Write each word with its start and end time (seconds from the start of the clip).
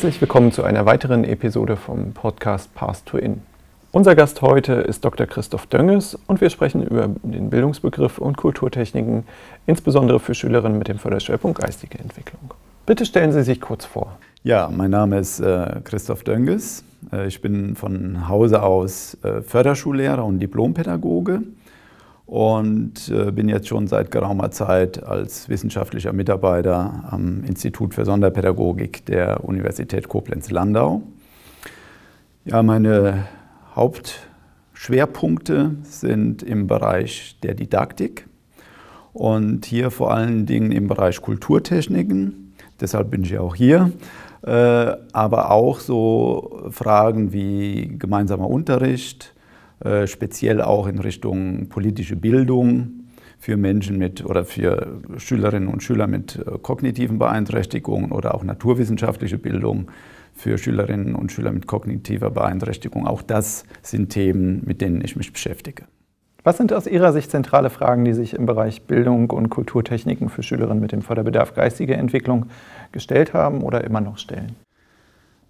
Herzlich 0.00 0.22
willkommen 0.22 0.50
zu 0.50 0.64
einer 0.64 0.86
weiteren 0.86 1.24
Episode 1.24 1.76
vom 1.76 2.12
Podcast 2.14 2.74
Path 2.74 3.04
to 3.04 3.18
In. 3.18 3.42
Unser 3.92 4.14
Gast 4.14 4.40
heute 4.40 4.72
ist 4.72 5.04
Dr. 5.04 5.26
Christoph 5.26 5.66
Dönges 5.66 6.18
und 6.26 6.40
wir 6.40 6.48
sprechen 6.48 6.82
über 6.82 7.10
den 7.22 7.50
Bildungsbegriff 7.50 8.16
und 8.16 8.38
Kulturtechniken, 8.38 9.24
insbesondere 9.66 10.18
für 10.18 10.32
Schülerinnen 10.34 10.78
mit 10.78 10.88
dem 10.88 10.98
Förderschwerpunkt 10.98 11.60
geistige 11.60 11.98
Entwicklung. 11.98 12.54
Bitte 12.86 13.04
stellen 13.04 13.30
Sie 13.32 13.42
sich 13.42 13.60
kurz 13.60 13.84
vor. 13.84 14.16
Ja, 14.42 14.70
mein 14.74 14.90
Name 14.90 15.18
ist 15.18 15.38
äh, 15.40 15.82
Christoph 15.84 16.24
Dönges. 16.24 16.82
Äh, 17.12 17.26
ich 17.26 17.42
bin 17.42 17.76
von 17.76 18.26
Hause 18.26 18.62
aus 18.62 19.18
äh, 19.22 19.42
Förderschullehrer 19.42 20.24
und 20.24 20.38
Diplompädagoge 20.38 21.42
und 22.30 23.08
äh, 23.08 23.32
bin 23.32 23.48
jetzt 23.48 23.66
schon 23.66 23.88
seit 23.88 24.12
geraumer 24.12 24.52
Zeit 24.52 25.02
als 25.02 25.48
wissenschaftlicher 25.48 26.12
Mitarbeiter 26.12 27.02
am 27.10 27.42
Institut 27.42 27.92
für 27.92 28.04
Sonderpädagogik 28.04 29.04
der 29.04 29.42
Universität 29.42 30.06
Koblenz-Landau. 30.08 31.02
Ja, 32.44 32.62
meine 32.62 33.26
Hauptschwerpunkte 33.74 35.72
sind 35.82 36.44
im 36.44 36.68
Bereich 36.68 37.36
der 37.42 37.54
Didaktik 37.54 38.28
und 39.12 39.66
hier 39.66 39.90
vor 39.90 40.14
allen 40.14 40.46
Dingen 40.46 40.70
im 40.70 40.86
Bereich 40.86 41.20
Kulturtechniken. 41.20 42.54
Deshalb 42.80 43.10
bin 43.10 43.24
ich 43.24 43.36
auch 43.40 43.56
hier. 43.56 43.90
Äh, 44.42 44.92
aber 45.12 45.50
auch 45.50 45.80
so 45.80 46.68
Fragen 46.70 47.32
wie 47.32 47.92
gemeinsamer 47.98 48.48
Unterricht, 48.48 49.34
speziell 50.06 50.60
auch 50.60 50.86
in 50.86 50.98
Richtung 50.98 51.68
politische 51.68 52.16
Bildung 52.16 53.00
für 53.40 53.56
Menschen 53.56 53.96
mit 53.96 54.24
oder 54.24 54.44
für 54.44 55.00
Schülerinnen 55.16 55.68
und 55.68 55.82
Schüler 55.82 56.06
mit 56.06 56.36
äh, 56.36 56.58
kognitiven 56.58 57.18
Beeinträchtigungen 57.18 58.12
oder 58.12 58.34
auch 58.34 58.44
naturwissenschaftliche 58.44 59.38
Bildung 59.38 59.90
für 60.34 60.58
Schülerinnen 60.58 61.14
und 61.14 61.32
Schüler 61.32 61.50
mit 61.50 61.66
kognitiver 61.66 62.30
Beeinträchtigung. 62.30 63.06
Auch 63.06 63.22
das 63.22 63.64
sind 63.82 64.10
Themen, 64.10 64.62
mit 64.66 64.82
denen 64.82 65.02
ich 65.02 65.16
mich 65.16 65.32
beschäftige. 65.32 65.84
Was 66.44 66.58
sind 66.58 66.72
aus 66.72 66.86
Ihrer 66.86 67.12
Sicht 67.12 67.30
zentrale 67.30 67.70
Fragen, 67.70 68.04
die 68.04 68.12
sich 68.12 68.34
im 68.34 68.46
Bereich 68.46 68.82
Bildung 68.82 69.30
und 69.30 69.48
Kulturtechniken 69.48 70.28
für 70.28 70.42
Schülerinnen 70.42 70.80
mit 70.80 70.92
dem 70.92 71.02
Förderbedarf 71.02 71.54
geistige 71.54 71.94
Entwicklung 71.94 72.46
gestellt 72.92 73.32
haben 73.32 73.62
oder 73.62 73.84
immer 73.84 74.00
noch 74.02 74.18
stellen? 74.18 74.54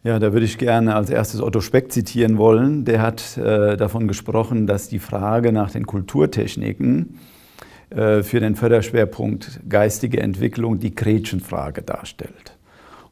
Ja, 0.03 0.19
da 0.19 0.33
würde 0.33 0.47
ich 0.47 0.57
gerne 0.57 0.95
als 0.95 1.11
erstes 1.11 1.43
Otto 1.43 1.61
Speck 1.61 1.93
zitieren 1.93 2.39
wollen. 2.39 2.87
Der 2.87 3.03
hat 3.03 3.37
äh, 3.37 3.77
davon 3.77 4.09
gesprochen, 4.09 4.67
dass 4.67 4.89
die 4.89 4.99
Frage 4.99 5.53
nach 5.53 5.71
den 5.71 5.87
Kulturtechniken 5.87 7.19
äh, 7.91 8.23
für 8.23 8.41
den 8.41 8.57
Förderschwerpunkt 8.57 9.61
geistige 9.69 10.21
Entwicklung 10.21 10.79
die 10.79 10.95
Gretchenfrage 10.95 11.83
darstellt. 11.83 12.57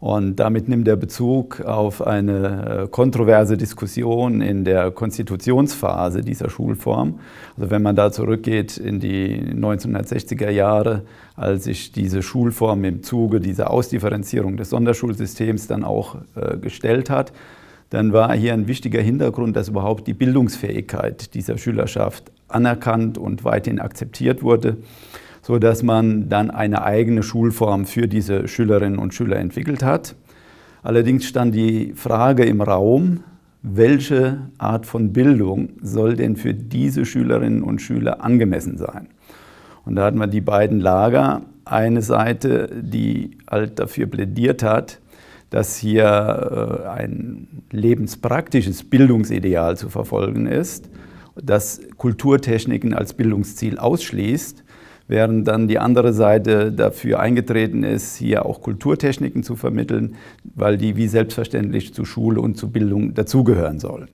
Und 0.00 0.36
damit 0.36 0.69
nimmt 0.69 0.86
er 0.86 0.94
Bezug 0.94 1.60
auf 1.62 2.06
eine 2.06 2.82
äh, 2.84 2.88
kontroverse 2.88 3.56
Diskussion 3.56 4.41
in 4.41 4.64
der 4.64 4.92
Konstitutionsphase 4.92 6.20
dieser 6.20 6.50
Schulform. 6.50 7.19
Also 7.56 7.70
wenn 7.70 7.82
man 7.82 7.97
da 7.97 8.12
zurückgeht 8.12 8.76
in 8.76 9.00
die 9.00 9.41
1960er 9.41 10.50
Jahre, 10.50 11.03
als 11.34 11.64
sich 11.64 11.91
diese 11.91 12.22
Schulform 12.22 12.84
im 12.84 13.03
Zuge 13.03 13.41
dieser 13.41 13.72
Ausdifferenzierung 13.72 14.56
des 14.56 14.70
Sonderschulsystems 14.70 15.66
dann 15.66 15.82
auch 15.82 16.16
äh, 16.36 16.59
gestellt 16.59 17.10
hat, 17.10 17.32
dann 17.91 18.12
war 18.12 18.32
hier 18.34 18.53
ein 18.53 18.69
wichtiger 18.69 19.00
Hintergrund, 19.00 19.56
dass 19.56 19.69
überhaupt 19.69 20.06
die 20.06 20.15
Bildungsfähigkeit 20.15 21.34
dieser 21.34 21.59
Schülerschaft 21.59 22.30
anerkannt 22.47 23.19
und 23.19 23.44
weithin 23.44 23.80
akzeptiert 23.80 24.44
wurde 24.44 24.76
so 25.48 25.59
dass 25.59 25.82
man 25.82 26.28
dann 26.28 26.50
eine 26.50 26.82
eigene 26.82 27.22
Schulform 27.22 27.86
für 27.86 28.06
diese 28.06 28.48
Schülerinnen 28.48 28.98
und 28.98 29.14
Schüler 29.14 29.38
entwickelt 29.38 29.82
hat. 29.82 30.14
Allerdings 30.82 31.25
stand 31.25 31.54
die 31.54 31.94
Frage 31.94 32.44
im 32.44 32.60
Raum, 32.60 33.20
welche 33.62 34.42
Art 34.59 34.84
von 34.84 35.14
Bildung 35.14 35.70
soll 35.81 36.16
denn 36.16 36.36
für 36.36 36.53
diese 36.53 37.06
Schülerinnen 37.06 37.62
und 37.62 37.81
Schüler 37.81 38.22
angemessen 38.22 38.76
sein? 38.76 39.09
Und 39.86 39.97
da 39.97 40.04
hatten 40.04 40.19
wir 40.19 40.26
die 40.26 40.42
beiden 40.42 40.81
Lager. 40.81 41.41
Eine 41.65 42.03
Seite, 42.03 42.69
die 42.82 43.38
halt 43.50 43.78
dafür 43.78 44.04
plädiert 44.04 44.62
hat, 44.62 45.00
dass 45.48 45.78
hier 45.78 46.82
äh, 46.84 46.88
ein 46.88 47.62
lebenspraktisches 47.70 48.84
Bildungsideal 48.84 49.78
zu 49.78 49.88
verfolgen 49.88 50.44
ist, 50.47 50.91
das 51.42 51.80
Kulturtechniken 51.97 52.92
als 52.92 53.15
Bildungsziel 53.15 53.78
ausschließt 53.78 54.65
während 55.09 55.49
dann 55.49 55.67
die 55.67 55.79
andere 55.79 56.13
Seite 56.13 56.71
dafür 56.71 57.19
eingetreten 57.19 57.83
ist, 57.83 58.17
hier 58.17 58.47
auch 58.47 58.61
Kulturtechniken 58.61 59.43
zu 59.43 59.57
vermitteln, 59.57 60.15
weil 60.55 60.77
die 60.77 60.97
wie 60.97 61.09
selbstverständlich 61.09 61.95
zu 61.95 62.05
Schule 62.05 62.41
und 62.41 62.57
zu 62.57 62.71
Bildung 62.71 63.15
dazugehören 63.15 63.81
sollen. 63.81 64.09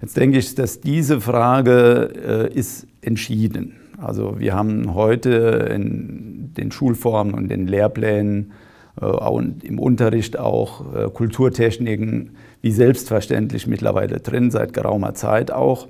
Jetzt 0.00 0.16
denke 0.18 0.38
ich, 0.38 0.54
dass 0.54 0.80
diese 0.80 1.22
Frage 1.22 2.10
äh, 2.52 2.54
ist 2.54 2.86
entschieden. 3.00 3.76
Also 3.96 4.38
wir 4.38 4.54
haben 4.54 4.92
heute 4.94 5.68
in 5.74 6.52
den 6.54 6.70
Schulformen 6.70 7.32
und 7.32 7.48
den 7.48 7.66
Lehrplänen 7.66 8.52
äh, 9.00 9.06
und 9.06 9.64
im 9.64 9.78
Unterricht 9.78 10.38
auch 10.38 10.94
äh, 10.94 11.08
Kulturtechniken 11.08 12.36
wie 12.60 12.72
selbstverständlich 12.72 13.66
mittlerweile 13.66 14.20
drin, 14.20 14.50
seit 14.50 14.74
geraumer 14.74 15.14
Zeit 15.14 15.50
auch. 15.50 15.88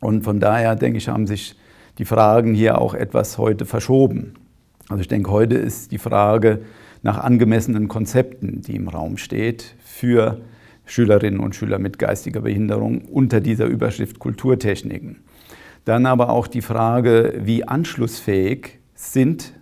Und 0.00 0.24
von 0.24 0.40
daher 0.40 0.74
denke 0.74 0.98
ich, 0.98 1.08
haben 1.08 1.28
sich 1.28 1.56
die 1.98 2.04
Fragen 2.04 2.54
hier 2.54 2.80
auch 2.80 2.94
etwas 2.94 3.38
heute 3.38 3.66
verschoben. 3.66 4.34
Also 4.88 5.00
ich 5.00 5.08
denke, 5.08 5.30
heute 5.30 5.56
ist 5.56 5.92
die 5.92 5.98
Frage 5.98 6.60
nach 7.02 7.18
angemessenen 7.18 7.88
Konzepten, 7.88 8.62
die 8.62 8.76
im 8.76 8.88
Raum 8.88 9.18
steht, 9.18 9.74
für 9.80 10.40
Schülerinnen 10.86 11.40
und 11.40 11.54
Schüler 11.54 11.78
mit 11.78 11.98
geistiger 11.98 12.40
Behinderung 12.40 13.02
unter 13.02 13.40
dieser 13.40 13.66
Überschrift 13.66 14.18
Kulturtechniken. 14.18 15.18
Dann 15.84 16.06
aber 16.06 16.30
auch 16.30 16.46
die 16.46 16.62
Frage, 16.62 17.34
wie 17.42 17.64
anschlussfähig 17.64 18.78
sind 18.94 19.52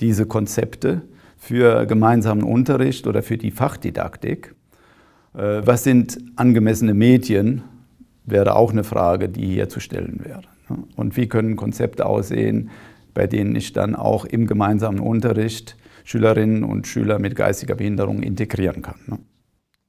diese 0.00 0.26
Konzepte 0.26 1.02
für 1.36 1.86
gemeinsamen 1.86 2.44
Unterricht 2.44 3.06
oder 3.06 3.22
für 3.22 3.38
die 3.38 3.50
Fachdidaktik. 3.50 4.54
Äh, 5.34 5.62
was 5.64 5.84
sind 5.84 6.18
angemessene 6.36 6.94
Medien, 6.94 7.62
wäre 8.24 8.54
auch 8.56 8.72
eine 8.72 8.84
Frage, 8.84 9.28
die 9.28 9.46
hier 9.46 9.68
zu 9.68 9.80
stellen 9.80 10.20
wäre. 10.24 10.42
Und 10.96 11.16
wie 11.16 11.28
können 11.28 11.56
Konzepte 11.56 12.06
aussehen, 12.06 12.70
bei 13.14 13.26
denen 13.26 13.56
ich 13.56 13.72
dann 13.72 13.96
auch 13.96 14.24
im 14.24 14.46
gemeinsamen 14.46 15.00
Unterricht 15.00 15.76
Schülerinnen 16.04 16.64
und 16.64 16.86
Schüler 16.86 17.18
mit 17.18 17.36
geistiger 17.36 17.74
Behinderung 17.74 18.22
integrieren 18.22 18.80
kann. 18.80 18.96
Ne? 19.06 19.18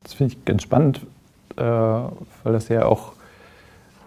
Das 0.03 0.13
finde 0.13 0.33
ich 0.33 0.45
ganz 0.45 0.63
spannend, 0.63 1.05
äh, 1.55 1.61
weil 1.61 2.13
das 2.43 2.67
ja 2.69 2.85
auch 2.85 3.13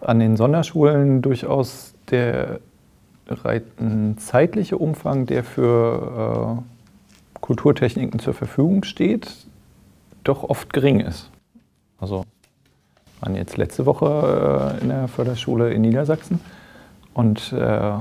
an 0.01 0.19
den 0.19 0.37
Sonderschulen 0.37 1.23
durchaus 1.23 1.95
der 2.11 2.61
zeitliche 4.17 4.77
Umfang, 4.77 5.27
der 5.27 5.45
für 5.45 6.59
äh, 6.59 7.39
Kulturtechniken 7.41 8.19
zur 8.19 8.35
Verfügung 8.35 8.85
steht, 8.85 9.47
doch 10.25 10.43
oft 10.43 10.73
gering 10.73 11.01
ist. 11.01 11.31
Also 11.99 12.25
waren 13.21 13.37
jetzt 13.37 13.57
letzte 13.57 13.87
Woche 13.87 14.77
äh, 14.79 14.83
in 14.83 14.89
der 14.89 15.09
Förderschule 15.09 15.73
in 15.73 15.83
Niedersachsen 15.83 16.41
und 17.15 17.53
äh, 17.53 17.93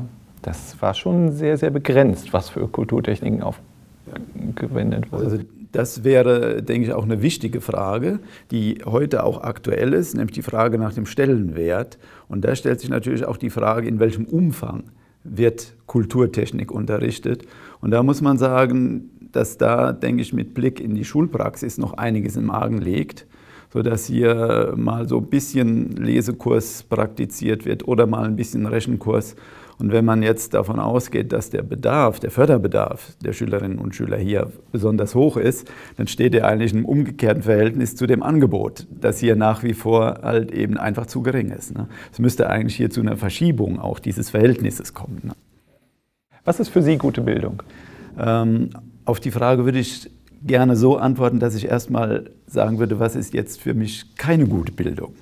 das 0.41 0.81
war 0.81 0.93
schon 0.93 1.31
sehr, 1.31 1.57
sehr 1.57 1.69
begrenzt, 1.69 2.33
was 2.33 2.49
für 2.49 2.67
Kulturtechniken 2.67 3.43
aufgewendet 3.43 5.11
wurde. 5.11 5.23
Also 5.23 5.37
das 5.71 6.03
wäre, 6.03 6.61
denke 6.61 6.87
ich, 6.87 6.93
auch 6.93 7.03
eine 7.03 7.21
wichtige 7.21 7.61
Frage, 7.61 8.19
die 8.49 8.79
heute 8.85 9.23
auch 9.23 9.41
aktuell 9.41 9.93
ist, 9.93 10.15
nämlich 10.15 10.33
die 10.33 10.41
Frage 10.41 10.77
nach 10.77 10.93
dem 10.93 11.05
Stellenwert. 11.05 11.97
Und 12.27 12.43
da 12.43 12.55
stellt 12.55 12.81
sich 12.81 12.89
natürlich 12.89 13.25
auch 13.25 13.37
die 13.37 13.49
Frage, 13.49 13.87
in 13.87 13.99
welchem 13.99 14.25
Umfang 14.25 14.83
wird 15.23 15.73
Kulturtechnik 15.85 16.71
unterrichtet. 16.71 17.45
Und 17.79 17.91
da 17.91 18.03
muss 18.03 18.21
man 18.21 18.37
sagen, 18.37 19.09
dass 19.31 19.57
da, 19.57 19.93
denke 19.93 20.23
ich, 20.23 20.33
mit 20.33 20.53
Blick 20.53 20.81
in 20.81 20.95
die 20.95 21.05
Schulpraxis 21.05 21.77
noch 21.77 21.93
einiges 21.93 22.35
im 22.35 22.49
Argen 22.49 22.79
liegt 22.79 23.27
sodass 23.73 24.05
hier 24.05 24.73
mal 24.75 25.07
so 25.07 25.17
ein 25.17 25.27
bisschen 25.27 25.95
Lesekurs 25.95 26.83
praktiziert 26.83 27.65
wird 27.65 27.87
oder 27.87 28.05
mal 28.05 28.25
ein 28.25 28.35
bisschen 28.35 28.65
Rechenkurs. 28.65 29.35
Und 29.79 29.91
wenn 29.91 30.05
man 30.05 30.21
jetzt 30.21 30.53
davon 30.53 30.79
ausgeht, 30.79 31.31
dass 31.31 31.49
der 31.49 31.63
Bedarf, 31.63 32.19
der 32.19 32.29
Förderbedarf 32.29 33.13
der 33.23 33.33
Schülerinnen 33.33 33.79
und 33.79 33.95
Schüler 33.95 34.17
hier 34.17 34.51
besonders 34.71 35.15
hoch 35.15 35.37
ist, 35.37 35.71
dann 35.97 36.05
steht 36.05 36.35
er 36.35 36.47
eigentlich 36.47 36.73
im 36.73 36.85
umgekehrten 36.85 37.41
Verhältnis 37.41 37.95
zu 37.95 38.05
dem 38.05 38.21
Angebot, 38.21 38.85
das 38.91 39.19
hier 39.19 39.35
nach 39.35 39.63
wie 39.63 39.73
vor 39.73 40.19
halt 40.21 40.51
eben 40.51 40.77
einfach 40.77 41.07
zu 41.07 41.23
gering 41.23 41.49
ist. 41.49 41.75
Ne? 41.75 41.87
Es 42.11 42.19
müsste 42.19 42.47
eigentlich 42.47 42.75
hier 42.75 42.91
zu 42.91 43.01
einer 43.01 43.17
Verschiebung 43.17 43.79
auch 43.79 43.97
dieses 43.97 44.29
Verhältnisses 44.29 44.93
kommen. 44.93 45.21
Ne? 45.23 45.33
Was 46.43 46.59
ist 46.59 46.69
für 46.69 46.83
Sie 46.83 46.97
gute 46.97 47.21
Bildung? 47.21 47.63
Ähm, 48.19 48.69
auf 49.05 49.19
die 49.19 49.31
Frage 49.31 49.65
würde 49.65 49.79
ich 49.79 50.11
gerne 50.43 50.75
so 50.75 50.97
antworten, 50.97 51.39
dass 51.39 51.55
ich 51.55 51.65
erstmal 51.65 52.31
sagen 52.47 52.79
würde, 52.79 52.99
was 52.99 53.15
ist 53.15 53.33
jetzt 53.33 53.61
für 53.61 53.73
mich 53.73 54.15
keine 54.15 54.47
gute 54.47 54.71
Bildung. 54.71 55.13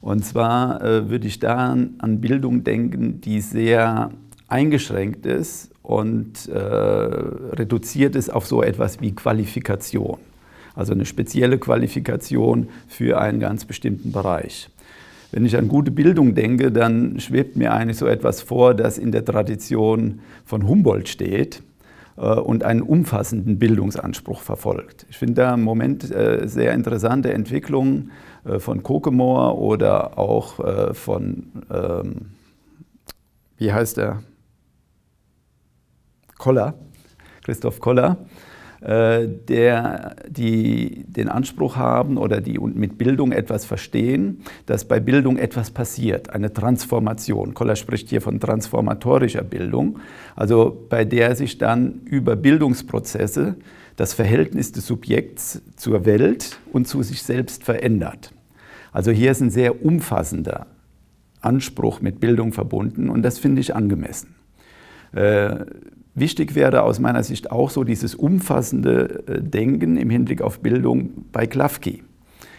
Und 0.00 0.24
zwar 0.24 0.82
äh, 0.82 1.10
würde 1.10 1.26
ich 1.26 1.40
da 1.40 1.76
an 1.98 2.20
Bildung 2.20 2.64
denken, 2.64 3.20
die 3.20 3.40
sehr 3.40 4.10
eingeschränkt 4.48 5.26
ist 5.26 5.70
und 5.82 6.48
äh, 6.48 6.58
reduziert 6.58 8.14
ist 8.14 8.32
auf 8.32 8.46
so 8.46 8.62
etwas 8.62 9.00
wie 9.00 9.12
Qualifikation. 9.12 10.18
also 10.74 10.92
eine 10.92 11.06
spezielle 11.06 11.58
Qualifikation 11.58 12.68
für 12.86 13.18
einen 13.18 13.40
ganz 13.40 13.64
bestimmten 13.64 14.12
Bereich. 14.12 14.68
Wenn 15.32 15.44
ich 15.44 15.56
an 15.56 15.68
gute 15.68 15.90
Bildung 15.90 16.34
denke, 16.34 16.70
dann 16.70 17.18
schwebt 17.18 17.56
mir 17.56 17.72
eigentlich 17.72 17.96
so 17.96 18.06
etwas 18.06 18.42
vor, 18.42 18.74
das 18.74 18.98
in 18.98 19.10
der 19.10 19.24
Tradition 19.24 20.20
von 20.44 20.68
Humboldt 20.68 21.08
steht 21.08 21.62
und 22.16 22.64
einen 22.64 22.82
umfassenden 22.82 23.58
Bildungsanspruch 23.58 24.40
verfolgt. 24.40 25.06
Ich 25.10 25.18
finde 25.18 25.34
da 25.34 25.54
im 25.54 25.62
Moment 25.62 26.10
äh, 26.10 26.48
sehr 26.48 26.72
interessante 26.72 27.32
Entwicklungen 27.32 28.10
äh, 28.44 28.58
von 28.58 28.82
Kokemore 28.82 29.58
oder 29.58 30.18
auch 30.18 30.94
von, 30.94 31.48
ähm, 31.70 32.30
wie 33.58 33.72
heißt 33.72 33.98
er, 33.98 34.22
Koller, 36.38 36.74
Christoph 37.42 37.80
Koller, 37.80 38.18
äh, 38.20 38.55
der 38.80 40.16
die 40.28 41.04
den 41.08 41.28
Anspruch 41.28 41.76
haben 41.76 42.18
oder 42.18 42.40
die 42.40 42.58
mit 42.58 42.98
Bildung 42.98 43.32
etwas 43.32 43.64
verstehen, 43.64 44.42
dass 44.66 44.84
bei 44.84 45.00
Bildung 45.00 45.38
etwas 45.38 45.70
passiert, 45.70 46.30
eine 46.30 46.52
Transformation. 46.52 47.54
Koller 47.54 47.76
spricht 47.76 48.10
hier 48.10 48.20
von 48.20 48.38
transformatorischer 48.38 49.42
Bildung, 49.42 49.98
also 50.34 50.86
bei 50.90 51.04
der 51.04 51.36
sich 51.36 51.56
dann 51.58 52.00
über 52.04 52.36
Bildungsprozesse 52.36 53.56
das 53.96 54.12
Verhältnis 54.12 54.72
des 54.72 54.86
Subjekts 54.86 55.62
zur 55.76 56.04
Welt 56.04 56.58
und 56.72 56.86
zu 56.86 57.02
sich 57.02 57.22
selbst 57.22 57.64
verändert. 57.64 58.32
Also 58.92 59.10
hier 59.10 59.30
ist 59.30 59.40
ein 59.40 59.50
sehr 59.50 59.84
umfassender 59.84 60.66
Anspruch 61.40 62.00
mit 62.00 62.20
Bildung 62.20 62.52
verbunden 62.52 63.08
und 63.08 63.22
das 63.22 63.38
finde 63.38 63.60
ich 63.60 63.74
angemessen. 63.74 64.34
Äh, 65.12 65.64
Wichtig 66.18 66.54
wäre 66.54 66.82
aus 66.82 66.98
meiner 66.98 67.22
Sicht 67.22 67.52
auch 67.52 67.68
so 67.68 67.84
dieses 67.84 68.14
umfassende 68.14 69.22
äh, 69.28 69.42
Denken 69.42 69.98
im 69.98 70.08
Hinblick 70.08 70.40
auf 70.40 70.60
Bildung 70.60 71.26
bei 71.30 71.46
Klafki. 71.46 72.02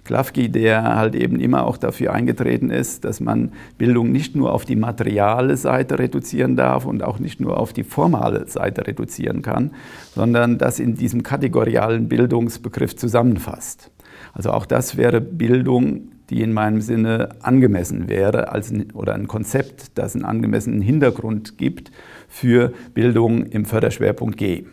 Klafki, 0.04 0.50
der 0.50 0.96
halt 0.96 1.16
eben 1.16 1.40
immer 1.40 1.66
auch 1.66 1.78
dafür 1.78 2.14
eingetreten 2.14 2.70
ist, 2.70 3.04
dass 3.04 3.20
man 3.20 3.52
Bildung 3.80 4.12
nicht 4.12 4.36
nur 4.36 4.54
auf 4.54 4.64
die 4.64 4.76
materiale 4.76 5.58
Seite 5.58 5.98
reduzieren 5.98 6.56
darf 6.56 6.86
und 6.86 7.04
auch 7.04 7.18
nicht 7.18 7.40
nur 7.40 7.60
auf 7.60 7.74
die 7.74 7.84
formale 7.84 8.48
Seite 8.48 8.86
reduzieren 8.86 9.42
kann, 9.42 9.72
sondern 10.14 10.60
das 10.60 10.80
in 10.80 10.94
diesem 10.94 11.24
kategorialen 11.24 12.08
Bildungsbegriff 12.08 12.96
zusammenfasst. 12.96 13.90
Also 14.34 14.52
auch 14.52 14.68
das 14.68 14.98
wäre 14.98 15.20
Bildung, 15.20 16.12
die 16.30 16.44
in 16.44 16.54
meinem 16.54 16.82
Sinne 16.82 17.30
angemessen 17.42 18.08
wäre, 18.08 18.52
als 18.52 18.72
ein, 18.72 18.92
oder 18.92 19.16
ein 19.16 19.28
Konzept, 19.28 19.98
das 19.98 20.14
einen 20.14 20.26
angemessenen 20.26 20.82
Hintergrund 20.82 21.58
gibt 21.58 21.92
für 22.28 22.74
Bildung 22.94 23.46
im 23.46 23.66
Förderschwerpunkt 23.66 24.38
G. 24.38 24.66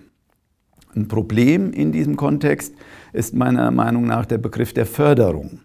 Ein 0.94 1.08
Problem 1.08 1.72
in 1.72 1.92
diesem 1.92 2.16
Kontext 2.16 2.74
ist 3.12 3.34
meiner 3.34 3.70
Meinung 3.70 4.06
nach 4.06 4.26
der 4.26 4.38
Begriff 4.38 4.72
der 4.72 4.86
Förderung, 4.86 5.60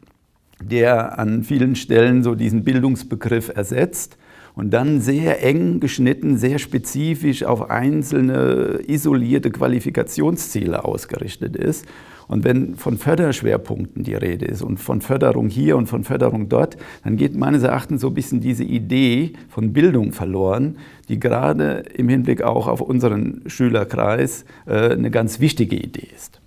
der 0.61 1.19
an 1.19 1.43
vielen 1.43 1.75
Stellen 1.75 2.23
so 2.23 2.35
diesen 2.35 2.63
Bildungsbegriff 2.63 3.51
ersetzt 3.53 4.17
und 4.55 4.71
dann 4.71 5.01
sehr 5.01 5.43
eng 5.43 5.79
geschnitten, 5.79 6.37
sehr 6.37 6.59
spezifisch 6.59 7.43
auf 7.43 7.69
einzelne 7.69 8.79
isolierte 8.87 9.51
Qualifikationsziele 9.51 10.83
ausgerichtet 10.83 11.55
ist 11.55 11.85
und 12.29 12.43
wenn 12.43 12.75
von 12.75 12.97
Förderschwerpunkten 12.97 14.03
die 14.03 14.13
Rede 14.13 14.45
ist 14.45 14.61
und 14.61 14.77
von 14.77 15.01
Förderung 15.01 15.49
hier 15.49 15.75
und 15.75 15.87
von 15.87 16.03
Förderung 16.03 16.47
dort, 16.47 16.77
dann 17.03 17.17
geht 17.17 17.35
meines 17.35 17.63
Erachtens 17.63 18.01
so 18.01 18.07
ein 18.09 18.13
bisschen 18.13 18.39
diese 18.39 18.63
Idee 18.63 19.33
von 19.49 19.73
Bildung 19.73 20.11
verloren, 20.11 20.77
die 21.09 21.19
gerade 21.19 21.83
im 21.95 22.07
Hinblick 22.07 22.43
auch 22.43 22.67
auf 22.67 22.81
unseren 22.81 23.41
Schülerkreis 23.47 24.45
äh, 24.67 24.91
eine 24.91 25.09
ganz 25.09 25.39
wichtige 25.39 25.75
Idee 25.75 26.07
ist. 26.15 26.39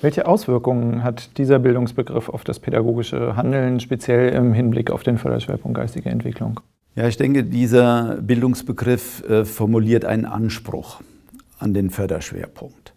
Welche 0.00 0.26
Auswirkungen 0.26 1.04
hat 1.04 1.38
dieser 1.38 1.60
Bildungsbegriff 1.60 2.28
auf 2.28 2.42
das 2.42 2.58
pädagogische 2.58 3.36
Handeln, 3.36 3.78
speziell 3.78 4.30
im 4.30 4.52
Hinblick 4.52 4.90
auf 4.90 5.04
den 5.04 5.16
Förderschwerpunkt 5.16 5.76
geistige 5.76 6.08
Entwicklung? 6.08 6.58
Ja, 6.96 7.06
ich 7.06 7.16
denke, 7.16 7.44
dieser 7.44 8.16
Bildungsbegriff 8.20 9.22
äh, 9.28 9.44
formuliert 9.44 10.04
einen 10.04 10.24
Anspruch 10.24 11.02
an 11.60 11.72
den 11.72 11.90
Förderschwerpunkt. 11.90 12.89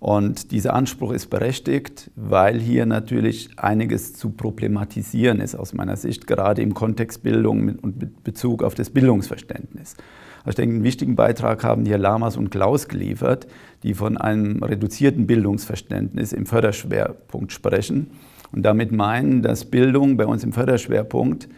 Und 0.00 0.52
dieser 0.52 0.74
Anspruch 0.74 1.12
ist 1.12 1.28
berechtigt, 1.28 2.10
weil 2.14 2.60
hier 2.60 2.86
natürlich 2.86 3.50
einiges 3.56 4.14
zu 4.14 4.30
problematisieren 4.30 5.40
ist 5.40 5.56
aus 5.56 5.72
meiner 5.72 5.96
Sicht, 5.96 6.26
gerade 6.28 6.62
im 6.62 6.72
Kontext 6.72 7.22
Bildung 7.24 7.76
und 7.80 8.00
mit 8.00 8.22
Bezug 8.22 8.62
auf 8.62 8.74
das 8.74 8.90
Bildungsverständnis. 8.90 9.96
Also 10.44 10.50
ich 10.50 10.54
denke, 10.54 10.76
einen 10.76 10.84
wichtigen 10.84 11.16
Beitrag 11.16 11.64
haben 11.64 11.84
hier 11.84 11.98
Lamas 11.98 12.36
und 12.36 12.50
Klaus 12.50 12.86
geliefert, 12.86 13.48
die 13.82 13.94
von 13.94 14.16
einem 14.16 14.62
reduzierten 14.62 15.26
Bildungsverständnis 15.26 16.32
im 16.32 16.46
Förderschwerpunkt 16.46 17.52
sprechen 17.52 18.12
und 18.52 18.62
damit 18.62 18.92
meinen, 18.92 19.42
dass 19.42 19.64
Bildung 19.64 20.16
bei 20.16 20.26
uns 20.26 20.44
im 20.44 20.52
Förderschwerpunkt 20.52 21.48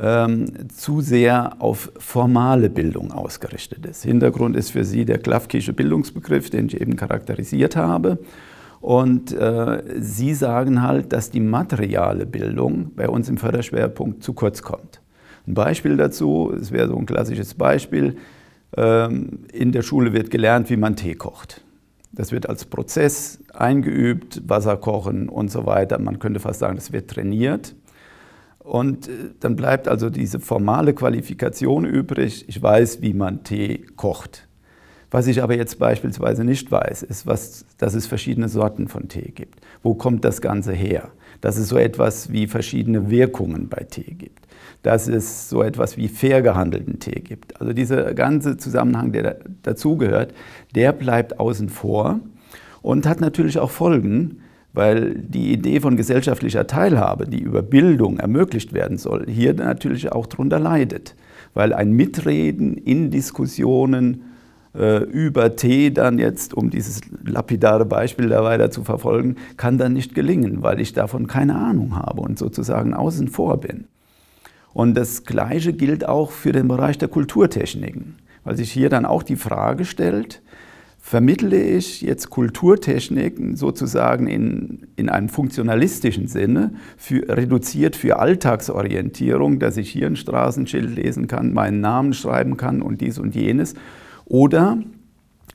ähm, 0.00 0.68
zu 0.68 1.00
sehr 1.00 1.56
auf 1.58 1.90
formale 1.98 2.70
Bildung 2.70 3.12
ausgerichtet 3.12 3.86
ist. 3.86 4.02
Hintergrund 4.02 4.56
ist 4.56 4.70
für 4.70 4.84
sie 4.84 5.04
der 5.04 5.18
Klafkische 5.18 5.72
Bildungsbegriff, 5.72 6.50
den 6.50 6.66
ich 6.66 6.80
eben 6.80 6.96
charakterisiert 6.96 7.76
habe. 7.76 8.18
Und 8.80 9.32
äh, 9.32 9.82
Sie 9.98 10.34
sagen 10.34 10.82
halt, 10.82 11.12
dass 11.12 11.30
die 11.30 11.40
materiale 11.40 12.26
Bildung 12.26 12.92
bei 12.94 13.08
uns 13.08 13.28
im 13.28 13.38
Förderschwerpunkt 13.38 14.22
zu 14.22 14.34
kurz 14.34 14.62
kommt. 14.62 15.00
Ein 15.46 15.54
Beispiel 15.54 15.96
dazu, 15.96 16.52
es 16.60 16.72
wäre 16.72 16.88
so 16.88 16.96
ein 16.96 17.06
klassisches 17.06 17.54
Beispiel, 17.54 18.16
ähm, 18.76 19.40
in 19.52 19.72
der 19.72 19.82
Schule 19.82 20.12
wird 20.12 20.30
gelernt, 20.30 20.68
wie 20.70 20.76
man 20.76 20.96
Tee 20.96 21.14
kocht. 21.14 21.64
Das 22.12 22.32
wird 22.32 22.48
als 22.48 22.64
Prozess 22.64 23.40
eingeübt, 23.52 24.42
Wasser 24.46 24.76
kochen 24.76 25.28
und 25.28 25.50
so 25.50 25.66
weiter. 25.66 25.98
Man 25.98 26.18
könnte 26.18 26.40
fast 26.40 26.60
sagen, 26.60 26.76
das 26.76 26.92
wird 26.92 27.10
trainiert. 27.10 27.74
Und 28.66 29.06
äh, 29.06 29.12
dann 29.38 29.54
bleibt 29.54 29.86
also 29.86 30.10
diese 30.10 30.40
formale 30.40 30.92
Qualifikation 30.92 31.84
übrig. 31.84 32.44
Ich 32.48 32.60
weiß, 32.60 33.00
wie 33.00 33.14
man 33.14 33.44
Tee 33.44 33.86
kocht. 33.94 34.48
Was 35.12 35.28
ich 35.28 35.40
aber 35.40 35.56
jetzt 35.56 35.78
beispielsweise 35.78 36.42
nicht 36.42 36.70
weiß, 36.70 37.04
ist, 37.04 37.28
was, 37.28 37.64
dass 37.78 37.94
es 37.94 38.08
verschiedene 38.08 38.48
Sorten 38.48 38.88
von 38.88 39.08
Tee 39.08 39.30
gibt. 39.32 39.60
Wo 39.84 39.94
kommt 39.94 40.24
das 40.24 40.40
Ganze 40.40 40.72
her? 40.72 41.12
Dass 41.40 41.56
es 41.56 41.68
so 41.68 41.78
etwas 41.78 42.32
wie 42.32 42.48
verschiedene 42.48 43.08
Wirkungen 43.08 43.68
bei 43.68 43.84
Tee 43.84 44.14
gibt. 44.18 44.48
Dass 44.82 45.06
es 45.06 45.48
so 45.48 45.62
etwas 45.62 45.96
wie 45.96 46.08
fair 46.08 46.42
gehandelten 46.42 46.98
Tee 46.98 47.20
gibt. 47.20 47.60
Also 47.60 47.72
dieser 47.72 48.14
ganze 48.14 48.56
Zusammenhang, 48.56 49.12
der 49.12 49.36
dazugehört, 49.62 50.34
der 50.74 50.92
bleibt 50.92 51.38
außen 51.38 51.68
vor 51.68 52.18
und 52.82 53.06
hat 53.06 53.20
natürlich 53.20 53.60
auch 53.60 53.70
Folgen, 53.70 54.40
weil 54.76 55.14
die 55.14 55.54
Idee 55.54 55.80
von 55.80 55.96
gesellschaftlicher 55.96 56.66
Teilhabe, 56.66 57.26
die 57.26 57.40
über 57.40 57.62
Bildung 57.62 58.18
ermöglicht 58.18 58.74
werden 58.74 58.98
soll, 58.98 59.24
hier 59.26 59.54
natürlich 59.54 60.12
auch 60.12 60.26
darunter 60.26 60.60
leidet, 60.60 61.16
weil 61.54 61.72
ein 61.72 61.92
Mitreden 61.92 62.76
in 62.76 63.10
Diskussionen 63.10 64.24
äh, 64.74 65.02
über 65.04 65.56
Tee 65.56 65.90
dann 65.90 66.18
jetzt, 66.18 66.52
um 66.52 66.68
dieses 66.68 67.00
lapidare 67.24 67.86
Beispiel 67.86 68.28
da 68.28 68.44
weiter 68.44 68.70
zu 68.70 68.84
verfolgen, 68.84 69.36
kann 69.56 69.78
dann 69.78 69.94
nicht 69.94 70.14
gelingen, 70.14 70.62
weil 70.62 70.78
ich 70.78 70.92
davon 70.92 71.26
keine 71.26 71.54
Ahnung 71.54 71.96
habe 71.96 72.20
und 72.20 72.38
sozusagen 72.38 72.92
außen 72.92 73.28
vor 73.28 73.56
bin. 73.56 73.86
Und 74.74 74.94
das 74.94 75.24
Gleiche 75.24 75.72
gilt 75.72 76.06
auch 76.06 76.30
für 76.30 76.52
den 76.52 76.68
Bereich 76.68 76.98
der 76.98 77.08
Kulturtechniken, 77.08 78.16
weil 78.44 78.58
sich 78.58 78.72
hier 78.72 78.90
dann 78.90 79.06
auch 79.06 79.22
die 79.22 79.36
Frage 79.36 79.86
stellt, 79.86 80.42
vermittle 81.06 81.62
ich 81.62 82.02
jetzt 82.02 82.30
Kulturtechniken 82.30 83.54
sozusagen 83.54 84.26
in, 84.26 84.88
in 84.96 85.08
einem 85.08 85.28
funktionalistischen 85.28 86.26
Sinne, 86.26 86.72
für, 86.96 87.28
reduziert 87.28 87.94
für 87.94 88.18
Alltagsorientierung, 88.18 89.60
dass 89.60 89.76
ich 89.76 89.88
hier 89.88 90.08
ein 90.08 90.16
Straßenschild 90.16 90.96
lesen 90.96 91.28
kann, 91.28 91.52
meinen 91.52 91.80
Namen 91.80 92.12
schreiben 92.12 92.56
kann 92.56 92.82
und 92.82 93.00
dies 93.02 93.20
und 93.20 93.36
jenes. 93.36 93.74
Oder 94.24 94.78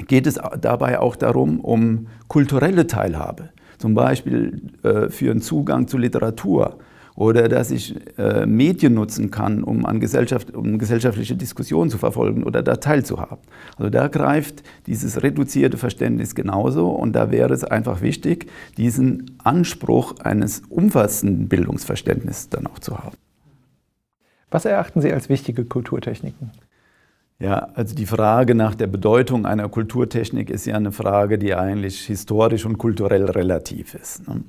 geht 0.07 0.25
es 0.25 0.39
dabei 0.61 1.01
auch 1.01 1.17
darum, 1.17 1.59
um 1.59 2.07
kulturelle 2.29 2.87
Teilhabe, 2.87 3.49
zum 3.77 3.93
Beispiel 3.93 4.69
äh, 4.83 5.09
für 5.09 5.31
einen 5.31 5.41
Zugang 5.41 5.89
zu 5.89 5.97
Literatur 5.97 6.77
oder 7.15 7.49
dass 7.49 7.71
ich 7.71 7.95
äh, 8.17 8.45
Medien 8.45 8.93
nutzen 8.93 9.31
kann, 9.31 9.63
um 9.63 9.85
an 9.85 9.99
Gesellschaft, 9.99 10.55
um 10.55 10.77
gesellschaftliche 10.77 11.35
Diskussionen 11.35 11.89
zu 11.89 11.97
verfolgen 11.97 12.43
oder 12.43 12.63
da 12.63 12.77
teilzuhaben. 12.77 13.39
Also 13.77 13.89
da 13.89 14.07
greift 14.07 14.63
dieses 14.87 15.21
reduzierte 15.23 15.77
Verständnis 15.77 16.35
genauso 16.35 16.89
und 16.89 17.13
da 17.13 17.31
wäre 17.31 17.53
es 17.53 17.63
einfach 17.63 18.01
wichtig, 18.01 18.47
diesen 18.77 19.37
Anspruch 19.43 20.19
eines 20.19 20.61
umfassenden 20.69 21.47
Bildungsverständnisses 21.47 22.49
dann 22.49 22.67
auch 22.67 22.79
zu 22.79 22.97
haben. 22.97 23.17
Was 24.49 24.65
erachten 24.65 25.01
Sie 25.01 25.11
als 25.11 25.29
wichtige 25.29 25.65
Kulturtechniken? 25.65 26.51
Ja, 27.39 27.69
also 27.73 27.95
die 27.95 28.05
Frage 28.05 28.53
nach 28.53 28.75
der 28.75 28.85
Bedeutung 28.85 29.47
einer 29.47 29.67
Kulturtechnik 29.67 30.51
ist 30.51 30.65
ja 30.67 30.75
eine 30.75 30.91
Frage, 30.91 31.39
die 31.39 31.55
eigentlich 31.55 32.01
historisch 32.01 32.65
und 32.65 32.77
kulturell 32.77 33.25
relativ 33.25 33.95
ist. 33.95 34.27
Ne? 34.27 34.43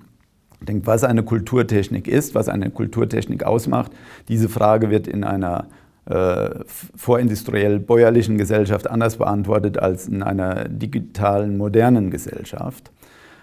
Denkt, 0.64 0.86
was 0.86 1.04
eine 1.04 1.22
Kulturtechnik 1.22 2.08
ist, 2.08 2.34
was 2.34 2.48
eine 2.48 2.70
Kulturtechnik 2.70 3.44
ausmacht. 3.44 3.92
Diese 4.28 4.48
Frage 4.48 4.90
wird 4.90 5.06
in 5.06 5.24
einer 5.24 5.66
äh, 6.06 6.50
vorindustriell 6.96 7.78
bäuerlichen 7.78 8.38
Gesellschaft 8.38 8.90
anders 8.90 9.16
beantwortet 9.16 9.78
als 9.78 10.08
in 10.08 10.22
einer 10.22 10.68
digitalen 10.68 11.56
modernen 11.56 12.10
Gesellschaft. 12.10 12.90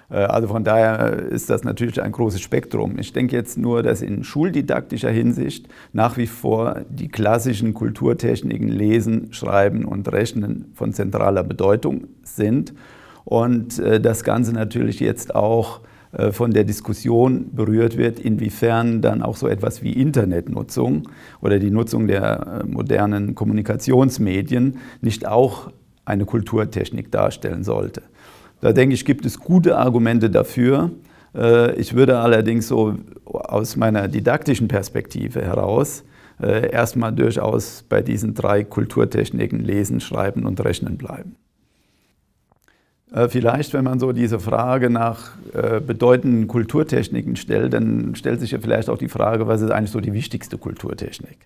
Äh, 0.09 0.17
also 0.17 0.47
von 0.47 0.63
daher 0.63 1.13
ist 1.13 1.49
das 1.49 1.63
natürlich 1.63 2.01
ein 2.01 2.11
großes 2.11 2.41
Spektrum. 2.41 2.99
Ich 2.99 3.13
denke 3.13 3.35
jetzt 3.35 3.57
nur, 3.57 3.83
dass 3.83 4.01
in 4.01 4.23
schuldidaktischer 4.23 5.09
Hinsicht 5.09 5.67
nach 5.93 6.17
wie 6.17 6.27
vor 6.27 6.81
die 6.89 7.07
klassischen 7.07 7.73
Kulturtechniken 7.73 8.67
Lesen, 8.67 9.31
Schreiben 9.31 9.85
und 9.85 10.11
Rechnen 10.11 10.71
von 10.75 10.93
zentraler 10.93 11.43
Bedeutung 11.43 12.07
sind 12.23 12.73
und 13.25 13.79
äh, 13.79 14.01
das 14.01 14.23
Ganze 14.23 14.53
natürlich 14.53 14.99
jetzt 14.99 15.35
auch 15.35 15.81
von 16.31 16.51
der 16.51 16.63
Diskussion 16.63 17.51
berührt 17.53 17.95
wird, 17.95 18.19
inwiefern 18.19 19.01
dann 19.01 19.21
auch 19.21 19.35
so 19.35 19.47
etwas 19.47 19.83
wie 19.83 19.93
Internetnutzung 19.93 21.07
oder 21.39 21.59
die 21.59 21.69
Nutzung 21.69 22.07
der 22.07 22.63
modernen 22.65 23.35
Kommunikationsmedien 23.35 24.77
nicht 25.01 25.27
auch 25.27 25.71
eine 26.05 26.25
Kulturtechnik 26.25 27.11
darstellen 27.11 27.63
sollte. 27.63 28.01
Da 28.61 28.73
denke 28.73 28.95
ich, 28.95 29.05
gibt 29.05 29.25
es 29.25 29.39
gute 29.39 29.77
Argumente 29.77 30.29
dafür. 30.29 30.91
Äh, 31.35 31.75
ich 31.75 31.93
würde 31.93 32.17
allerdings 32.17 32.67
so 32.67 32.95
aus 33.25 33.75
meiner 33.75 34.07
didaktischen 34.07 34.67
Perspektive 34.67 35.41
heraus 35.41 36.03
äh, 36.41 36.71
erstmal 36.71 37.13
durchaus 37.13 37.85
bei 37.87 38.01
diesen 38.01 38.33
drei 38.33 38.63
Kulturtechniken 38.63 39.59
lesen, 39.59 39.99
schreiben 39.99 40.45
und 40.45 40.63
rechnen 40.63 40.97
bleiben. 40.97 41.35
Äh, 43.13 43.27
vielleicht, 43.29 43.73
wenn 43.73 43.83
man 43.83 43.99
so 43.99 44.11
diese 44.11 44.39
Frage 44.39 44.89
nach 44.89 45.31
bedeutenden 45.87 46.47
Kulturtechniken 46.47 47.35
stellt, 47.35 47.73
dann 47.73 48.13
stellt 48.13 48.39
sich 48.39 48.51
ja 48.51 48.59
vielleicht 48.59 48.87
auch 48.87 48.99
die 48.99 49.07
Frage, 49.07 49.47
was 49.47 49.61
ist 49.61 49.71
eigentlich 49.71 49.89
so 49.89 49.99
die 49.99 50.13
wichtigste 50.13 50.59
Kulturtechnik? 50.59 51.39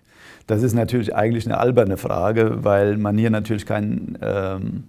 Das 0.46 0.62
ist 0.62 0.74
natürlich 0.74 1.14
eigentlich 1.14 1.46
eine 1.46 1.58
alberne 1.58 1.96
Frage, 1.96 2.64
weil 2.64 2.98
man 2.98 3.16
hier 3.16 3.30
natürlich 3.30 3.64
keinen 3.64 4.18
ähm, 4.20 4.84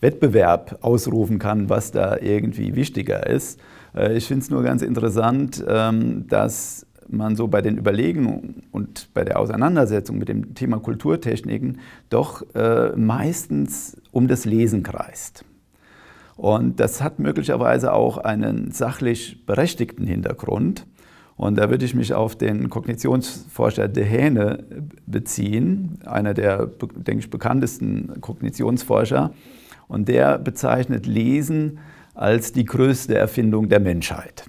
Wettbewerb 0.00 0.78
ausrufen 0.80 1.38
kann, 1.38 1.68
was 1.68 1.92
da 1.92 2.16
irgendwie 2.18 2.74
wichtiger 2.74 3.26
ist. 3.26 3.60
Äh, 3.94 4.16
ich 4.16 4.26
finde 4.26 4.42
es 4.42 4.50
nur 4.50 4.62
ganz 4.62 4.82
interessant, 4.82 5.64
ähm, 5.68 6.26
dass 6.28 6.86
man 7.08 7.36
so 7.36 7.48
bei 7.48 7.62
den 7.62 7.78
Überlegungen 7.78 8.64
und 8.70 9.08
bei 9.14 9.24
der 9.24 9.38
Auseinandersetzung 9.38 10.18
mit 10.18 10.28
dem 10.28 10.54
Thema 10.54 10.78
Kulturtechniken 10.78 11.78
doch 12.10 12.42
äh, 12.54 12.90
meistens 12.96 13.96
um 14.12 14.28
das 14.28 14.44
Lesen 14.44 14.82
kreist. 14.82 15.44
Und 16.38 16.78
das 16.78 17.02
hat 17.02 17.18
möglicherweise 17.18 17.92
auch 17.92 18.16
einen 18.16 18.70
sachlich 18.70 19.44
berechtigten 19.44 20.06
Hintergrund. 20.06 20.86
Und 21.36 21.58
da 21.58 21.68
würde 21.68 21.84
ich 21.84 21.96
mich 21.96 22.14
auf 22.14 22.36
den 22.36 22.70
Kognitionsforscher 22.70 23.88
Dehane 23.88 24.64
beziehen, 25.04 25.98
einer 26.06 26.34
der, 26.34 26.66
denke 26.94 27.24
ich, 27.24 27.30
bekanntesten 27.30 28.20
Kognitionsforscher. 28.20 29.32
Und 29.88 30.06
der 30.06 30.38
bezeichnet 30.38 31.06
Lesen 31.06 31.80
als 32.14 32.52
die 32.52 32.64
größte 32.64 33.16
Erfindung 33.16 33.68
der 33.68 33.80
Menschheit. 33.80 34.44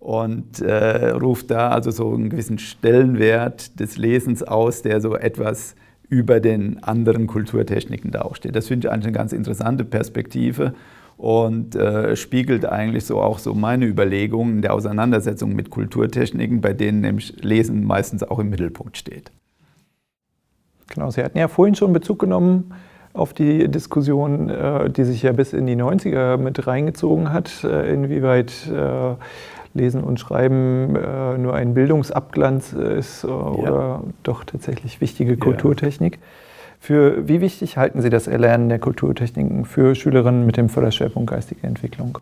Und 0.00 0.60
äh, 0.60 1.08
ruft 1.08 1.50
da 1.50 1.70
also 1.70 1.90
so 1.90 2.12
einen 2.12 2.28
gewissen 2.28 2.58
Stellenwert 2.58 3.80
des 3.80 3.96
Lesens 3.96 4.42
aus, 4.42 4.82
der 4.82 5.00
so 5.00 5.16
etwas 5.16 5.74
über 6.10 6.40
den 6.40 6.82
anderen 6.82 7.26
Kulturtechniken 7.26 8.10
da 8.10 8.22
auch 8.22 8.36
steht. 8.36 8.54
Das 8.54 8.68
finde 8.68 8.86
ich 8.86 8.92
eigentlich 8.92 9.06
eine 9.06 9.16
ganz 9.16 9.32
interessante 9.32 9.86
Perspektive 9.86 10.74
und 11.18 11.74
äh, 11.74 12.14
spiegelt 12.14 12.64
eigentlich 12.64 13.04
so 13.04 13.20
auch 13.20 13.40
so 13.40 13.52
meine 13.52 13.86
Überlegungen 13.86 14.62
der 14.62 14.72
Auseinandersetzung 14.72 15.52
mit 15.52 15.68
Kulturtechniken, 15.68 16.60
bei 16.60 16.72
denen 16.72 17.00
nämlich 17.00 17.42
Lesen 17.42 17.84
meistens 17.84 18.22
auch 18.22 18.38
im 18.38 18.50
Mittelpunkt 18.50 18.96
steht. 18.96 19.32
Genau, 20.86 21.10
Sie 21.10 21.22
hatten 21.22 21.36
ja 21.36 21.48
vorhin 21.48 21.74
schon 21.74 21.92
Bezug 21.92 22.20
genommen 22.20 22.72
auf 23.12 23.32
die 23.32 23.68
Diskussion, 23.68 24.48
äh, 24.48 24.88
die 24.90 25.02
sich 25.04 25.22
ja 25.22 25.32
bis 25.32 25.52
in 25.52 25.66
die 25.66 25.76
90er 25.76 26.36
mit 26.36 26.66
reingezogen 26.68 27.32
hat, 27.32 27.64
äh, 27.64 27.92
inwieweit 27.92 28.52
äh, 28.68 29.14
Lesen 29.74 30.02
und 30.02 30.18
Schreiben 30.18 30.94
nur 31.42 31.54
ein 31.54 31.74
Bildungsabglanz 31.74 32.72
ist 32.72 33.24
oder 33.24 33.70
ja. 33.70 34.02
doch 34.22 34.42
tatsächlich 34.44 35.00
wichtige 35.00 35.36
Kulturtechnik. 35.36 36.14
Ja. 36.14 36.20
Für 36.78 37.28
wie 37.28 37.40
wichtig 37.40 37.76
halten 37.76 38.00
Sie 38.00 38.10
das 38.10 38.26
Erlernen 38.26 38.68
der 38.68 38.78
Kulturtechniken 38.78 39.64
für 39.64 39.94
Schülerinnen 39.94 40.46
mit 40.46 40.56
dem 40.56 40.68
Förderschwerpunkt 40.68 41.30
geistige 41.30 41.66
Entwicklung? 41.66 42.18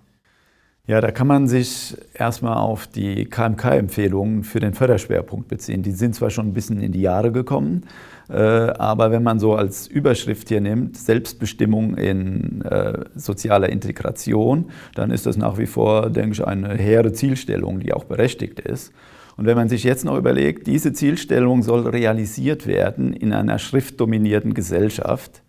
Ja, 0.89 1.01
da 1.01 1.11
kann 1.11 1.27
man 1.27 1.49
sich 1.49 1.97
erstmal 2.15 2.59
auf 2.59 2.87
die 2.87 3.25
KMK-Empfehlungen 3.25 4.45
für 4.45 4.61
den 4.61 4.73
Förderschwerpunkt 4.73 5.49
beziehen. 5.49 5.83
Die 5.83 5.91
sind 5.91 6.15
zwar 6.15 6.31
schon 6.31 6.47
ein 6.47 6.53
bisschen 6.53 6.81
in 6.81 6.93
die 6.93 7.01
Jahre 7.01 7.33
gekommen, 7.33 7.87
äh, 8.31 8.37
aber 8.37 9.11
wenn 9.11 9.25
man 9.25 9.41
so 9.41 9.57
als 9.57 9.89
Überschrift 9.89 10.49
hier 10.49 10.61
nimmt, 10.61 10.97
Selbstbestimmung 10.97 11.97
in 11.97 12.63
äh, 12.63 13.05
sozialer 13.17 13.69
Integration, 13.69 14.71
dann 14.95 15.11
ist 15.11 15.27
das 15.27 15.37
nach 15.37 15.59
wie 15.59 15.67
vor, 15.67 16.09
denke 16.09 16.35
ich, 16.35 16.47
eine 16.47 16.75
hehre 16.75 17.13
Zielstellung, 17.13 17.81
die 17.81 17.93
auch 17.93 18.05
berechtigt 18.05 18.61
ist. 18.61 18.93
Und 19.37 19.47
wenn 19.47 19.57
man 19.57 19.69
sich 19.69 19.85
jetzt 19.85 20.05
noch 20.05 20.17
überlegt, 20.17 20.67
diese 20.67 20.93
Zielstellung 20.93 21.63
soll 21.63 21.87
realisiert 21.87 22.67
werden 22.67 23.13
in 23.13 23.33
einer 23.33 23.59
schriftdominierten 23.59 24.55
Gesellschaft, 24.55 25.43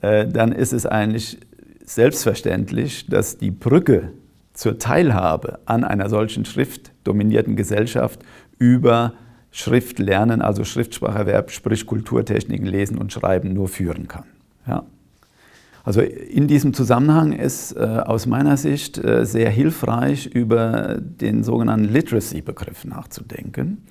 äh, 0.00 0.26
dann 0.26 0.52
ist 0.52 0.72
es 0.72 0.86
eigentlich 0.86 1.38
selbstverständlich, 1.84 3.06
dass 3.06 3.38
die 3.38 3.50
Brücke 3.50 4.12
zur 4.52 4.78
Teilhabe 4.78 5.60
an 5.66 5.84
einer 5.84 6.08
solchen 6.08 6.44
schriftdominierten 6.44 7.56
Gesellschaft 7.56 8.20
über 8.58 9.14
Schriftlernen, 9.50 10.42
also 10.42 10.64
Schriftspracherwerb, 10.64 11.50
sprich 11.50 11.86
Kulturtechniken, 11.86 12.66
Lesen 12.66 12.98
und 12.98 13.12
Schreiben 13.12 13.52
nur 13.52 13.68
führen 13.68 14.08
kann. 14.08 14.24
Ja. 14.66 14.84
Also 15.88 16.02
in 16.02 16.48
diesem 16.48 16.74
Zusammenhang 16.74 17.32
ist 17.32 17.72
äh, 17.72 17.78
aus 17.78 18.26
meiner 18.26 18.58
Sicht 18.58 19.02
äh, 19.02 19.24
sehr 19.24 19.48
hilfreich, 19.48 20.26
über 20.26 20.98
den 21.00 21.42
sogenannten 21.42 21.90
Literacy-Begriff 21.90 22.84
nachzudenken, 22.84 23.86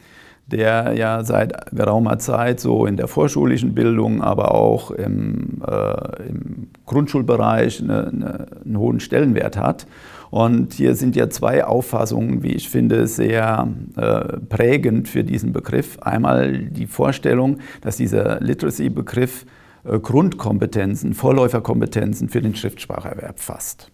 der 0.46 0.94
ja 0.94 1.24
seit 1.24 1.72
geraumer 1.72 2.20
Zeit 2.20 2.60
so 2.60 2.86
in 2.86 2.98
der 2.98 3.08
vorschulischen 3.08 3.74
Bildung, 3.74 4.22
aber 4.22 4.54
auch 4.54 4.92
im, 4.92 5.64
äh, 5.68 6.30
im 6.30 6.68
Grundschulbereich 6.86 7.82
eine, 7.82 8.08
eine, 8.10 8.46
einen 8.64 8.78
hohen 8.78 9.00
Stellenwert 9.00 9.58
hat 9.58 9.88
und 10.30 10.74
hier 10.76 10.94
sind 10.94 11.16
ja 11.16 11.32
zwei 11.32 11.66
Auffassungen, 11.66 12.44
wie 12.44 12.54
ich 12.54 12.70
finde, 12.70 13.08
sehr 13.08 13.68
äh, 13.96 14.38
prägend 14.50 15.08
für 15.08 15.24
diesen 15.24 15.52
Begriff. 15.52 15.98
Einmal 16.02 16.60
die 16.60 16.86
Vorstellung, 16.86 17.58
dass 17.82 17.98
dieser 17.98 18.40
Literacy-Begriff 18.40 19.48
Grundkompetenzen, 19.88 21.14
Vorläuferkompetenzen 21.14 22.30
für 22.30 22.42
den 22.42 22.56
Schriftspracherwerb 22.56 23.40
fasst. 23.40 23.92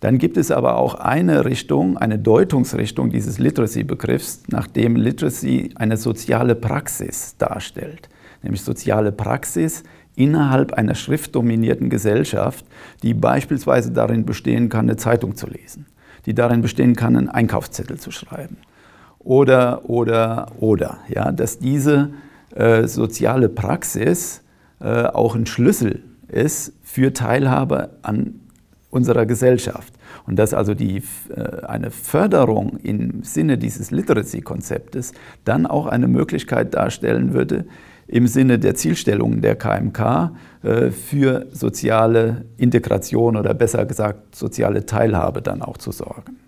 Dann 0.00 0.18
gibt 0.18 0.36
es 0.36 0.50
aber 0.50 0.78
auch 0.78 0.94
eine 0.96 1.44
Richtung, 1.44 1.96
eine 1.96 2.18
Deutungsrichtung 2.18 3.10
dieses 3.10 3.38
Literacy-Begriffs, 3.38 4.42
nachdem 4.48 4.96
Literacy 4.96 5.70
eine 5.76 5.96
soziale 5.96 6.56
Praxis 6.56 7.36
darstellt. 7.36 8.08
Nämlich 8.42 8.62
soziale 8.62 9.12
Praxis 9.12 9.84
innerhalb 10.16 10.72
einer 10.72 10.96
schriftdominierten 10.96 11.88
Gesellschaft, 11.88 12.64
die 13.04 13.14
beispielsweise 13.14 13.92
darin 13.92 14.26
bestehen 14.26 14.68
kann, 14.68 14.86
eine 14.86 14.96
Zeitung 14.96 15.36
zu 15.36 15.46
lesen, 15.46 15.86
die 16.26 16.34
darin 16.34 16.62
bestehen 16.62 16.96
kann, 16.96 17.16
einen 17.16 17.28
Einkaufszettel 17.28 18.00
zu 18.00 18.10
schreiben. 18.10 18.56
Oder, 19.20 19.88
oder, 19.88 20.50
oder. 20.58 20.98
Ja, 21.08 21.30
dass 21.30 21.60
diese 21.60 22.10
äh, 22.56 22.88
soziale 22.88 23.48
Praxis 23.48 24.42
äh, 24.82 25.04
auch 25.04 25.34
ein 25.34 25.46
Schlüssel 25.46 26.02
ist 26.28 26.72
für 26.82 27.12
Teilhabe 27.12 27.90
an 28.02 28.40
unserer 28.90 29.26
Gesellschaft. 29.26 29.94
Und 30.26 30.38
dass 30.38 30.54
also 30.54 30.74
die, 30.74 31.02
äh, 31.34 31.64
eine 31.66 31.90
Förderung 31.90 32.78
im 32.82 33.22
Sinne 33.22 33.58
dieses 33.58 33.90
Literacy-Konzeptes 33.90 35.12
dann 35.44 35.66
auch 35.66 35.86
eine 35.86 36.08
Möglichkeit 36.08 36.74
darstellen 36.74 37.32
würde, 37.32 37.64
im 38.06 38.26
Sinne 38.26 38.58
der 38.58 38.74
Zielstellungen 38.74 39.40
der 39.40 39.56
KMK 39.56 40.32
äh, 40.62 40.90
für 40.90 41.46
soziale 41.52 42.44
Integration 42.58 43.36
oder 43.36 43.54
besser 43.54 43.86
gesagt 43.86 44.36
soziale 44.36 44.84
Teilhabe 44.84 45.40
dann 45.40 45.62
auch 45.62 45.78
zu 45.78 45.92
sorgen. 45.92 46.41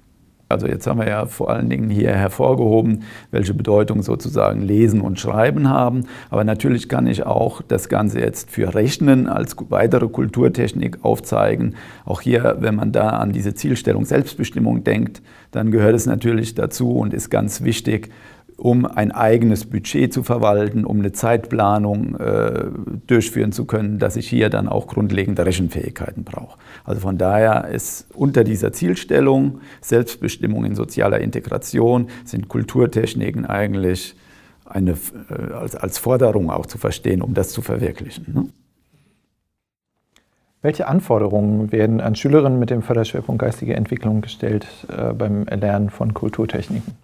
Also 0.55 0.69
jetzt 0.69 0.87
haben 0.87 1.01
wir 1.01 1.09
ja 1.09 1.27
vor 1.27 1.51
allen 1.51 1.69
Dingen 1.69 1.91
hier 1.91 2.13
hervorgehoben, 2.13 3.03
welche 3.33 3.55
Bedeutung 3.55 4.03
sozusagen 4.03 4.63
Lesen 4.63 5.01
und 5.01 5.19
Schreiben 5.19 5.69
haben. 5.69 6.05
Aber 6.31 6.45
natürlich 6.45 6.89
kann 6.89 7.09
ich 7.09 7.27
auch 7.27 7.61
das 7.61 7.89
Ganze 7.89 8.21
jetzt 8.21 8.53
für 8.53 8.73
Rechnen 8.73 9.27
als 9.27 9.57
weitere 9.69 10.07
Kulturtechnik 10.07 10.99
aufzeigen. 11.03 11.75
Auch 12.05 12.21
hier, 12.21 12.59
wenn 12.61 12.77
man 12.77 12.93
da 12.93 13.09
an 13.11 13.33
diese 13.33 13.55
Zielstellung 13.55 14.05
Selbstbestimmung 14.05 14.85
denkt, 14.85 15.23
dann 15.51 15.73
gehört 15.73 15.97
es 15.97 16.07
natürlich 16.07 16.55
dazu 16.55 16.99
und 16.99 17.13
ist 17.13 17.31
ganz 17.31 17.63
wichtig, 17.63 18.11
um 18.57 18.87
ein 18.87 19.13
eigenes 19.13 19.65
Budget 19.67 20.13
zu 20.13 20.23
verwalten, 20.23 20.85
um 20.85 21.01
eine 21.01 21.13
Zeitplanung 21.13 22.17
äh, 22.17 22.67
durchführen 23.07 23.53
zu 23.53 23.65
können, 23.65 23.99
dass 23.99 24.17
ich 24.17 24.29
hier 24.29 24.51
dann 24.51 24.69
auch 24.69 24.87
grundlegende 24.87 25.45
Rechenfähigkeiten 25.45 26.25
brauche. 26.25 26.59
Also 26.85 27.01
von 27.01 27.19
daher 27.19 27.69
ist 27.69 28.07
unter 28.15 28.45
dieser 28.45 28.73
Zielstellung 28.73 29.61
Selbstbestimmung 29.81 30.65
in 30.65 30.75
sozialer 30.75 31.21
Integration 31.21 32.09
sind 32.25 32.49
Kulturtechniken 32.49 33.47
eigentlich 33.47 34.15
eine, 34.65 34.93
äh, 34.93 35.53
als, 35.53 35.75
als 35.77 35.99
Forderung 35.99 36.51
auch 36.51 36.67
zu 36.67 36.79
verstehen, 36.79 37.23
um 37.23 37.35
das 37.35 37.51
zu 37.51 37.63
verwirklichen. 37.63 38.33
Ne? 38.33 38.47
Welche 40.63 40.89
Anforderungen 40.89 41.73
werden 41.73 42.01
an 42.01 42.15
Schülerinnen 42.15 42.59
mit 42.59 42.71
dem 42.71 42.81
Förderschwerpunkt 42.81 43.43
geistige 43.43 43.75
Entwicklung 43.75 44.23
gestellt 44.23 44.67
äh, 44.89 45.13
beim 45.13 45.47
Erlernen 45.47 45.91
von 45.91 46.15
Kulturtechniken? 46.15 47.04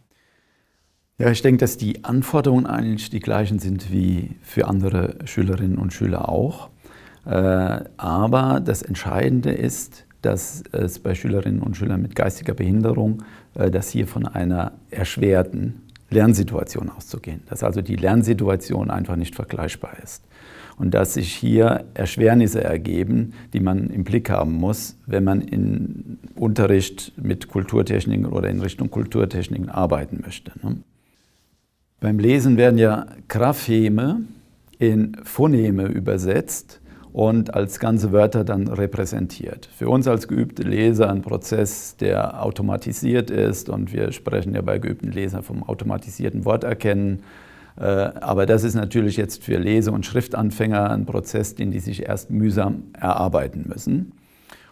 Ja, 1.21 1.31
ich 1.31 1.43
denke, 1.43 1.59
dass 1.59 1.77
die 1.77 2.03
Anforderungen 2.03 2.65
eigentlich 2.65 3.11
die 3.11 3.21
gleichen 3.21 3.59
sind 3.59 3.93
wie 3.93 4.37
für 4.41 4.67
andere 4.67 5.17
Schülerinnen 5.27 5.77
und 5.77 5.93
Schüler 5.93 6.31
auch. 6.31 6.71
Äh, 7.27 7.81
aber 7.99 8.62
das 8.65 8.81
Entscheidende 8.81 9.50
ist, 9.50 10.07
dass 10.23 10.65
es 10.73 10.99
bei 10.99 11.15
Schülerinnen 11.15 11.61
und 11.61 11.77
Schülern 11.77 12.00
mit 12.00 12.17
geistiger 12.17 12.55
Behinderung, 12.55 13.23
äh, 13.53 13.71
dass 13.71 13.91
hier 13.91 14.07
von 14.07 14.27
einer 14.27 14.73
erschwerten 14.91 15.83
Lernsituation 16.09 16.89
auszugehen, 16.89 17.43
dass 17.50 17.62
also 17.62 17.83
die 17.83 17.97
Lernsituation 17.97 18.91
einfach 18.91 19.17
nicht 19.17 19.35
vergleichbar 19.35 19.99
ist 20.03 20.25
und 20.79 20.95
dass 20.95 21.12
sich 21.12 21.35
hier 21.35 21.85
Erschwernisse 21.93 22.65
ergeben, 22.65 23.35
die 23.53 23.61
man 23.61 23.91
im 23.91 24.05
Blick 24.05 24.31
haben 24.31 24.55
muss, 24.55 24.97
wenn 25.05 25.25
man 25.25 25.43
in 25.43 26.19
Unterricht 26.35 27.12
mit 27.23 27.49
Kulturtechniken 27.49 28.25
oder 28.25 28.49
in 28.49 28.62
Richtung 28.62 28.89
Kulturtechniken 28.91 29.69
arbeiten 29.69 30.23
möchte. 30.25 30.53
Ne? 30.62 30.79
Beim 32.00 32.19
Lesen 32.19 32.57
werden 32.57 32.78
ja 32.78 33.04
Grapheme 33.28 34.23
in 34.78 35.19
Phoneme 35.23 35.85
übersetzt 35.85 36.80
und 37.12 37.52
als 37.52 37.78
ganze 37.78 38.11
Wörter 38.11 38.42
dann 38.42 38.69
repräsentiert. 38.69 39.69
Für 39.76 39.90
uns 39.90 40.09
als 40.09 40.26
geübte 40.26 40.62
Leser 40.62 41.11
ein 41.11 41.21
Prozess, 41.21 41.97
der 41.97 42.42
automatisiert 42.42 43.30
ist 43.30 43.69
und 43.69 43.92
wir 43.92 44.12
sprechen 44.12 44.54
ja 44.54 44.62
bei 44.62 44.78
geübten 44.78 45.12
Lesern 45.12 45.42
vom 45.42 45.62
automatisierten 45.62 46.47
Worterkennen. 46.47 47.23
Äh, 47.78 47.85
aber 47.85 48.47
das 48.47 48.64
ist 48.64 48.76
natürlich 48.76 49.19
jetzt 49.19 49.45
für 49.45 49.59
Lese- 49.59 49.92
und 49.92 50.07
Schriftanfänger 50.07 50.90
ein 50.90 51.04
Prozess, 51.04 51.54
den 51.54 51.71
die 51.71 51.80
sich 51.80 52.09
erst 52.09 52.30
mühsam 52.30 52.85
erarbeiten 52.99 53.66
müssen. 53.69 54.12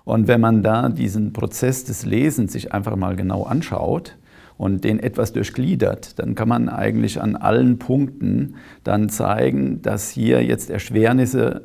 Und 0.06 0.28
wenn 0.28 0.40
man 0.40 0.62
da 0.62 0.88
diesen 0.88 1.34
Prozess 1.34 1.84
des 1.84 2.06
Lesens 2.06 2.54
sich 2.54 2.72
einfach 2.72 2.96
mal 2.96 3.16
genau 3.16 3.42
anschaut, 3.42 4.16
und 4.58 4.84
den 4.84 4.98
etwas 4.98 5.32
durchgliedert, 5.32 6.18
dann 6.18 6.34
kann 6.34 6.48
man 6.48 6.68
eigentlich 6.68 7.22
an 7.22 7.36
allen 7.36 7.78
Punkten 7.78 8.56
dann 8.84 9.08
zeigen, 9.08 9.80
dass 9.80 10.10
hier 10.10 10.44
jetzt 10.44 10.68
Erschwernisse 10.68 11.62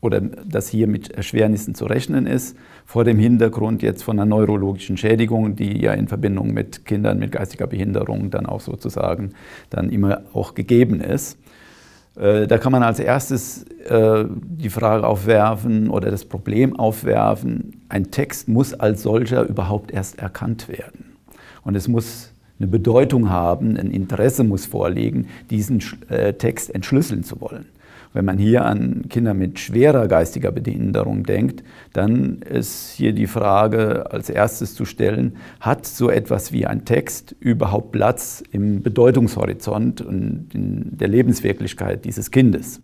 oder 0.00 0.20
dass 0.20 0.68
hier 0.68 0.86
mit 0.86 1.10
Erschwernissen 1.10 1.74
zu 1.74 1.86
rechnen 1.86 2.26
ist, 2.26 2.56
vor 2.84 3.02
dem 3.02 3.18
Hintergrund 3.18 3.82
jetzt 3.82 4.04
von 4.04 4.18
einer 4.18 4.26
neurologischen 4.26 4.96
Schädigung, 4.96 5.56
die 5.56 5.80
ja 5.80 5.92
in 5.94 6.06
Verbindung 6.06 6.52
mit 6.52 6.84
Kindern 6.84 7.18
mit 7.18 7.32
geistiger 7.32 7.66
Behinderung 7.66 8.30
dann 8.30 8.46
auch 8.46 8.60
sozusagen 8.60 9.32
dann 9.70 9.90
immer 9.90 10.22
auch 10.34 10.54
gegeben 10.54 11.00
ist. 11.00 11.38
Äh, 12.14 12.46
da 12.46 12.58
kann 12.58 12.72
man 12.72 12.82
als 12.82 13.00
erstes 13.00 13.64
äh, 13.86 14.24
die 14.28 14.70
Frage 14.70 15.06
aufwerfen 15.06 15.88
oder 15.88 16.10
das 16.10 16.24
Problem 16.24 16.76
aufwerfen, 16.76 17.82
ein 17.88 18.10
Text 18.10 18.48
muss 18.48 18.74
als 18.74 19.02
solcher 19.02 19.48
überhaupt 19.48 19.90
erst 19.90 20.18
erkannt 20.18 20.68
werden. 20.68 21.07
Und 21.68 21.74
es 21.74 21.86
muss 21.86 22.32
eine 22.58 22.66
Bedeutung 22.66 23.28
haben, 23.28 23.76
ein 23.76 23.90
Interesse 23.90 24.42
muss 24.42 24.64
vorliegen, 24.64 25.28
diesen 25.50 25.82
äh, 26.08 26.32
Text 26.32 26.74
entschlüsseln 26.74 27.24
zu 27.24 27.42
wollen. 27.42 27.66
Wenn 28.14 28.24
man 28.24 28.38
hier 28.38 28.64
an 28.64 29.04
Kinder 29.10 29.34
mit 29.34 29.58
schwerer 29.58 30.08
geistiger 30.08 30.50
Behinderung 30.50 31.24
denkt, 31.24 31.62
dann 31.92 32.40
ist 32.40 32.92
hier 32.92 33.12
die 33.12 33.26
Frage 33.26 34.10
als 34.10 34.30
erstes 34.30 34.74
zu 34.74 34.86
stellen, 34.86 35.36
hat 35.60 35.84
so 35.84 36.08
etwas 36.08 36.52
wie 36.52 36.64
ein 36.64 36.86
Text 36.86 37.36
überhaupt 37.38 37.92
Platz 37.92 38.42
im 38.50 38.80
Bedeutungshorizont 38.80 40.00
und 40.00 40.46
in 40.54 40.96
der 40.96 41.08
Lebenswirklichkeit 41.08 42.06
dieses 42.06 42.30
Kindes? 42.30 42.80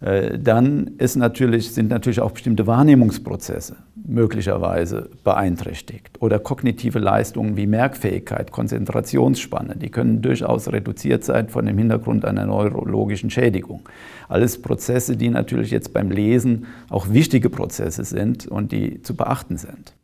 Äh, 0.00 0.38
dann 0.38 0.92
natürlich, 1.16 1.72
sind 1.72 1.90
natürlich 1.90 2.20
auch 2.20 2.32
bestimmte 2.32 2.66
Wahrnehmungsprozesse 2.66 3.76
möglicherweise 3.94 5.10
beeinträchtigt 5.24 6.20
oder 6.20 6.38
kognitive 6.38 6.98
Leistungen 6.98 7.56
wie 7.56 7.66
Merkfähigkeit, 7.66 8.50
Konzentrationsspanne, 8.50 9.76
die 9.76 9.90
können 9.90 10.22
durchaus 10.22 10.72
reduziert 10.72 11.22
sein 11.24 11.48
von 11.48 11.66
dem 11.66 11.76
Hintergrund 11.76 12.24
einer 12.24 12.46
neurologischen 12.46 13.30
Schädigung. 13.30 13.88
Alles 14.28 14.60
Prozesse, 14.60 15.16
die 15.16 15.28
natürlich 15.28 15.70
jetzt 15.70 15.92
beim 15.92 16.10
Lesen 16.10 16.66
auch 16.88 17.10
wichtige 17.10 17.50
Prozesse 17.50 18.04
sind 18.04 18.46
und 18.46 18.72
die 18.72 19.02
zu 19.02 19.14
beachten 19.14 19.58
sind. 19.58 19.94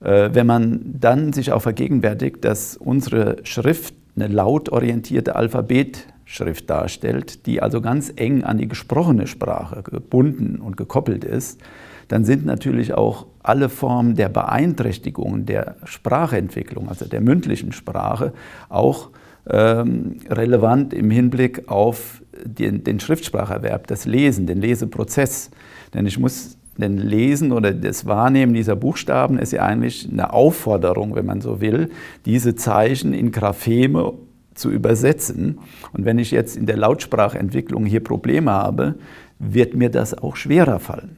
Äh, 0.00 0.30
wenn 0.32 0.46
man 0.46 0.80
dann 0.84 1.32
sich 1.32 1.52
auch 1.52 1.62
vergegenwärtigt, 1.62 2.44
dass 2.44 2.76
unsere 2.76 3.38
Schrift 3.44 3.94
eine 4.14 4.28
lautorientierte 4.28 5.36
Alphabet 5.36 6.06
Schrift 6.30 6.70
darstellt, 6.70 7.46
die 7.46 7.60
also 7.60 7.80
ganz 7.80 8.12
eng 8.14 8.44
an 8.44 8.56
die 8.56 8.68
gesprochene 8.68 9.26
Sprache 9.26 9.82
gebunden 9.82 10.60
und 10.60 10.76
gekoppelt 10.76 11.24
ist, 11.24 11.60
dann 12.06 12.24
sind 12.24 12.46
natürlich 12.46 12.94
auch 12.94 13.26
alle 13.42 13.68
Formen 13.68 14.14
der 14.14 14.28
Beeinträchtigung 14.28 15.44
der 15.44 15.74
Sprachentwicklung, 15.82 16.88
also 16.88 17.04
der 17.06 17.20
mündlichen 17.20 17.72
Sprache, 17.72 18.32
auch 18.68 19.10
ähm, 19.48 20.20
relevant 20.28 20.94
im 20.94 21.10
Hinblick 21.10 21.68
auf 21.68 22.22
den, 22.44 22.84
den 22.84 23.00
Schriftspracherwerb, 23.00 23.88
das 23.88 24.06
Lesen, 24.06 24.46
den 24.46 24.60
Leseprozess. 24.60 25.50
Denn 25.94 26.06
ich 26.06 26.16
muss 26.16 26.58
denn 26.78 26.96
Lesen 26.96 27.50
oder 27.50 27.72
das 27.72 28.06
Wahrnehmen 28.06 28.54
dieser 28.54 28.76
Buchstaben 28.76 29.36
ist 29.36 29.52
ja 29.52 29.62
eigentlich 29.62 30.08
eine 30.10 30.32
Aufforderung, 30.32 31.16
wenn 31.16 31.26
man 31.26 31.40
so 31.40 31.60
will, 31.60 31.90
diese 32.24 32.54
Zeichen 32.54 33.14
in 33.14 33.32
Grapheme 33.32 34.12
zu 34.60 34.70
übersetzen. 34.70 35.58
Und 35.92 36.04
wenn 36.04 36.18
ich 36.18 36.30
jetzt 36.30 36.56
in 36.56 36.66
der 36.66 36.76
Lautsprachentwicklung 36.76 37.86
hier 37.86 38.04
Probleme 38.04 38.52
habe, 38.52 38.96
wird 39.38 39.74
mir 39.74 39.90
das 39.90 40.14
auch 40.16 40.36
schwerer 40.36 40.78
fallen. 40.78 41.16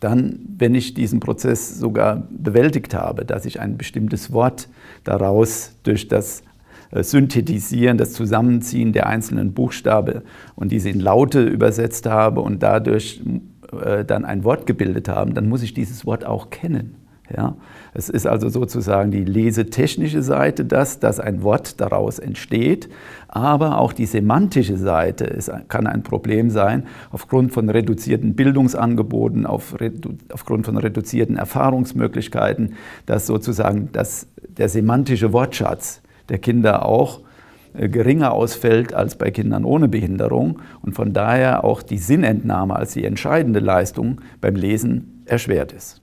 Dann, 0.00 0.40
wenn 0.56 0.74
ich 0.74 0.94
diesen 0.94 1.20
Prozess 1.20 1.78
sogar 1.78 2.26
bewältigt 2.30 2.94
habe, 2.94 3.26
dass 3.26 3.44
ich 3.44 3.60
ein 3.60 3.76
bestimmtes 3.76 4.32
Wort 4.32 4.68
daraus 5.04 5.76
durch 5.82 6.08
das 6.08 6.42
äh, 6.90 7.02
Synthetisieren, 7.02 7.98
das 7.98 8.14
Zusammenziehen 8.14 8.92
der 8.94 9.06
einzelnen 9.06 9.52
Buchstaben 9.52 10.22
und 10.56 10.72
diese 10.72 10.88
in 10.88 11.00
Laute 11.00 11.44
übersetzt 11.44 12.06
habe 12.06 12.40
und 12.40 12.62
dadurch 12.62 13.20
äh, 13.84 14.04
dann 14.06 14.24
ein 14.24 14.42
Wort 14.44 14.66
gebildet 14.66 15.08
habe, 15.08 15.34
dann 15.34 15.48
muss 15.48 15.62
ich 15.62 15.74
dieses 15.74 16.06
Wort 16.06 16.24
auch 16.24 16.48
kennen. 16.48 16.94
Ja? 17.36 17.54
Es 17.94 18.08
ist 18.08 18.26
also 18.26 18.48
sozusagen 18.48 19.10
die 19.10 19.24
lesetechnische 19.24 20.22
Seite, 20.22 20.64
das, 20.64 21.00
dass 21.00 21.20
ein 21.20 21.42
Wort 21.42 21.80
daraus 21.80 22.18
entsteht, 22.18 22.88
aber 23.28 23.78
auch 23.78 23.92
die 23.92 24.06
semantische 24.06 24.76
Seite 24.76 25.24
ist, 25.24 25.50
kann 25.68 25.86
ein 25.86 26.02
Problem 26.02 26.50
sein, 26.50 26.86
aufgrund 27.10 27.52
von 27.52 27.68
reduzierten 27.68 28.34
Bildungsangeboten, 28.34 29.46
auf, 29.46 29.74
aufgrund 30.32 30.66
von 30.66 30.76
reduzierten 30.76 31.36
Erfahrungsmöglichkeiten, 31.36 32.74
dass 33.06 33.26
sozusagen 33.26 33.90
das, 33.92 34.26
der 34.48 34.68
semantische 34.68 35.32
Wortschatz 35.32 36.02
der 36.28 36.38
Kinder 36.38 36.86
auch 36.86 37.20
äh, 37.74 37.88
geringer 37.88 38.32
ausfällt 38.32 38.94
als 38.94 39.16
bei 39.16 39.30
Kindern 39.30 39.64
ohne 39.64 39.88
Behinderung 39.88 40.60
und 40.82 40.94
von 40.94 41.12
daher 41.12 41.64
auch 41.64 41.82
die 41.82 41.98
Sinnentnahme 41.98 42.74
als 42.74 42.94
die 42.94 43.04
entscheidende 43.04 43.60
Leistung 43.60 44.20
beim 44.40 44.56
Lesen 44.56 45.22
erschwert 45.26 45.72
ist. 45.72 45.99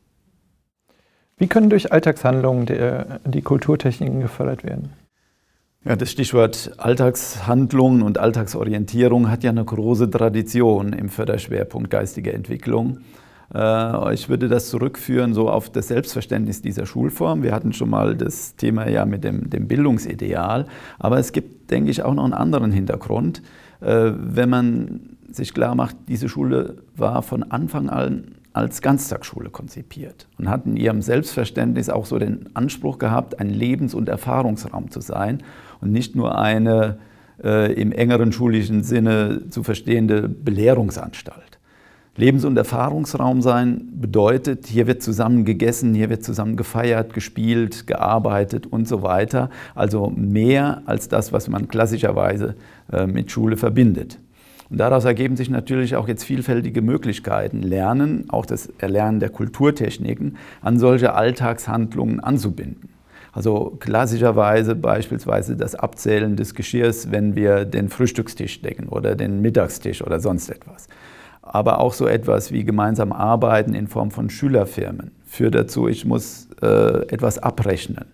Wie 1.37 1.47
können 1.47 1.69
durch 1.69 1.91
Alltagshandlungen 1.91 2.65
der, 2.65 3.19
die 3.25 3.43
Kulturtechniken 3.43 4.21
gefördert 4.21 4.63
werden? 4.63 4.93
Ja, 5.85 5.95
das 5.95 6.11
Stichwort 6.11 6.71
Alltagshandlungen 6.77 8.01
und 8.01 8.17
Alltagsorientierung 8.17 9.29
hat 9.29 9.43
ja 9.43 9.51
eine 9.51 9.63
große 9.63 10.09
Tradition 10.09 10.93
im 10.93 11.09
Förderschwerpunkt 11.09 11.91
geistige 11.91 12.33
Entwicklung. 12.33 12.99
Äh, 13.53 14.13
ich 14.15 14.29
würde 14.29 14.47
das 14.47 14.69
zurückführen 14.69 15.35
so 15.35 15.49
auf 15.49 15.69
das 15.69 15.89
Selbstverständnis 15.89 16.63
dieser 16.63 16.87
Schulform. 16.87 17.43
Wir 17.43 17.53
hatten 17.53 17.71
schon 17.71 17.91
mal 17.91 18.15
das 18.15 18.55
Thema 18.55 18.89
ja 18.89 19.05
mit 19.05 19.23
dem, 19.23 19.49
dem 19.49 19.67
Bildungsideal, 19.67 20.65
aber 20.97 21.19
es 21.19 21.31
gibt, 21.31 21.69
denke 21.69 21.91
ich, 21.91 22.03
auch 22.03 22.15
noch 22.15 22.25
einen 22.25 22.33
anderen 22.33 22.71
Hintergrund. 22.71 23.43
Äh, 23.79 24.11
wenn 24.17 24.49
man 24.49 25.17
sich 25.29 25.53
klar 25.53 25.75
macht, 25.75 25.95
diese 26.07 26.29
Schule 26.29 26.77
war 26.95 27.21
von 27.21 27.43
Anfang 27.43 27.89
an 27.89 28.36
als 28.57 28.81
Ganztagsschule 28.81 29.49
konzipiert 29.49 30.27
und 30.37 30.49
hat 30.49 30.65
in 30.65 30.75
ihrem 30.75 31.01
Selbstverständnis 31.01 31.89
auch 31.89 32.05
so 32.05 32.19
den 32.19 32.49
Anspruch 32.55 32.97
gehabt, 32.97 33.39
ein 33.39 33.49
Lebens- 33.49 33.93
und 33.93 34.09
Erfahrungsraum 34.09 34.91
zu 34.91 35.01
sein 35.01 35.43
und 35.81 35.91
nicht 35.91 36.15
nur 36.15 36.37
eine 36.37 36.97
äh, 37.43 37.73
im 37.73 37.91
engeren 37.91 38.31
schulischen 38.31 38.83
Sinne 38.83 39.49
zu 39.49 39.63
verstehende 39.63 40.27
Belehrungsanstalt. 40.27 41.57
Lebens- 42.15 42.45
und 42.45 42.57
Erfahrungsraum 42.57 43.43
sein 43.43 43.89
bedeutet, 43.93 44.65
hier 44.65 44.87
wird 44.87 45.03
zusammen 45.03 45.45
gegessen, 45.45 45.93
hier 45.93 46.09
wird 46.09 46.23
zusammen 46.23 46.57
gefeiert, 46.57 47.13
gespielt, 47.13 47.85
gearbeitet 47.85 48.65
und 48.65 48.87
so 48.87 49.03
weiter. 49.03 49.51
Also 49.75 50.11
mehr 50.15 50.81
als 50.87 51.09
das, 51.09 51.31
was 51.31 51.47
man 51.47 51.67
klassischerweise 51.67 52.55
äh, 52.91 53.05
mit 53.05 53.29
Schule 53.29 53.55
verbindet. 53.55 54.17
Und 54.69 54.79
daraus 54.79 55.05
ergeben 55.05 55.37
sich 55.37 55.49
natürlich 55.49 55.95
auch 55.95 56.07
jetzt 56.07 56.23
vielfältige 56.23 56.81
Möglichkeiten, 56.81 57.61
Lernen, 57.61 58.25
auch 58.29 58.45
das 58.45 58.67
Erlernen 58.79 59.19
der 59.19 59.29
Kulturtechniken, 59.29 60.37
an 60.61 60.77
solche 60.77 61.13
Alltagshandlungen 61.13 62.19
anzubinden. 62.19 62.89
Also 63.31 63.77
klassischerweise 63.79 64.75
beispielsweise 64.75 65.55
das 65.55 65.75
Abzählen 65.75 66.35
des 66.35 66.55
Geschirrs, 66.55 67.11
wenn 67.11 67.35
wir 67.35 67.65
den 67.65 67.87
Frühstückstisch 67.89 68.61
decken 68.61 68.89
oder 68.89 69.15
den 69.15 69.41
Mittagstisch 69.41 70.01
oder 70.01 70.19
sonst 70.19 70.49
etwas. 70.49 70.87
aber 71.41 71.79
auch 71.79 71.93
so 71.93 72.07
etwas 72.07 72.51
wie 72.51 72.63
gemeinsam 72.63 73.11
arbeiten 73.11 73.73
in 73.73 73.87
Form 73.87 74.11
von 74.11 74.29
Schülerfirmen 74.29 75.11
führt 75.25 75.55
dazu, 75.55 75.87
ich 75.87 76.05
muss 76.05 76.49
äh, 76.61 77.07
etwas 77.07 77.39
abrechnen. 77.39 78.05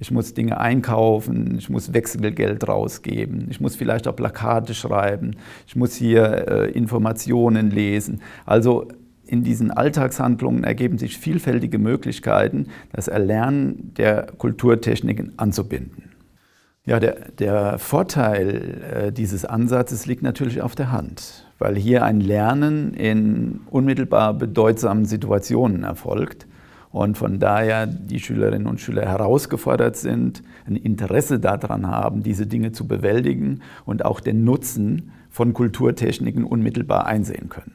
Ich 0.00 0.12
muss 0.12 0.32
Dinge 0.32 0.60
einkaufen, 0.60 1.56
ich 1.58 1.68
muss 1.68 1.92
Wechselgeld 1.92 2.68
rausgeben, 2.68 3.48
ich 3.50 3.60
muss 3.60 3.74
vielleicht 3.74 4.06
auch 4.06 4.14
Plakate 4.14 4.72
schreiben, 4.72 5.32
ich 5.66 5.74
muss 5.74 5.94
hier 5.96 6.48
äh, 6.48 6.70
Informationen 6.70 7.70
lesen. 7.70 8.20
Also 8.46 8.86
in 9.26 9.42
diesen 9.42 9.70
Alltagshandlungen 9.70 10.64
ergeben 10.64 10.98
sich 10.98 11.18
vielfältige 11.18 11.78
Möglichkeiten, 11.78 12.68
das 12.92 13.08
Erlernen 13.08 13.92
der 13.96 14.28
Kulturtechniken 14.38 15.32
anzubinden. 15.36 16.10
Ja, 16.86 17.00
der, 17.00 17.32
der 17.32 17.78
Vorteil 17.78 18.80
äh, 18.90 19.12
dieses 19.12 19.44
Ansatzes 19.44 20.06
liegt 20.06 20.22
natürlich 20.22 20.62
auf 20.62 20.74
der 20.74 20.90
Hand, 20.90 21.46
weil 21.58 21.76
hier 21.76 22.04
ein 22.04 22.20
Lernen 22.20 22.94
in 22.94 23.60
unmittelbar 23.68 24.32
bedeutsamen 24.32 25.04
Situationen 25.04 25.82
erfolgt 25.82 26.46
und 26.98 27.16
von 27.16 27.38
daher 27.38 27.86
die 27.86 28.18
Schülerinnen 28.18 28.66
und 28.66 28.80
Schüler 28.80 29.06
herausgefordert 29.06 29.94
sind, 29.94 30.42
ein 30.66 30.74
Interesse 30.74 31.38
daran 31.38 31.86
haben, 31.86 32.24
diese 32.24 32.48
Dinge 32.48 32.72
zu 32.72 32.88
bewältigen 32.88 33.60
und 33.84 34.04
auch 34.04 34.18
den 34.18 34.42
Nutzen 34.42 35.12
von 35.30 35.52
Kulturtechniken 35.52 36.42
unmittelbar 36.42 37.06
einsehen 37.06 37.50
können. 37.50 37.74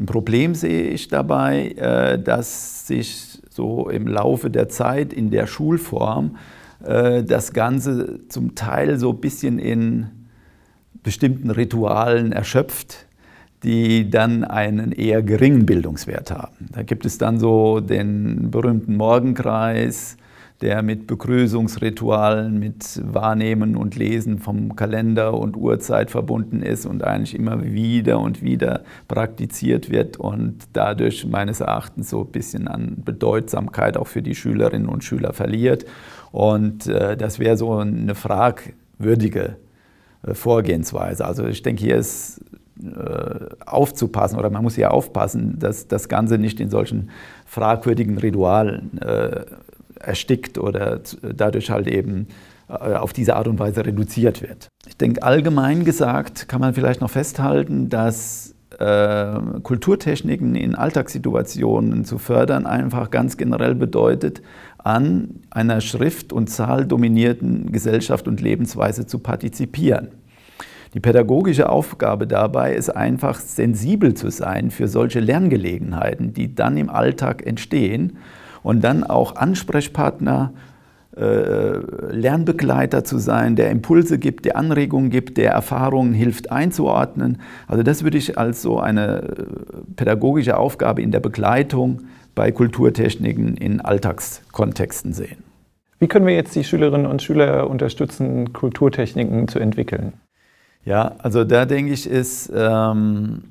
Ein 0.00 0.06
Problem 0.06 0.56
sehe 0.56 0.88
ich 0.88 1.06
dabei, 1.06 1.68
äh, 1.76 2.20
dass 2.20 2.88
sich 2.88 3.40
so 3.50 3.88
im 3.88 4.08
Laufe 4.08 4.50
der 4.50 4.68
Zeit 4.68 5.12
in 5.12 5.30
der 5.30 5.46
Schulform 5.46 6.36
äh, 6.84 7.22
das 7.22 7.52
Ganze 7.52 8.26
zum 8.28 8.56
Teil 8.56 8.98
so 8.98 9.10
ein 9.10 9.20
bisschen 9.20 9.60
in 9.60 10.08
bestimmten 11.04 11.50
Ritualen 11.50 12.32
erschöpft, 12.32 13.03
die 13.64 14.10
dann 14.10 14.44
einen 14.44 14.92
eher 14.92 15.22
geringen 15.22 15.64
Bildungswert 15.64 16.30
haben. 16.30 16.68
Da 16.72 16.82
gibt 16.82 17.06
es 17.06 17.18
dann 17.18 17.38
so 17.38 17.80
den 17.80 18.50
berühmten 18.50 18.96
Morgenkreis, 18.96 20.18
der 20.60 20.82
mit 20.82 21.06
Begrüßungsritualen, 21.06 22.58
mit 22.58 23.00
Wahrnehmen 23.02 23.76
und 23.76 23.96
Lesen 23.96 24.38
vom 24.38 24.76
Kalender 24.76 25.34
und 25.34 25.56
Uhrzeit 25.56 26.10
verbunden 26.10 26.62
ist 26.62 26.86
und 26.86 27.02
eigentlich 27.02 27.34
immer 27.34 27.64
wieder 27.64 28.20
und 28.20 28.42
wieder 28.42 28.82
praktiziert 29.08 29.90
wird 29.90 30.16
und 30.18 30.58
dadurch 30.72 31.26
meines 31.26 31.60
Erachtens 31.60 32.10
so 32.10 32.20
ein 32.20 32.30
bisschen 32.30 32.68
an 32.68 33.02
Bedeutsamkeit 33.04 33.96
auch 33.96 34.06
für 34.06 34.22
die 34.22 34.34
Schülerinnen 34.34 34.88
und 34.88 35.02
Schüler 35.02 35.32
verliert. 35.32 35.86
Und 36.32 36.86
äh, 36.86 37.16
das 37.16 37.38
wäre 37.38 37.56
so 37.56 37.72
eine 37.72 38.14
fragwürdige 38.14 39.56
äh, 40.22 40.34
Vorgehensweise. 40.34 41.24
Also 41.24 41.46
ich 41.46 41.62
denke, 41.62 41.82
hier 41.82 41.96
ist 41.96 42.40
aufzupassen 43.66 44.38
oder 44.38 44.50
man 44.50 44.62
muss 44.62 44.74
hier 44.74 44.92
aufpassen, 44.92 45.58
dass 45.58 45.86
das 45.86 46.08
Ganze 46.08 46.38
nicht 46.38 46.58
in 46.58 46.70
solchen 46.70 47.10
fragwürdigen 47.46 48.18
Ritualen 48.18 49.00
äh, 49.00 49.44
erstickt 50.00 50.58
oder 50.58 51.00
dadurch 51.22 51.70
halt 51.70 51.86
eben 51.86 52.26
äh, 52.68 52.94
auf 52.94 53.12
diese 53.12 53.36
Art 53.36 53.46
und 53.46 53.58
Weise 53.58 53.86
reduziert 53.86 54.42
wird. 54.42 54.68
Ich 54.86 54.96
denke, 54.96 55.22
allgemein 55.22 55.84
gesagt 55.84 56.48
kann 56.48 56.60
man 56.60 56.74
vielleicht 56.74 57.00
noch 57.00 57.10
festhalten, 57.10 57.88
dass 57.88 58.54
äh, 58.78 59.38
Kulturtechniken 59.62 60.54
in 60.54 60.74
Alltagssituationen 60.74 62.04
zu 62.04 62.18
fördern 62.18 62.66
einfach 62.66 63.10
ganz 63.10 63.36
generell 63.36 63.74
bedeutet, 63.74 64.42
an 64.78 65.40
einer 65.50 65.80
schrift- 65.80 66.32
und 66.32 66.50
zahldominierten 66.50 67.72
Gesellschaft 67.72 68.28
und 68.28 68.40
Lebensweise 68.40 69.06
zu 69.06 69.18
partizipieren. 69.18 70.08
Die 70.94 71.00
pädagogische 71.00 71.68
Aufgabe 71.68 72.28
dabei 72.28 72.74
ist 72.74 72.88
einfach 72.88 73.40
sensibel 73.40 74.14
zu 74.14 74.30
sein 74.30 74.70
für 74.70 74.86
solche 74.86 75.18
Lerngelegenheiten, 75.18 76.32
die 76.32 76.54
dann 76.54 76.76
im 76.76 76.88
Alltag 76.88 77.44
entstehen 77.44 78.18
und 78.62 78.84
dann 78.84 79.02
auch 79.02 79.34
Ansprechpartner, 79.34 80.52
äh, 81.16 81.78
Lernbegleiter 82.12 83.02
zu 83.02 83.18
sein, 83.18 83.56
der 83.56 83.70
Impulse 83.70 84.18
gibt, 84.18 84.44
der 84.44 84.56
Anregungen 84.56 85.10
gibt, 85.10 85.36
der 85.36 85.50
Erfahrungen 85.50 86.12
hilft 86.12 86.52
einzuordnen. 86.52 87.38
Also 87.66 87.82
das 87.82 88.04
würde 88.04 88.18
ich 88.18 88.38
als 88.38 88.62
so 88.62 88.78
eine 88.78 89.22
äh, 89.22 89.44
pädagogische 89.96 90.56
Aufgabe 90.56 91.02
in 91.02 91.10
der 91.10 91.20
Begleitung 91.20 92.02
bei 92.36 92.52
Kulturtechniken 92.52 93.56
in 93.56 93.80
Alltagskontexten 93.80 95.12
sehen. 95.12 95.42
Wie 95.98 96.06
können 96.06 96.26
wir 96.26 96.34
jetzt 96.34 96.54
die 96.54 96.64
Schülerinnen 96.64 97.06
und 97.06 97.22
Schüler 97.22 97.68
unterstützen, 97.68 98.52
Kulturtechniken 98.52 99.48
zu 99.48 99.58
entwickeln? 99.58 100.12
Ja, 100.84 101.16
also 101.18 101.44
da 101.44 101.64
denke 101.64 101.92
ich, 101.92 102.06
ist 102.06 102.52
ähm, 102.54 103.44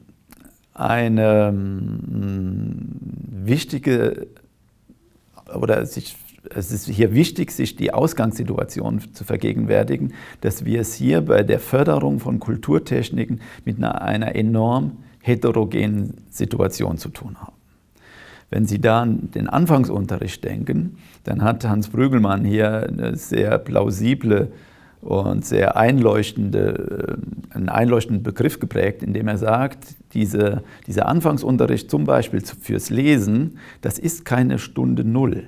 eine 0.74 1.50
ähm, 1.50 2.90
wichtige 3.46 4.28
oder 5.56 5.86
sich, 5.86 6.16
es 6.56 6.72
ist 6.72 6.88
hier 6.88 7.14
wichtig, 7.14 7.52
sich 7.52 7.76
die 7.76 7.94
Ausgangssituation 7.94 9.02
zu 9.14 9.24
vergegenwärtigen, 9.24 10.14
dass 10.42 10.66
wir 10.66 10.82
es 10.82 10.94
hier 10.94 11.22
bei 11.22 11.44
der 11.44 11.60
Förderung 11.60 12.20
von 12.20 12.40
Kulturtechniken 12.40 13.42
mit 13.66 13.78
einer, 13.78 14.02
einer 14.02 14.36
enorm 14.36 14.98
heterogenen 15.22 16.16
Situation 16.30 16.98
zu 16.98 17.10
tun 17.10 17.38
haben. 17.40 17.54
Wenn 18.50 18.66
Sie 18.66 18.80
da 18.80 19.02
an 19.02 19.32
den 19.32 19.50
Anfangsunterricht 19.50 20.44
denken, 20.44 20.98
dann 21.24 21.42
hat 21.42 21.66
Hans 21.66 21.88
Brügelmann 21.88 22.46
hier 22.46 22.88
eine 22.88 23.16
sehr 23.16 23.58
plausible 23.58 24.52
und 25.04 25.46
sehr 25.46 25.76
einleuchtende, 25.76 27.18
äh, 27.52 27.56
einen 27.56 27.70
einleuchtenden 27.70 28.24
Begriff 28.24 28.60
geprägt, 28.60 29.04
indem 29.04 29.28
er 29.28 29.38
sagt, 29.38 29.96
diese, 30.14 30.64
dieser 30.88 31.08
Anfangsunterricht 31.08 31.90
zum 31.92 32.06
Beispiel 32.06 32.42
fürs 32.42 32.90
Lesen, 32.90 33.58
das 33.82 34.00
ist 34.00 34.26
keine 34.26 34.60
Stunde 34.60 35.04
Null, 35.04 35.48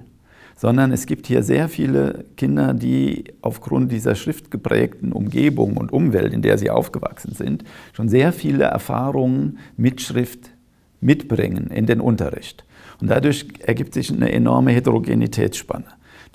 sondern 0.57 0.91
es 0.91 1.05
gibt 1.05 1.27
hier 1.27 1.43
sehr 1.43 1.69
viele 1.69 2.25
Kinder, 2.37 2.73
die 2.73 3.25
aufgrund 3.41 3.91
dieser 3.91 4.15
schriftgeprägten 4.15 5.11
Umgebung 5.11 5.77
und 5.77 5.93
Umwelt, 5.93 6.33
in 6.33 6.41
der 6.41 6.57
sie 6.57 6.69
aufgewachsen 6.69 7.33
sind, 7.33 7.63
schon 7.93 8.09
sehr 8.09 8.33
viele 8.33 8.65
Erfahrungen 8.65 9.59
mit 9.77 10.01
Schrift 10.01 10.51
mitbringen 10.99 11.67
in 11.67 11.85
den 11.85 12.01
Unterricht. 12.01 12.65
Und 13.01 13.09
dadurch 13.09 13.47
ergibt 13.59 13.93
sich 13.93 14.11
eine 14.11 14.31
enorme 14.31 14.71
Heterogenitätsspanne 14.71 15.85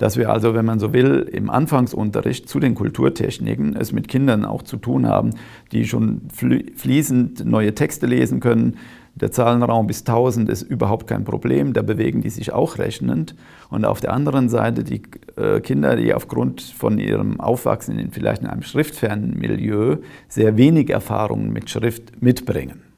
dass 0.01 0.17
wir 0.17 0.31
also, 0.31 0.55
wenn 0.55 0.65
man 0.65 0.79
so 0.79 0.93
will, 0.93 1.29
im 1.31 1.51
Anfangsunterricht 1.51 2.49
zu 2.49 2.59
den 2.59 2.73
Kulturtechniken 2.73 3.75
es 3.75 3.91
mit 3.91 4.07
Kindern 4.07 4.45
auch 4.45 4.63
zu 4.63 4.77
tun 4.77 5.05
haben, 5.05 5.35
die 5.71 5.85
schon 5.85 6.21
fließend 6.31 7.45
neue 7.45 7.75
Texte 7.75 8.07
lesen 8.07 8.39
können. 8.39 8.77
Der 9.13 9.31
Zahlenraum 9.31 9.85
bis 9.85 9.99
1000 9.99 10.49
ist 10.49 10.63
überhaupt 10.63 11.05
kein 11.05 11.23
Problem, 11.23 11.73
da 11.73 11.83
bewegen 11.83 12.21
die 12.21 12.31
sich 12.31 12.51
auch 12.51 12.79
rechnend. 12.79 13.35
Und 13.69 13.85
auf 13.85 14.01
der 14.01 14.13
anderen 14.13 14.49
Seite 14.49 14.83
die 14.83 15.03
äh, 15.35 15.59
Kinder, 15.59 15.95
die 15.95 16.15
aufgrund 16.15 16.61
von 16.61 16.97
ihrem 16.97 17.39
Aufwachsen 17.39 17.99
in 17.99 18.09
vielleicht 18.09 18.41
in 18.41 18.47
einem 18.47 18.63
schriftfernen 18.63 19.37
Milieu 19.37 19.97
sehr 20.27 20.57
wenig 20.57 20.89
Erfahrungen 20.89 21.53
mit 21.53 21.69
Schrift 21.69 22.23
mitbringen. 22.23 22.90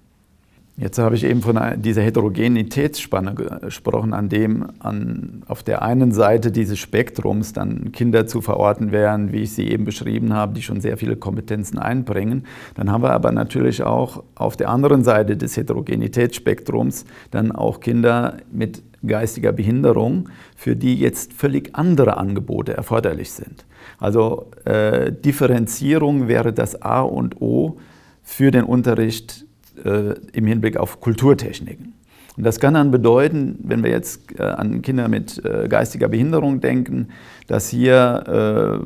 Jetzt 0.75 0.97
habe 0.97 1.15
ich 1.15 1.23
eben 1.23 1.43
von 1.43 1.59
dieser 1.77 2.01
Heterogenitätsspanne 2.01 3.35
gesprochen, 3.35 4.11
an 4.11 4.27
dem 4.27 4.65
an, 4.79 5.43
auf 5.45 5.61
der 5.61 5.83
einen 5.83 6.11
Seite 6.11 6.51
dieses 6.51 6.79
Spektrums 6.79 7.53
dann 7.53 7.91
Kinder 7.91 8.25
zu 8.25 8.41
verorten 8.41 8.91
wären, 8.91 9.31
wie 9.31 9.43
ich 9.43 9.53
sie 9.53 9.67
eben 9.69 9.85
beschrieben 9.85 10.33
habe, 10.33 10.55
die 10.55 10.63
schon 10.63 10.81
sehr 10.81 10.97
viele 10.97 11.15
Kompetenzen 11.15 11.77
einbringen. 11.77 12.47
Dann 12.73 12.91
haben 12.91 13.03
wir 13.03 13.11
aber 13.11 13.31
natürlich 13.31 13.83
auch 13.83 14.23
auf 14.33 14.57
der 14.57 14.69
anderen 14.69 15.03
Seite 15.03 15.37
des 15.37 15.57
Heterogenitätsspektrums 15.57 17.05
dann 17.29 17.51
auch 17.51 17.79
Kinder 17.79 18.37
mit 18.51 18.81
geistiger 19.05 19.51
Behinderung, 19.51 20.29
für 20.55 20.75
die 20.75 20.95
jetzt 20.95 21.33
völlig 21.33 21.75
andere 21.75 22.17
Angebote 22.17 22.73
erforderlich 22.73 23.31
sind. 23.31 23.65
Also 23.99 24.47
äh, 24.65 25.11
Differenzierung 25.11 26.27
wäre 26.27 26.51
das 26.51 26.81
A 26.81 27.01
und 27.01 27.41
O 27.41 27.77
für 28.23 28.49
den 28.49 28.63
Unterricht 28.63 29.45
äh, 29.83 30.13
im 30.33 30.45
Hinblick 30.45 30.77
auf 30.77 30.99
Kulturtechniken. 30.99 31.93
Und 32.35 32.43
das 32.43 32.59
kann 32.59 32.73
dann 32.73 32.89
bedeuten, 32.89 33.59
wenn 33.63 33.83
wir 33.83 33.91
jetzt 33.91 34.39
äh, 34.39 34.43
an 34.43 34.81
Kinder 34.81 35.07
mit 35.07 35.43
äh, 35.45 35.67
geistiger 35.67 36.07
Behinderung 36.07 36.61
denken, 36.61 37.09
dass 37.47 37.69
hier 37.69 38.81
äh, 38.81 38.85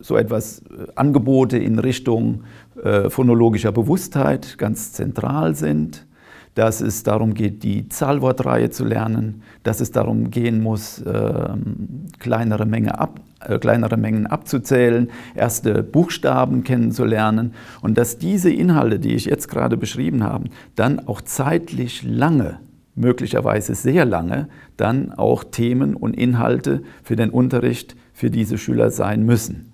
so 0.00 0.16
etwas 0.16 0.60
äh, 0.60 0.86
Angebote 0.96 1.58
in 1.58 1.78
Richtung 1.78 2.42
äh, 2.82 3.08
phonologischer 3.08 3.70
Bewusstheit 3.72 4.58
ganz 4.58 4.92
zentral 4.92 5.54
sind 5.54 6.06
dass 6.54 6.80
es 6.80 7.02
darum 7.02 7.34
geht, 7.34 7.62
die 7.62 7.88
Zahlwortreihe 7.88 8.70
zu 8.70 8.84
lernen, 8.84 9.42
dass 9.62 9.80
es 9.80 9.90
darum 9.90 10.30
gehen 10.30 10.62
muss, 10.62 11.02
ähm, 11.06 12.06
kleinere, 12.18 12.66
Menge 12.66 12.98
ab, 12.98 13.20
äh, 13.40 13.58
kleinere 13.58 13.96
Mengen 13.96 14.26
abzuzählen, 14.26 15.10
erste 15.34 15.82
Buchstaben 15.82 16.62
kennenzulernen 16.62 17.54
und 17.82 17.98
dass 17.98 18.18
diese 18.18 18.50
Inhalte, 18.50 18.98
die 18.98 19.14
ich 19.14 19.24
jetzt 19.24 19.48
gerade 19.48 19.76
beschrieben 19.76 20.22
habe, 20.22 20.48
dann 20.76 21.06
auch 21.06 21.20
zeitlich 21.20 22.02
lange 22.02 22.58
möglicherweise 22.94 23.74
sehr 23.74 24.04
lange 24.04 24.48
dann 24.76 25.12
auch 25.12 25.44
Themen 25.44 25.94
und 25.94 26.14
Inhalte 26.14 26.82
für 27.02 27.16
den 27.16 27.30
Unterricht 27.30 27.96
für 28.12 28.30
diese 28.30 28.58
Schüler 28.58 28.90
sein 28.90 29.24
müssen. 29.24 29.73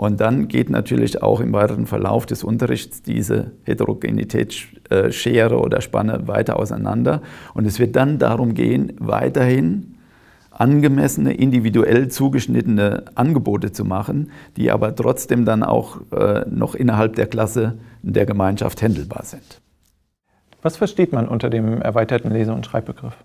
Und 0.00 0.22
dann 0.22 0.48
geht 0.48 0.70
natürlich 0.70 1.22
auch 1.22 1.40
im 1.40 1.52
weiteren 1.52 1.84
Verlauf 1.84 2.24
des 2.24 2.42
Unterrichts 2.42 3.02
diese 3.02 3.50
Heterogenitätsschere 3.64 5.60
oder 5.60 5.82
Spanne 5.82 6.26
weiter 6.26 6.58
auseinander. 6.58 7.20
Und 7.52 7.66
es 7.66 7.78
wird 7.78 7.96
dann 7.96 8.18
darum 8.18 8.54
gehen, 8.54 8.94
weiterhin 8.98 9.96
angemessene, 10.52 11.34
individuell 11.34 12.08
zugeschnittene 12.08 13.04
Angebote 13.14 13.72
zu 13.72 13.84
machen, 13.84 14.30
die 14.56 14.70
aber 14.70 14.96
trotzdem 14.96 15.44
dann 15.44 15.62
auch 15.62 16.00
äh, 16.12 16.46
noch 16.48 16.74
innerhalb 16.74 17.16
der 17.16 17.26
Klasse 17.26 17.76
der 18.00 18.24
Gemeinschaft 18.24 18.80
händelbar 18.80 19.26
sind. 19.26 19.60
Was 20.62 20.78
versteht 20.78 21.12
man 21.12 21.28
unter 21.28 21.50
dem 21.50 21.82
erweiterten 21.82 22.30
Lese- 22.30 22.54
und 22.54 22.64
Schreibbegriff? 22.64 23.22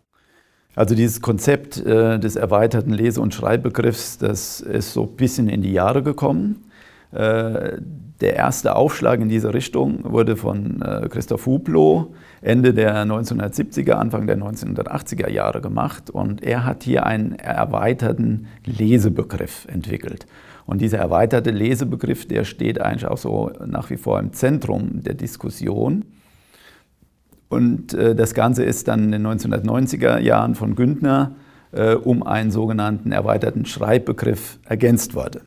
Also 0.75 0.93
dieses 0.93 1.21
Konzept 1.21 1.77
äh, 1.77 2.19
des 2.19 2.35
erweiterten 2.35 2.91
Lese- 2.91 3.21
und 3.21 3.33
Schreibbegriffs, 3.33 4.17
das 4.17 4.59
ist 4.59 4.91
so 4.91 5.03
ein 5.03 5.15
bisschen 5.15 5.47
in 5.47 5.61
die 5.61 5.71
Jahre 5.71 6.03
gekommen. 6.03 6.64
Äh, 7.15 7.77
der 8.21 8.35
erste 8.35 8.75
Aufschlag 8.75 9.19
in 9.19 9.29
diese 9.29 9.53
Richtung 9.53 9.99
wurde 10.03 10.37
von 10.37 10.81
äh, 10.81 11.07
Christoph 11.09 11.45
Hublow 11.45 12.13
Ende 12.41 12.73
der 12.73 13.05
1970er, 13.05 13.93
Anfang 13.93 14.27
der 14.27 14.37
1980er 14.37 15.29
Jahre 15.29 15.59
gemacht 15.61 16.09
und 16.09 16.43
er 16.43 16.65
hat 16.65 16.83
hier 16.83 17.05
einen 17.05 17.33
erweiterten 17.33 18.47
Lesebegriff 18.65 19.65
entwickelt. 19.69 20.27
Und 20.65 20.81
dieser 20.81 20.97
erweiterte 20.97 21.51
Lesebegriff, 21.51 22.27
der 22.27 22.43
steht 22.43 22.81
eigentlich 22.81 23.05
auch 23.05 23.17
so 23.17 23.51
nach 23.65 23.89
wie 23.89 23.97
vor 23.97 24.19
im 24.19 24.33
Zentrum 24.33 25.03
der 25.03 25.13
Diskussion. 25.13 26.05
Und 27.49 27.93
äh, 27.93 28.15
das 28.15 28.33
Ganze 28.33 28.63
ist 28.63 28.87
dann 28.87 29.03
in 29.05 29.11
den 29.11 29.27
1990er 29.27 30.19
Jahren 30.19 30.55
von 30.55 30.75
Günther 30.75 31.31
um 32.05 32.23
einen 32.23 32.51
sogenannten 32.51 33.11
erweiterten 33.11 33.65
Schreibbegriff 33.65 34.59
ergänzt 34.63 35.13
worden. 35.13 35.41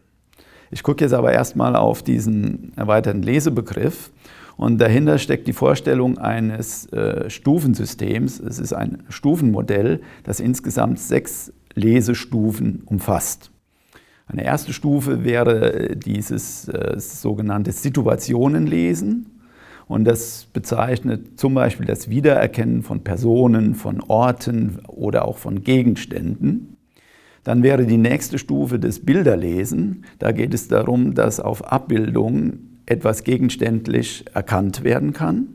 Ich 0.70 0.82
gucke 0.82 1.04
jetzt 1.04 1.14
aber 1.14 1.32
erstmal 1.32 1.76
auf 1.76 2.02
diesen 2.02 2.72
erweiterten 2.76 3.22
Lesebegriff 3.22 4.10
und 4.56 4.78
dahinter 4.78 5.18
steckt 5.18 5.46
die 5.46 5.52
Vorstellung 5.52 6.18
eines 6.18 6.92
äh, 6.92 7.30
Stufensystems. 7.30 8.40
Es 8.40 8.58
ist 8.58 8.72
ein 8.72 9.04
Stufenmodell, 9.08 10.00
das 10.24 10.40
insgesamt 10.40 10.98
sechs 10.98 11.52
Lesestufen 11.74 12.82
umfasst. 12.84 13.52
Eine 14.26 14.44
erste 14.44 14.72
Stufe 14.72 15.24
wäre 15.24 15.96
dieses 15.96 16.68
äh, 16.68 16.98
sogenannte 16.98 17.72
Situationenlesen. 17.72 19.38
Und 19.86 20.04
das 20.04 20.46
bezeichnet 20.52 21.38
zum 21.40 21.54
Beispiel 21.54 21.86
das 21.86 22.10
Wiedererkennen 22.10 22.82
von 22.82 23.04
Personen, 23.04 23.74
von 23.74 24.00
Orten 24.00 24.80
oder 24.86 25.24
auch 25.26 25.38
von 25.38 25.62
Gegenständen. 25.62 26.77
Dann 27.48 27.62
wäre 27.62 27.86
die 27.86 27.96
nächste 27.96 28.36
Stufe 28.36 28.78
des 28.78 29.06
Bilderlesen. 29.06 30.04
Da 30.18 30.32
geht 30.32 30.52
es 30.52 30.68
darum, 30.68 31.14
dass 31.14 31.40
auf 31.40 31.72
Abbildungen 31.72 32.82
etwas 32.84 33.24
gegenständlich 33.24 34.26
erkannt 34.34 34.84
werden 34.84 35.14
kann. 35.14 35.48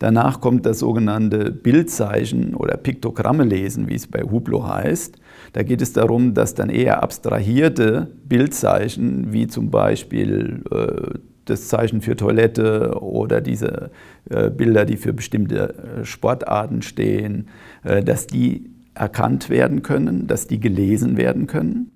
Danach 0.00 0.40
kommt 0.40 0.66
das 0.66 0.80
sogenannte 0.80 1.52
Bildzeichen 1.52 2.56
oder 2.56 2.76
Piktogramme 2.76 3.44
lesen, 3.44 3.88
wie 3.88 3.94
es 3.94 4.08
bei 4.08 4.22
Hublot 4.22 4.66
heißt. 4.66 5.18
Da 5.52 5.62
geht 5.62 5.80
es 5.80 5.92
darum, 5.92 6.34
dass 6.34 6.56
dann 6.56 6.70
eher 6.70 7.04
abstrahierte 7.04 8.08
Bildzeichen, 8.24 9.32
wie 9.32 9.46
zum 9.46 9.70
Beispiel 9.70 10.64
äh, 10.72 11.18
das 11.44 11.68
Zeichen 11.68 12.00
für 12.00 12.16
Toilette 12.16 13.00
oder 13.00 13.40
diese 13.40 13.92
äh, 14.28 14.50
Bilder, 14.50 14.84
die 14.84 14.96
für 14.96 15.12
bestimmte 15.12 16.00
äh, 16.00 16.04
Sportarten 16.04 16.82
stehen, 16.82 17.46
äh, 17.84 18.02
dass 18.02 18.26
die 18.26 18.72
erkannt 18.94 19.50
werden 19.50 19.82
können, 19.82 20.26
dass 20.26 20.46
die 20.46 20.60
gelesen 20.60 21.16
werden 21.16 21.46
können. 21.46 21.90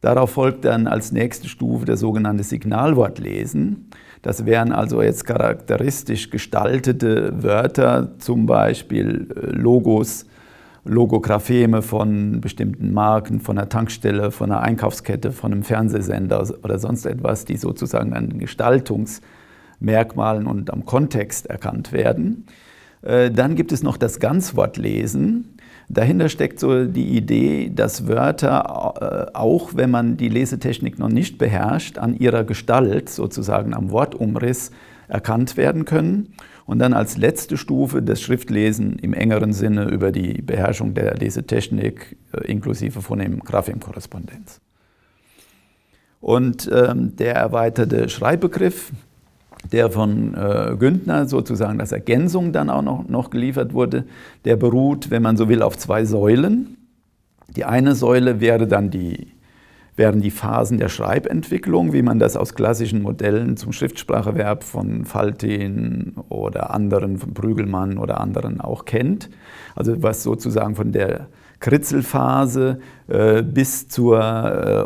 Darauf 0.00 0.30
folgt 0.30 0.64
dann 0.64 0.88
als 0.88 1.12
nächste 1.12 1.48
Stufe 1.48 1.84
das 1.84 2.00
sogenannte 2.00 2.42
Signalwortlesen. 2.42 3.90
Das 4.20 4.46
wären 4.46 4.72
also 4.72 5.00
jetzt 5.00 5.24
charakteristisch 5.24 6.30
gestaltete 6.30 7.42
Wörter, 7.42 8.18
zum 8.18 8.46
Beispiel 8.46 9.28
äh, 9.30 9.50
Logos, 9.50 10.26
Logographeme 10.84 11.82
von 11.82 12.40
bestimmten 12.40 12.92
Marken, 12.92 13.40
von 13.40 13.56
einer 13.56 13.68
Tankstelle, 13.68 14.32
von 14.32 14.50
einer 14.50 14.62
Einkaufskette, 14.62 15.30
von 15.30 15.52
einem 15.52 15.62
Fernsehsender 15.62 16.44
oder 16.64 16.80
sonst 16.80 17.06
etwas, 17.06 17.44
die 17.44 17.56
sozusagen 17.56 18.14
an 18.14 18.40
Gestaltungsmerkmalen 18.40 20.48
und 20.48 20.72
am 20.72 20.84
Kontext 20.84 21.46
erkannt 21.46 21.92
werden. 21.92 22.46
Äh, 23.02 23.30
dann 23.30 23.54
gibt 23.54 23.70
es 23.70 23.84
noch 23.84 23.96
das 23.96 24.18
Ganzwortlesen. 24.18 25.56
Dahinter 25.92 26.30
steckt 26.30 26.58
so 26.58 26.86
die 26.86 27.16
Idee, 27.16 27.70
dass 27.74 28.08
Wörter, 28.08 29.28
äh, 29.30 29.36
auch 29.36 29.72
wenn 29.74 29.90
man 29.90 30.16
die 30.16 30.30
Lesetechnik 30.30 30.98
noch 30.98 31.10
nicht 31.10 31.36
beherrscht, 31.36 31.98
an 31.98 32.16
ihrer 32.16 32.44
Gestalt, 32.44 33.10
sozusagen 33.10 33.74
am 33.74 33.90
Wortumriss, 33.90 34.70
erkannt 35.08 35.58
werden 35.58 35.84
können. 35.84 36.32
Und 36.64 36.78
dann 36.78 36.94
als 36.94 37.18
letzte 37.18 37.58
Stufe 37.58 38.00
das 38.00 38.22
Schriftlesen 38.22 38.98
im 39.00 39.12
engeren 39.12 39.52
Sinne 39.52 39.84
über 39.90 40.12
die 40.12 40.40
Beherrschung 40.40 40.94
der 40.94 41.14
Lesetechnik 41.14 42.16
äh, 42.32 42.50
inklusive 42.50 43.02
von 43.02 43.18
dem 43.18 43.40
Graphemkorrespondenz. 43.40 44.62
Und 46.22 46.70
ähm, 46.72 47.16
der 47.16 47.34
erweiterte 47.34 48.08
Schreibbegriff, 48.08 48.92
der 49.70 49.90
von 49.90 50.34
äh, 50.34 50.76
Günther 50.78 51.26
sozusagen 51.26 51.80
als 51.80 51.92
Ergänzung 51.92 52.52
dann 52.52 52.70
auch 52.70 52.82
noch, 52.82 53.08
noch 53.08 53.30
geliefert 53.30 53.74
wurde, 53.74 54.04
der 54.44 54.56
beruht, 54.56 55.10
wenn 55.10 55.22
man 55.22 55.36
so 55.36 55.48
will, 55.48 55.62
auf 55.62 55.78
zwei 55.78 56.04
Säulen. 56.04 56.76
Die 57.56 57.64
eine 57.64 57.94
Säule 57.94 58.40
wäre 58.40 58.66
dann 58.66 58.90
die, 58.90 59.28
wären 59.94 60.20
die 60.20 60.30
Phasen 60.30 60.78
der 60.78 60.88
Schreibentwicklung, 60.88 61.92
wie 61.92 62.02
man 62.02 62.18
das 62.18 62.36
aus 62.36 62.54
klassischen 62.54 63.02
Modellen 63.02 63.56
zum 63.56 63.72
Schriftspracheverb 63.72 64.64
von 64.64 65.04
Faltin 65.04 66.14
oder 66.28 66.74
anderen, 66.74 67.18
von 67.18 67.34
Prügelmann 67.34 67.98
oder 67.98 68.20
anderen 68.20 68.60
auch 68.60 68.84
kennt. 68.84 69.30
Also 69.74 70.02
was 70.02 70.22
sozusagen 70.22 70.74
von 70.74 70.92
der 70.92 71.28
Kritzelphase 71.60 72.80
äh, 73.08 73.42
bis 73.42 73.88
zur 73.88 74.18
äh, 74.18 74.84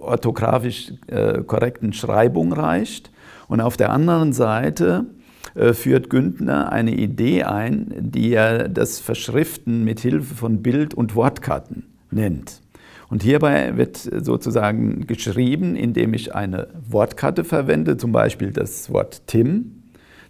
orthografisch 0.00 0.92
äh, 1.06 1.42
korrekten 1.42 1.92
Schreibung 1.92 2.52
reicht. 2.52 3.10
Und 3.48 3.60
auf 3.60 3.76
der 3.76 3.90
anderen 3.90 4.32
Seite 4.32 5.06
äh, 5.54 5.72
führt 5.72 6.10
Günther 6.10 6.72
eine 6.72 6.94
Idee 6.94 7.44
ein, 7.44 7.94
die 7.98 8.32
er 8.32 8.68
das 8.68 9.00
Verschriften 9.00 9.84
mit 9.84 10.00
Hilfe 10.00 10.34
von 10.34 10.62
Bild- 10.62 10.94
und 10.94 11.14
Wortkarten 11.14 11.84
nennt. 12.10 12.60
Und 13.08 13.22
hierbei 13.22 13.76
wird 13.76 13.96
sozusagen 13.96 15.06
geschrieben, 15.06 15.76
indem 15.76 16.12
ich 16.12 16.34
eine 16.34 16.68
Wortkarte 16.88 17.44
verwende, 17.44 17.96
zum 17.96 18.12
Beispiel 18.12 18.50
das 18.50 18.92
Wort 18.92 19.22
Tim, 19.26 19.82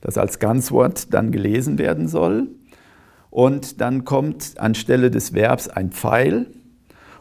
das 0.02 0.18
als 0.18 0.38
Ganzwort 0.38 1.12
dann 1.14 1.33
gelesen 1.33 1.79
werden 1.79 2.07
soll. 2.07 2.48
Und 3.31 3.81
dann 3.81 4.05
kommt 4.05 4.55
anstelle 4.59 5.11
des 5.11 5.33
Verbs 5.33 5.68
ein 5.68 5.90
Pfeil 5.90 6.46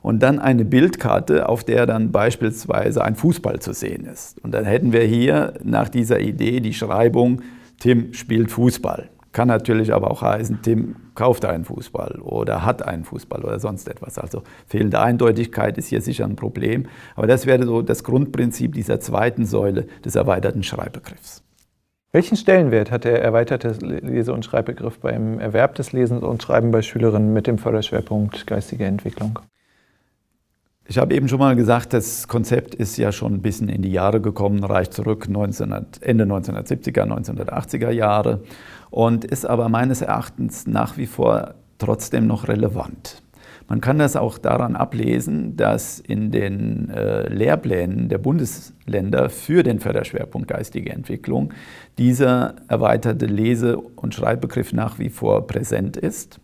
und 0.05 0.21
dann 0.21 0.37
eine 0.37 0.65
Bildkarte, 0.65 1.49
auf 1.49 1.63
der 1.63 1.87
dann 1.87 2.11
beispielsweise 2.11 3.03
ein 3.03 3.15
Fußball 3.15 3.57
zu 3.57 3.73
sehen 3.73 4.05
ist. 4.05 4.37
Und 4.43 4.53
dann 4.53 4.63
hätten 4.63 4.93
wir 4.93 5.01
hier 5.01 5.55
nach 5.63 5.89
dieser 5.89 6.19
Idee 6.19 6.59
die 6.59 6.75
Schreibung, 6.75 7.41
Tim 7.79 8.13
spielt 8.13 8.51
Fußball. 8.51 9.09
Kann 9.31 9.47
natürlich 9.47 9.91
aber 9.91 10.11
auch 10.11 10.21
heißen, 10.21 10.59
Tim 10.61 10.95
kauft 11.15 11.43
einen 11.43 11.65
Fußball 11.65 12.19
oder 12.21 12.63
hat 12.63 12.87
einen 12.87 13.03
Fußball 13.03 13.43
oder 13.43 13.59
sonst 13.59 13.87
etwas. 13.87 14.19
Also 14.19 14.43
fehlende 14.67 14.99
Eindeutigkeit 14.99 15.75
ist 15.79 15.87
hier 15.87 16.01
sicher 16.01 16.25
ein 16.25 16.35
Problem. 16.35 16.85
Aber 17.15 17.25
das 17.25 17.47
wäre 17.47 17.65
so 17.65 17.81
das 17.81 18.03
Grundprinzip 18.03 18.75
dieser 18.75 18.99
zweiten 18.99 19.47
Säule 19.47 19.87
des 20.05 20.13
erweiterten 20.13 20.61
Schreibbegriffs. 20.61 21.41
Welchen 22.11 22.37
Stellenwert 22.37 22.91
hat 22.91 23.05
der 23.05 23.23
erweiterte 23.23 23.69
Lese- 23.81 24.33
und 24.33 24.45
Schreibbegriff 24.45 24.99
beim 24.99 25.39
Erwerb 25.39 25.73
des 25.73 25.93
Lesens 25.93 26.23
und 26.23 26.43
Schreiben 26.43 26.69
bei 26.69 26.83
Schülerinnen 26.83 27.33
mit 27.33 27.47
dem 27.47 27.57
Förderschwerpunkt 27.57 28.45
geistige 28.45 28.85
Entwicklung? 28.85 29.39
Ich 30.87 30.99
habe 30.99 31.15
eben 31.15 31.27
schon 31.27 31.39
mal 31.39 31.55
gesagt, 31.55 31.93
das 31.93 32.27
Konzept 32.27 32.75
ist 32.75 32.95
ja 32.97 33.11
schon 33.11 33.33
ein 33.33 33.41
bisschen 33.41 33.69
in 33.69 33.81
die 33.81 33.91
Jahre 33.91 34.21
gekommen, 34.21 34.63
reicht 34.63 34.93
zurück 34.93 35.25
1900, 35.27 36.03
Ende 36.03 36.25
1970er, 36.25 37.01
1980er 37.01 37.89
Jahre 37.89 38.43
und 38.91 39.25
ist 39.25 39.47
aber 39.47 39.67
meines 39.67 40.03
Erachtens 40.03 40.67
nach 40.67 40.95
wie 40.95 41.07
vor 41.07 41.55
trotzdem 41.79 42.27
noch 42.27 42.47
relevant. 42.47 43.23
Man 43.67 43.81
kann 43.81 43.97
das 43.97 44.15
auch 44.15 44.37
daran 44.37 44.75
ablesen, 44.75 45.57
dass 45.57 45.97
in 45.97 46.29
den 46.29 46.91
äh, 46.91 47.33
Lehrplänen 47.33 48.07
der 48.07 48.19
Bundesländer 48.19 49.31
für 49.31 49.63
den 49.63 49.79
Förderschwerpunkt 49.79 50.47
geistige 50.47 50.91
Entwicklung 50.91 51.51
dieser 51.97 52.57
erweiterte 52.67 53.25
Lese- 53.25 53.77
und 53.79 54.13
Schreibbegriff 54.13 54.71
nach 54.71 54.99
wie 54.99 55.09
vor 55.09 55.47
präsent 55.47 55.97
ist. 55.97 56.39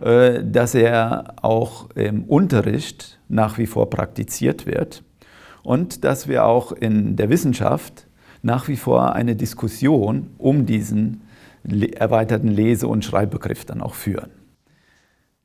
Äh, 0.00 0.42
dass 0.44 0.74
er 0.74 1.34
auch 1.40 1.90
im 1.94 2.24
Unterricht 2.24 3.19
nach 3.30 3.58
wie 3.58 3.66
vor 3.66 3.90
praktiziert 3.90 4.66
wird 4.66 5.02
und 5.62 6.04
dass 6.04 6.28
wir 6.28 6.44
auch 6.44 6.72
in 6.72 7.16
der 7.16 7.30
Wissenschaft 7.30 8.06
nach 8.42 8.68
wie 8.68 8.76
vor 8.76 9.14
eine 9.14 9.36
Diskussion 9.36 10.30
um 10.38 10.66
diesen 10.66 11.22
erweiterten 11.62 12.48
Lese- 12.48 12.88
und 12.88 13.04
Schreibbegriff 13.04 13.64
dann 13.64 13.82
auch 13.82 13.94
führen. 13.94 14.30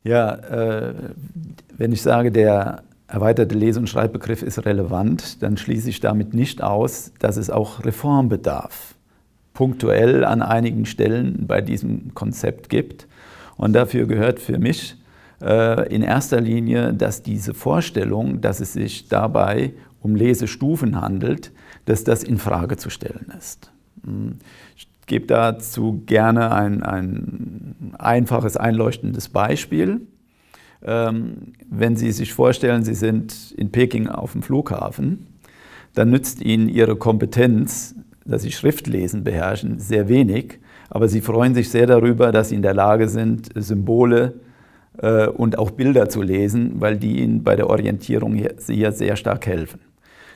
Ja, 0.04 0.36
äh, 0.36 0.93
wenn 1.78 1.91
ich 1.91 2.02
sage, 2.02 2.32
der 2.32 2.84
erweiterte 3.08 3.56
Lese- 3.56 3.80
und 3.80 3.89
Schreibbegriff 3.89 4.41
ist 4.41 4.65
relevant, 4.65 5.41
dann 5.43 5.58
schließe 5.58 5.89
ich 5.89 6.00
damit 6.00 6.34
nicht 6.34 6.63
aus, 6.63 7.12
dass 7.19 7.38
es 7.38 7.50
auch 7.50 7.84
Reformbedarf 7.84 8.95
punktuell 9.54 10.24
an 10.24 10.41
einigen 10.41 10.86
Stellen 10.86 11.48
bei 11.48 11.62
diesem 11.62 12.13
Konzept 12.13 12.69
gibt. 12.69 13.08
Und 13.58 13.74
dafür 13.74 14.06
gehört 14.06 14.39
für 14.39 14.58
mich 14.58 14.98
in 15.41 16.02
erster 16.02 16.39
Linie, 16.39 16.93
dass 16.93 17.21
diese 17.21 17.54
Vorstellung, 17.54 18.39
dass 18.39 18.62
es 18.62 18.74
sich 18.74 19.10
dabei 19.10 19.74
um 20.06 20.15
Lesestufen 20.15 21.02
handelt, 21.02 21.52
dass 21.86 22.04
das 22.04 22.24
in 22.24 22.38
Frage 22.38 22.78
zu 22.78 22.89
stellen 22.89 23.34
ist. 23.38 23.71
Hm. 24.06 24.38
Ich 24.76 24.88
gebe 25.08 25.26
dazu 25.26 26.04
gerne 26.06 26.52
ein, 26.52 26.84
ein 26.84 27.93
einfaches, 27.98 28.56
einleuchtendes 28.56 29.30
Beispiel. 29.30 30.02
Ähm, 30.84 31.54
wenn 31.69 31.95
Sie 31.95 32.12
sich 32.12 32.34
vorstellen, 32.34 32.84
Sie 32.84 32.93
sind 32.93 33.52
in 33.58 33.71
Peking 33.71 34.08
auf 34.08 34.34
dem 34.34 34.43
Flughafen, 34.43 35.28
dann 35.93 36.12
nützt 36.12 36.41
Ihnen 36.41 36.69
Ihre 36.69 36.95
Kompetenz, 36.95 37.95
dass 38.26 38.43
Sie 38.43 38.52
Schriftlesen 38.52 39.24
beherrschen, 39.24 39.80
sehr 39.80 40.08
wenig, 40.08 40.60
aber 40.89 41.08
Sie 41.08 41.21
freuen 41.21 41.56
sich 41.56 41.69
sehr 41.69 41.88
darüber, 41.88 42.32
dass 42.32 42.50
Sie 42.50 42.56
in 42.56 42.62
der 42.62 42.74
Lage 42.74 43.08
sind, 43.08 43.50
Symbole 43.56 44.39
äh, 45.01 45.27
und 45.27 45.58
auch 45.58 45.71
Bilder 45.71 46.10
zu 46.10 46.21
lesen, 46.21 46.73
weil 46.79 46.97
die 46.97 47.21
Ihnen 47.21 47.43
bei 47.43 47.55
der 47.55 47.69
Orientierung 47.69 48.34
hier, 48.34 48.55
hier 48.67 48.91
sehr 48.91 49.15
stark 49.15 49.47
helfen. 49.47 49.79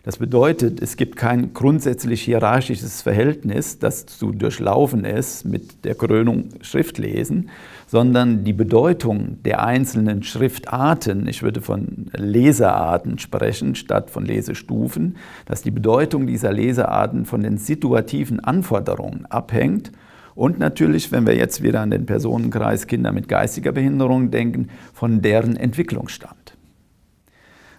Das 0.04 0.18
bedeutet, 0.18 0.82
es 0.82 0.96
gibt 0.96 1.18
kein 1.18 1.54
grundsätzlich 1.54 2.22
hierarchisches 2.22 3.02
Verhältnis, 3.02 3.80
das 3.80 4.06
zu 4.06 4.32
durchlaufen 4.32 5.04
ist 5.04 5.44
mit 5.44 5.84
der 5.84 5.94
Krönung 5.94 6.50
Schriftlesen, 6.62 7.50
sondern 7.86 8.46
die 8.46 8.54
Bedeutung 8.54 9.44
der 9.44 9.64
einzelnen 9.66 10.24
Schriftarten, 10.24 11.28
ich 11.28 11.44
würde 11.44 11.62
von 11.62 12.10
Lesearten 12.16 13.20
sprechen 13.20 13.76
statt 13.76 14.10
von 14.10 14.26
Lesestufen, 14.26 15.18
dass 15.46 15.64
die 15.64 15.72
Bedeutung 15.72 16.28
dieser 16.28 16.54
Lesearten 16.54 17.26
von 17.26 17.44
den 17.44 17.58
situativen 17.58 18.40
Anforderungen 18.40 19.26
abhängt 19.26 19.92
und 20.40 20.58
natürlich, 20.58 21.12
wenn 21.12 21.28
wir 21.28 21.36
jetzt 21.36 21.64
wieder 21.64 21.82
an 21.82 21.92
den 21.92 22.06
Personenkreis 22.06 22.88
Kinder 22.88 23.12
mit 23.12 23.28
geistiger 23.28 23.74
Behinderung 23.74 24.32
denken, 24.32 24.70
von 24.94 25.22
deren 25.22 25.58
Entwicklungsstand. 25.58 26.56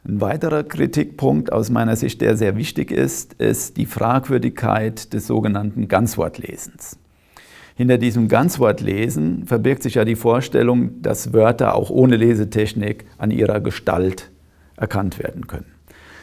Ein 0.05 0.21
weiterer 0.21 0.63
Kritikpunkt 0.65 1.55
aus 1.55 1.71
meiner 1.71 1.97
Sicht, 1.97 2.21
der 2.21 2.37
sehr 2.37 2.57
wichtig 2.57 2.91
ist, 2.91 3.33
ist 3.35 3.79
die 3.79 3.87
Fragwürdigkeit 3.87 5.15
des 5.15 5.27
sogenannten 5.27 5.89
Ganzwortlesens. 5.89 6.99
Hinter 7.77 7.97
diesem 7.97 8.29
Ganzwortlesen 8.29 9.47
verbirgt 9.47 9.83
sich 9.83 9.95
ja 9.95 10.05
die 10.05 10.15
Vorstellung, 10.15 11.01
dass 11.01 11.33
Wörter 11.33 11.75
auch 11.75 11.89
ohne 11.89 12.17
Lesetechnik 12.17 13.07
an 13.17 13.31
ihrer 13.31 13.61
Gestalt 13.61 14.31
erkannt 14.77 15.19
werden 15.19 15.47
können. 15.47 15.73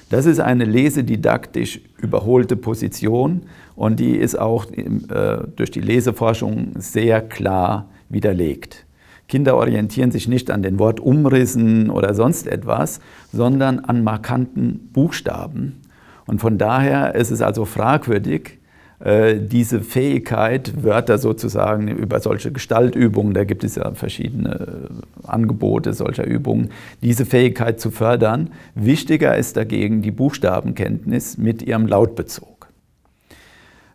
Das 0.10 0.26
ist 0.26 0.40
eine 0.40 0.66
lesedidaktisch 0.66 1.82
überholte 1.98 2.56
Position 2.56 3.42
und 3.78 4.00
die 4.00 4.18
ist 4.18 4.38
auch 4.38 4.66
äh, 4.72 5.38
durch 5.56 5.70
die 5.70 5.82
Leseforschung 5.82 6.72
sehr 6.76 7.22
klar 7.22 7.90
widerlegt. 8.10 8.86
Kinder 9.30 9.56
orientieren 9.56 10.10
sich 10.12 10.28
nicht 10.28 10.50
an 10.50 10.64
den 10.64 10.80
Wortumrissen 10.80 11.92
oder 11.92 12.16
sonst 12.16 12.48
etwas, 12.48 13.00
sondern 13.32 13.80
an 13.80 14.04
markanten 14.04 14.90
Buchstaben. 14.94 15.82
Und 16.26 16.42
von 16.42 16.58
daher 16.58 17.14
ist 17.14 17.30
es 17.30 17.42
also 17.42 17.66
fragwürdig, 17.66 18.58
äh, 19.00 19.36
diese 19.40 19.82
Fähigkeit, 19.82 20.84
Wörter 20.84 21.20
sozusagen 21.20 21.88
über 21.88 22.20
solche 22.20 22.52
Gestaltübungen, 22.52 23.36
da 23.36 23.44
gibt 23.44 23.64
es 23.64 23.76
ja 23.76 23.92
verschiedene 23.94 24.90
Angebote 25.24 25.94
solcher 25.94 26.26
Übungen, 26.26 26.70
diese 27.04 27.28
Fähigkeit 27.28 27.80
zu 27.80 27.92
fördern. 27.92 28.50
Wichtiger 28.74 29.38
ist 29.38 29.56
dagegen 29.56 30.02
die 30.02 30.10
Buchstabenkenntnis 30.12 31.38
mit 31.38 31.62
ihrem 31.62 31.86
Lautbezug. 31.86 32.57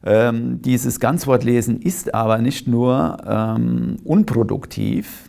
Ähm, 0.04 0.60
dieses 0.62 0.98
Ganzwortlesen 1.00 1.80
ist 1.80 2.14
aber 2.14 2.38
nicht 2.38 2.66
nur 2.66 3.18
ähm, 3.26 3.96
unproduktiv, 4.04 5.28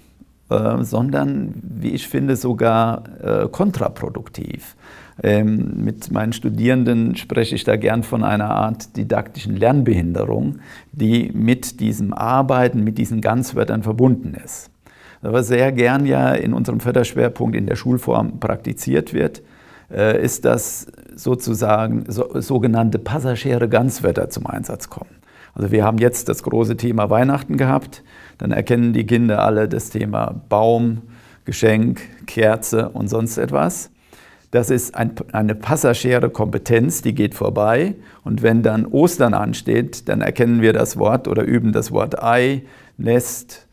äh, 0.50 0.84
sondern, 0.84 1.54
wie 1.62 1.92
ich 1.92 2.08
finde, 2.08 2.36
sogar 2.36 3.04
äh, 3.22 3.48
kontraproduktiv. 3.50 4.76
Ähm, 5.22 5.84
mit 5.84 6.12
meinen 6.12 6.34
Studierenden 6.34 7.16
spreche 7.16 7.54
ich 7.54 7.64
da 7.64 7.76
gern 7.76 8.02
von 8.02 8.24
einer 8.24 8.50
Art 8.50 8.98
didaktischen 8.98 9.56
Lernbehinderung, 9.56 10.58
die 10.92 11.32
mit 11.34 11.80
diesem 11.80 12.14
Arbeiten, 12.14 12.84
mit 12.84 12.98
diesen 12.98 13.22
Ganzwörtern 13.22 13.84
verbunden 13.84 14.34
ist. 14.44 14.72
Was 15.22 15.48
sehr 15.48 15.72
gern 15.72 16.06
ja 16.06 16.34
in 16.34 16.54
unserem 16.54 16.80
Förderschwerpunkt 16.80 17.56
in 17.56 17.68
der 17.68 17.76
Schulform 17.76 18.40
praktiziert 18.40 19.14
wird, 19.14 19.42
ist, 19.90 20.46
dass 20.46 20.88
sozusagen 21.16 22.06
so, 22.08 22.40
sogenannte 22.42 23.00
passagiere 23.00 23.70
Ganzwörter 23.70 24.30
zum 24.30 24.48
Einsatz 24.48 24.90
kommen. 24.90 25.16
Also 25.56 25.72
wir 25.72 25.84
haben 25.84 26.00
jetzt 26.00 26.30
das 26.30 26.44
große 26.44 26.78
Thema 26.78 27.10
Weihnachten 27.10 27.58
gehabt, 27.58 28.04
dann 28.38 28.52
erkennen 28.52 28.94
die 28.94 29.06
Kinder 29.06 29.44
alle 29.44 29.70
das 29.70 29.90
Thema 29.90 30.42
Baum, 30.50 31.04
Geschenk, 31.46 32.02
Kerze 32.26 32.90
und 32.90 33.08
sonst 33.08 33.38
etwas. 33.38 33.92
Das 34.54 34.70
ist 34.70 34.96
ein, 34.96 35.14
eine 35.32 35.56
passagiere 35.56 36.30
Kompetenz, 36.30 37.02
die 37.02 37.16
geht 37.16 37.34
vorbei. 37.34 37.96
Und 38.24 38.44
wenn 38.44 38.62
dann 38.62 38.86
Ostern 38.86 39.34
ansteht, 39.34 40.08
dann 40.10 40.22
erkennen 40.22 40.62
wir 40.62 40.74
das 40.74 40.98
Wort 40.98 41.28
oder 41.28 41.44
üben 41.44 41.72
das 41.72 41.92
Wort 41.92 42.22
Ei, 42.22 42.62
Nest, 42.98 43.68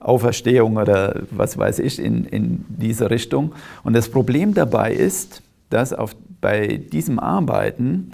Auferstehung 0.00 0.76
oder 0.76 1.22
was 1.30 1.56
weiß 1.56 1.78
ich 1.78 2.00
in, 2.00 2.24
in 2.24 2.64
diese 2.68 3.10
Richtung. 3.10 3.52
Und 3.84 3.94
das 3.94 4.08
Problem 4.08 4.54
dabei 4.54 4.92
ist, 4.92 5.40
dass 5.74 5.92
auf, 5.92 6.16
bei 6.40 6.76
diesem 6.76 7.18
Arbeiten 7.18 8.10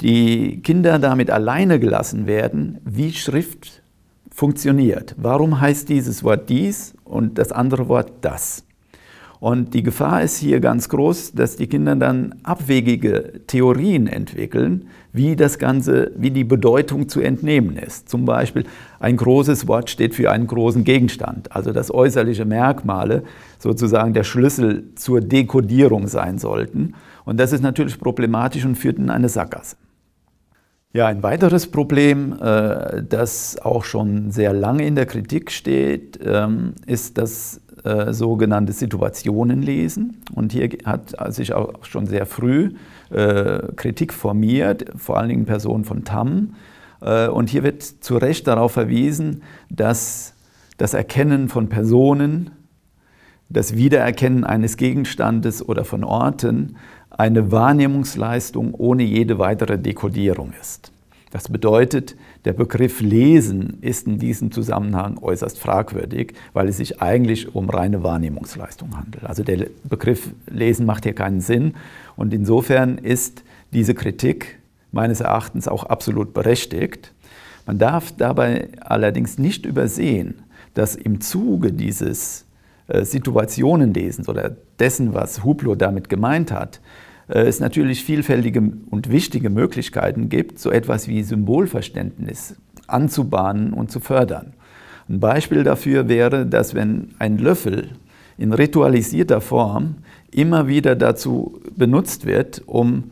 die 0.00 0.60
Kinder 0.62 0.98
damit 0.98 1.30
alleine 1.30 1.80
gelassen 1.80 2.26
werden, 2.26 2.78
wie 2.84 3.12
Schrift 3.12 3.82
funktioniert. 4.30 5.14
Warum 5.16 5.60
heißt 5.60 5.88
dieses 5.88 6.22
Wort 6.24 6.48
dies 6.48 6.94
und 7.04 7.38
das 7.38 7.52
andere 7.52 7.88
Wort 7.88 8.12
das? 8.20 8.64
Und 9.42 9.74
die 9.74 9.82
Gefahr 9.82 10.22
ist 10.22 10.36
hier 10.38 10.60
ganz 10.60 10.88
groß, 10.88 11.32
dass 11.32 11.56
die 11.56 11.66
Kinder 11.66 11.96
dann 11.96 12.36
abwegige 12.44 13.40
Theorien 13.48 14.06
entwickeln, 14.06 14.86
wie 15.12 15.34
das 15.34 15.58
Ganze, 15.58 16.12
wie 16.16 16.30
die 16.30 16.44
Bedeutung 16.44 17.08
zu 17.08 17.20
entnehmen 17.20 17.76
ist. 17.76 18.08
Zum 18.08 18.24
Beispiel 18.24 18.62
ein 19.00 19.16
großes 19.16 19.66
Wort 19.66 19.90
steht 19.90 20.14
für 20.14 20.30
einen 20.30 20.46
großen 20.46 20.84
Gegenstand, 20.84 21.50
also 21.50 21.72
dass 21.72 21.92
äußerliche 21.92 22.44
Merkmale 22.44 23.24
sozusagen 23.58 24.12
der 24.12 24.22
Schlüssel 24.22 24.84
zur 24.94 25.20
Dekodierung 25.20 26.06
sein 26.06 26.38
sollten. 26.38 26.94
Und 27.24 27.40
das 27.40 27.50
ist 27.52 27.64
natürlich 27.64 27.98
problematisch 27.98 28.64
und 28.64 28.76
führt 28.76 28.98
in 28.98 29.10
eine 29.10 29.28
Sackgasse. 29.28 29.74
Ja, 30.92 31.08
ein 31.08 31.24
weiteres 31.24 31.66
Problem, 31.66 32.36
äh, 32.40 33.02
das 33.02 33.60
auch 33.60 33.82
schon 33.82 34.30
sehr 34.30 34.52
lange 34.52 34.86
in 34.86 34.94
der 34.94 35.06
Kritik 35.06 35.50
steht, 35.50 36.20
ähm, 36.22 36.74
ist 36.86 37.18
das 37.18 37.60
äh, 37.84 38.12
sogenannte 38.12 38.72
Situationenlesen. 38.72 40.22
Und 40.34 40.52
hier 40.52 40.68
hat 40.84 41.14
sich 41.34 41.52
auch 41.52 41.84
schon 41.84 42.06
sehr 42.06 42.26
früh 42.26 42.74
äh, 43.10 43.60
Kritik 43.76 44.12
formiert, 44.12 44.84
vor 44.96 45.18
allen 45.18 45.28
Dingen 45.28 45.46
Personen 45.46 45.84
von 45.84 46.04
TAM. 46.04 46.54
Äh, 47.00 47.28
und 47.28 47.50
hier 47.50 47.62
wird 47.62 47.82
zu 47.82 48.16
Recht 48.16 48.46
darauf 48.46 48.72
verwiesen, 48.72 49.42
dass 49.68 50.34
das 50.76 50.94
Erkennen 50.94 51.48
von 51.48 51.68
Personen, 51.68 52.50
das 53.48 53.76
Wiedererkennen 53.76 54.44
eines 54.44 54.76
Gegenstandes 54.76 55.68
oder 55.68 55.84
von 55.84 56.04
Orten 56.04 56.76
eine 57.10 57.52
Wahrnehmungsleistung 57.52 58.74
ohne 58.74 59.02
jede 59.02 59.38
weitere 59.38 59.78
Dekodierung 59.78 60.52
ist. 60.60 60.92
Das 61.30 61.48
bedeutet, 61.48 62.16
der 62.44 62.52
Begriff 62.52 63.00
Lesen 63.00 63.78
ist 63.82 64.06
in 64.06 64.18
diesem 64.18 64.50
Zusammenhang 64.50 65.18
äußerst 65.18 65.58
fragwürdig, 65.58 66.34
weil 66.52 66.68
es 66.68 66.78
sich 66.78 67.00
eigentlich 67.00 67.54
um 67.54 67.70
reine 67.70 68.02
Wahrnehmungsleistung 68.02 68.96
handelt. 68.96 69.24
Also 69.24 69.44
der 69.44 69.66
Begriff 69.84 70.30
Lesen 70.50 70.84
macht 70.84 71.04
hier 71.04 71.14
keinen 71.14 71.40
Sinn 71.40 71.74
und 72.16 72.34
insofern 72.34 72.98
ist 72.98 73.44
diese 73.72 73.94
Kritik 73.94 74.58
meines 74.90 75.20
Erachtens 75.20 75.68
auch 75.68 75.84
absolut 75.84 76.34
berechtigt. 76.34 77.12
Man 77.64 77.78
darf 77.78 78.12
dabei 78.16 78.68
allerdings 78.80 79.38
nicht 79.38 79.64
übersehen, 79.64 80.42
dass 80.74 80.96
im 80.96 81.20
Zuge 81.20 81.72
dieses 81.72 82.44
äh, 82.88 83.04
Situationenlesens 83.04 84.28
oder 84.28 84.56
dessen, 84.78 85.14
was 85.14 85.44
Hublo 85.44 85.76
damit 85.76 86.08
gemeint 86.08 86.50
hat, 86.50 86.80
es 87.40 87.60
natürlich 87.60 88.04
vielfältige 88.04 88.60
und 88.90 89.10
wichtige 89.10 89.50
Möglichkeiten 89.50 90.28
gibt, 90.28 90.58
so 90.58 90.70
etwas 90.70 91.08
wie 91.08 91.22
Symbolverständnis 91.22 92.56
anzubahnen 92.86 93.72
und 93.72 93.90
zu 93.90 94.00
fördern. 94.00 94.52
Ein 95.08 95.20
Beispiel 95.20 95.64
dafür 95.64 96.08
wäre, 96.08 96.46
dass 96.46 96.74
wenn 96.74 97.08
ein 97.18 97.38
Löffel 97.38 97.90
in 98.38 98.52
ritualisierter 98.52 99.40
Form 99.40 99.96
immer 100.30 100.68
wieder 100.68 100.96
dazu 100.96 101.60
benutzt 101.76 102.26
wird, 102.26 102.62
um 102.66 103.10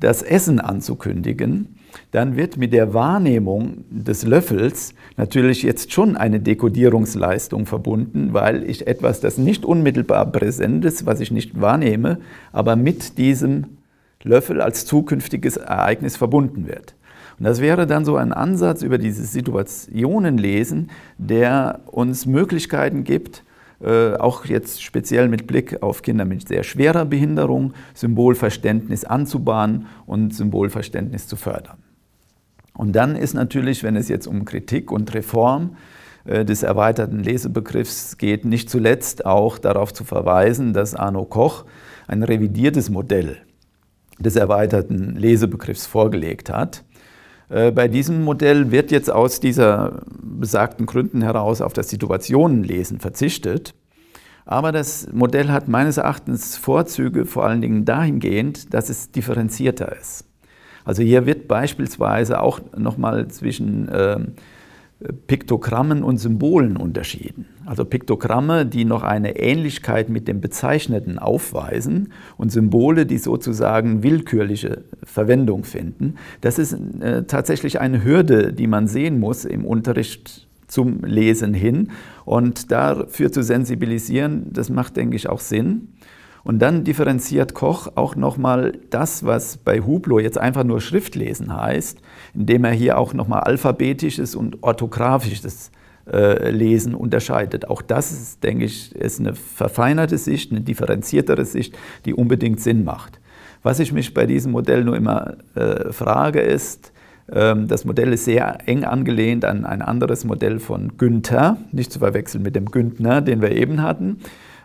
das 0.00 0.22
Essen 0.22 0.60
anzukündigen, 0.60 1.76
dann 2.10 2.36
wird 2.36 2.56
mit 2.56 2.72
der 2.72 2.94
Wahrnehmung 2.94 3.84
des 3.90 4.24
Löffels 4.24 4.94
natürlich 5.16 5.62
jetzt 5.62 5.92
schon 5.92 6.16
eine 6.16 6.40
Dekodierungsleistung 6.40 7.66
verbunden, 7.66 8.32
weil 8.32 8.68
ich 8.68 8.86
etwas, 8.86 9.20
das 9.20 9.38
nicht 9.38 9.64
unmittelbar 9.64 10.30
präsent 10.30 10.84
ist, 10.84 11.06
was 11.06 11.20
ich 11.20 11.30
nicht 11.30 11.60
wahrnehme, 11.60 12.18
aber 12.52 12.76
mit 12.76 13.18
diesem 13.18 13.78
Löffel 14.22 14.60
als 14.60 14.86
zukünftiges 14.86 15.56
Ereignis 15.56 16.16
verbunden 16.16 16.66
wird. 16.66 16.94
Und 17.38 17.46
das 17.46 17.60
wäre 17.60 17.86
dann 17.86 18.04
so 18.04 18.16
ein 18.16 18.32
Ansatz 18.32 18.82
über 18.82 18.98
dieses 18.98 19.32
Situationenlesen, 19.32 20.90
der 21.18 21.80
uns 21.86 22.26
Möglichkeiten 22.26 23.04
gibt, 23.04 23.42
äh, 23.82 24.14
auch 24.14 24.44
jetzt 24.44 24.82
speziell 24.82 25.28
mit 25.28 25.46
Blick 25.46 25.82
auf 25.82 26.02
Kinder 26.02 26.24
mit 26.24 26.46
sehr 26.46 26.62
schwerer 26.62 27.04
Behinderung, 27.04 27.72
Symbolverständnis 27.94 29.04
anzubahnen 29.04 29.86
und 30.06 30.34
Symbolverständnis 30.34 31.26
zu 31.26 31.34
fördern. 31.36 31.81
Und 32.74 32.96
dann 32.96 33.16
ist 33.16 33.34
natürlich, 33.34 33.82
wenn 33.82 33.96
es 33.96 34.08
jetzt 34.08 34.26
um 34.26 34.44
Kritik 34.44 34.90
und 34.90 35.12
Reform 35.14 35.76
äh, 36.24 36.44
des 36.44 36.62
erweiterten 36.62 37.22
Lesebegriffs 37.22 38.18
geht, 38.18 38.44
nicht 38.44 38.70
zuletzt 38.70 39.26
auch 39.26 39.58
darauf 39.58 39.92
zu 39.92 40.04
verweisen, 40.04 40.72
dass 40.72 40.94
Arno 40.94 41.24
Koch 41.24 41.64
ein 42.06 42.22
revidiertes 42.22 42.90
Modell 42.90 43.38
des 44.18 44.36
erweiterten 44.36 45.16
Lesebegriffs 45.16 45.86
vorgelegt 45.86 46.50
hat. 46.50 46.84
Äh, 47.48 47.72
bei 47.72 47.88
diesem 47.88 48.22
Modell 48.22 48.70
wird 48.70 48.90
jetzt 48.90 49.10
aus 49.10 49.40
dieser 49.40 50.02
besagten 50.22 50.86
Gründen 50.86 51.22
heraus 51.22 51.60
auf 51.60 51.72
das 51.72 51.90
Situationenlesen 51.90 53.00
verzichtet. 53.00 53.74
Aber 54.44 54.72
das 54.72 55.08
Modell 55.12 55.50
hat 55.50 55.68
meines 55.68 55.98
Erachtens 55.98 56.56
Vorzüge, 56.56 57.26
vor 57.26 57.44
allen 57.44 57.60
Dingen 57.60 57.84
dahingehend, 57.84 58.74
dass 58.74 58.88
es 58.88 59.10
differenzierter 59.12 59.96
ist. 59.96 60.24
Also 60.84 61.02
hier 61.02 61.26
wird 61.26 61.48
beispielsweise 61.48 62.40
auch 62.40 62.60
nochmal 62.76 63.28
zwischen 63.28 63.88
äh, 63.88 64.18
Piktogrammen 65.26 66.02
und 66.02 66.18
Symbolen 66.18 66.76
unterschieden. 66.76 67.46
Also 67.66 67.84
Piktogramme, 67.84 68.66
die 68.66 68.84
noch 68.84 69.02
eine 69.02 69.36
Ähnlichkeit 69.36 70.08
mit 70.08 70.28
dem 70.28 70.40
Bezeichneten 70.40 71.18
aufweisen 71.18 72.12
und 72.36 72.52
Symbole, 72.52 73.06
die 73.06 73.18
sozusagen 73.18 74.02
willkürliche 74.02 74.82
Verwendung 75.02 75.64
finden. 75.64 76.16
Das 76.40 76.58
ist 76.58 76.76
äh, 77.00 77.24
tatsächlich 77.24 77.80
eine 77.80 78.04
Hürde, 78.04 78.52
die 78.52 78.66
man 78.66 78.86
sehen 78.86 79.18
muss 79.18 79.44
im 79.44 79.64
Unterricht 79.64 80.46
zum 80.66 81.00
Lesen 81.04 81.54
hin. 81.54 81.90
Und 82.24 82.70
dafür 82.70 83.32
zu 83.32 83.42
sensibilisieren, 83.42 84.46
das 84.52 84.70
macht, 84.70 84.96
denke 84.96 85.16
ich, 85.16 85.28
auch 85.28 85.40
Sinn. 85.40 85.88
Und 86.44 86.58
dann 86.60 86.84
differenziert 86.84 87.54
Koch 87.54 87.92
auch 87.94 88.16
nochmal 88.16 88.72
das, 88.90 89.24
was 89.24 89.56
bei 89.56 89.80
Hublot 89.80 90.22
jetzt 90.22 90.38
einfach 90.38 90.64
nur 90.64 90.80
Schriftlesen 90.80 91.56
heißt, 91.56 91.98
indem 92.34 92.64
er 92.64 92.72
hier 92.72 92.98
auch 92.98 93.14
nochmal 93.14 93.40
alphabetisches 93.40 94.34
und 94.34 94.62
orthografisches 94.62 95.70
äh, 96.10 96.50
Lesen 96.50 96.94
unterscheidet. 96.94 97.68
Auch 97.68 97.80
das 97.80 98.10
ist, 98.10 98.42
denke 98.42 98.64
ich, 98.64 98.94
ist 98.96 99.20
eine 99.20 99.34
verfeinerte 99.34 100.18
Sicht, 100.18 100.50
eine 100.50 100.60
differenziertere 100.60 101.44
Sicht, 101.44 101.78
die 102.04 102.14
unbedingt 102.14 102.60
Sinn 102.60 102.82
macht. 102.82 103.20
Was 103.62 103.78
ich 103.78 103.92
mich 103.92 104.12
bei 104.12 104.26
diesem 104.26 104.50
Modell 104.50 104.82
nur 104.82 104.96
immer 104.96 105.36
äh, 105.54 105.92
frage, 105.92 106.40
ist, 106.40 106.92
ähm, 107.30 107.68
das 107.68 107.84
Modell 107.84 108.12
ist 108.12 108.24
sehr 108.24 108.58
eng 108.66 108.82
angelehnt 108.84 109.44
an 109.44 109.64
ein 109.64 109.82
anderes 109.82 110.24
Modell 110.24 110.58
von 110.58 110.96
Günther, 110.96 111.58
nicht 111.70 111.92
zu 111.92 112.00
verwechseln 112.00 112.42
mit 112.42 112.56
dem 112.56 112.72
Günther, 112.72 113.20
den 113.20 113.40
wir 113.40 113.52
eben 113.52 113.82
hatten. 113.82 114.18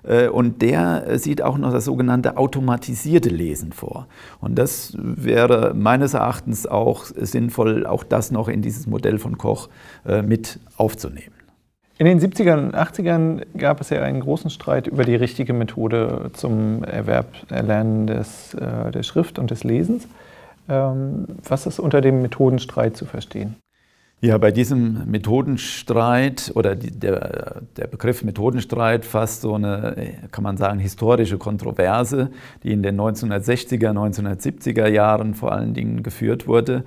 Äh, 0.07 0.29
und 0.29 0.61
der 0.61 1.07
äh, 1.07 1.19
sieht 1.19 1.41
auch 1.41 1.57
noch 1.57 1.71
das 1.71 1.85
sogenannte 1.85 2.37
automatisierte 2.37 3.29
Lesen 3.29 3.73
vor. 3.73 4.07
Und 4.39 4.55
das 4.55 4.95
wäre 4.99 5.73
meines 5.75 6.13
Erachtens 6.13 6.65
auch 6.65 7.05
sinnvoll, 7.05 7.85
auch 7.85 8.03
das 8.03 8.31
noch 8.31 8.47
in 8.47 8.61
dieses 8.61 8.87
Modell 8.87 9.19
von 9.19 9.37
Koch 9.37 9.69
äh, 10.05 10.21
mit 10.21 10.59
aufzunehmen. 10.77 11.33
In 11.99 12.05
den 12.05 12.19
70ern 12.19 12.67
und 12.67 12.75
80ern 12.75 13.41
gab 13.57 13.81
es 13.81 13.89
ja 13.89 14.03
einen 14.03 14.19
großen 14.19 14.51
Streit 14.51 14.85
über 14.85 15.03
die 15.03 15.15
richtige 15.15 15.53
Methode 15.53 16.29
zum 16.33 16.83
Erwerb, 16.83 17.33
Erlernen 17.49 18.05
des, 18.05 18.55
der 18.55 19.01
Schrift 19.01 19.39
und 19.39 19.49
des 19.49 19.63
Lesens. 19.63 20.07
Ähm, 20.69 21.25
was 21.43 21.65
ist 21.65 21.79
unter 21.79 22.01
dem 22.01 22.21
Methodenstreit 22.21 22.95
zu 22.95 23.05
verstehen? 23.05 23.55
Ja, 24.19 24.39
bei 24.39 24.49
diesem 24.51 25.05
Methodenstreit 25.11 26.51
oder 26.55 26.75
der, 26.75 27.61
der 27.77 27.85
Begriff 27.85 28.23
Methodenstreit 28.23 29.05
fasst 29.05 29.41
so 29.41 29.53
eine, 29.53 30.15
kann 30.31 30.43
man 30.43 30.57
sagen, 30.57 30.79
historische 30.79 31.37
Kontroverse, 31.37 32.31
die 32.63 32.71
in 32.71 32.81
den 32.81 32.99
1960er, 32.99 33.91
1970er 33.91 34.87
Jahren 34.87 35.35
vor 35.35 35.51
allen 35.51 35.75
Dingen 35.75 36.01
geführt 36.01 36.47
wurde. 36.47 36.83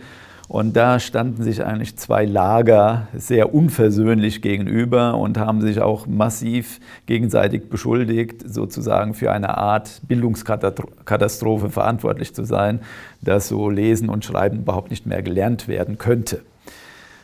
Und 0.48 0.74
da 0.74 0.98
standen 0.98 1.44
sich 1.44 1.64
eigentlich 1.64 1.96
zwei 1.96 2.24
Lager 2.24 3.06
sehr 3.14 3.54
unversöhnlich 3.54 4.42
gegenüber 4.42 5.16
und 5.16 5.38
haben 5.38 5.60
sich 5.60 5.80
auch 5.80 6.08
massiv 6.08 6.80
gegenseitig 7.06 7.70
beschuldigt, 7.70 8.42
sozusagen 8.44 9.14
für 9.14 9.30
eine 9.30 9.56
Art 9.56 10.00
Bildungskatastrophe 10.08 11.70
verantwortlich 11.70 12.34
zu 12.34 12.42
sein, 12.42 12.80
dass 13.20 13.46
so 13.46 13.70
Lesen 13.70 14.08
und 14.08 14.24
Schreiben 14.24 14.58
überhaupt 14.58 14.90
nicht 14.90 15.06
mehr 15.06 15.22
gelernt 15.22 15.68
werden 15.68 15.96
könnte. 15.96 16.42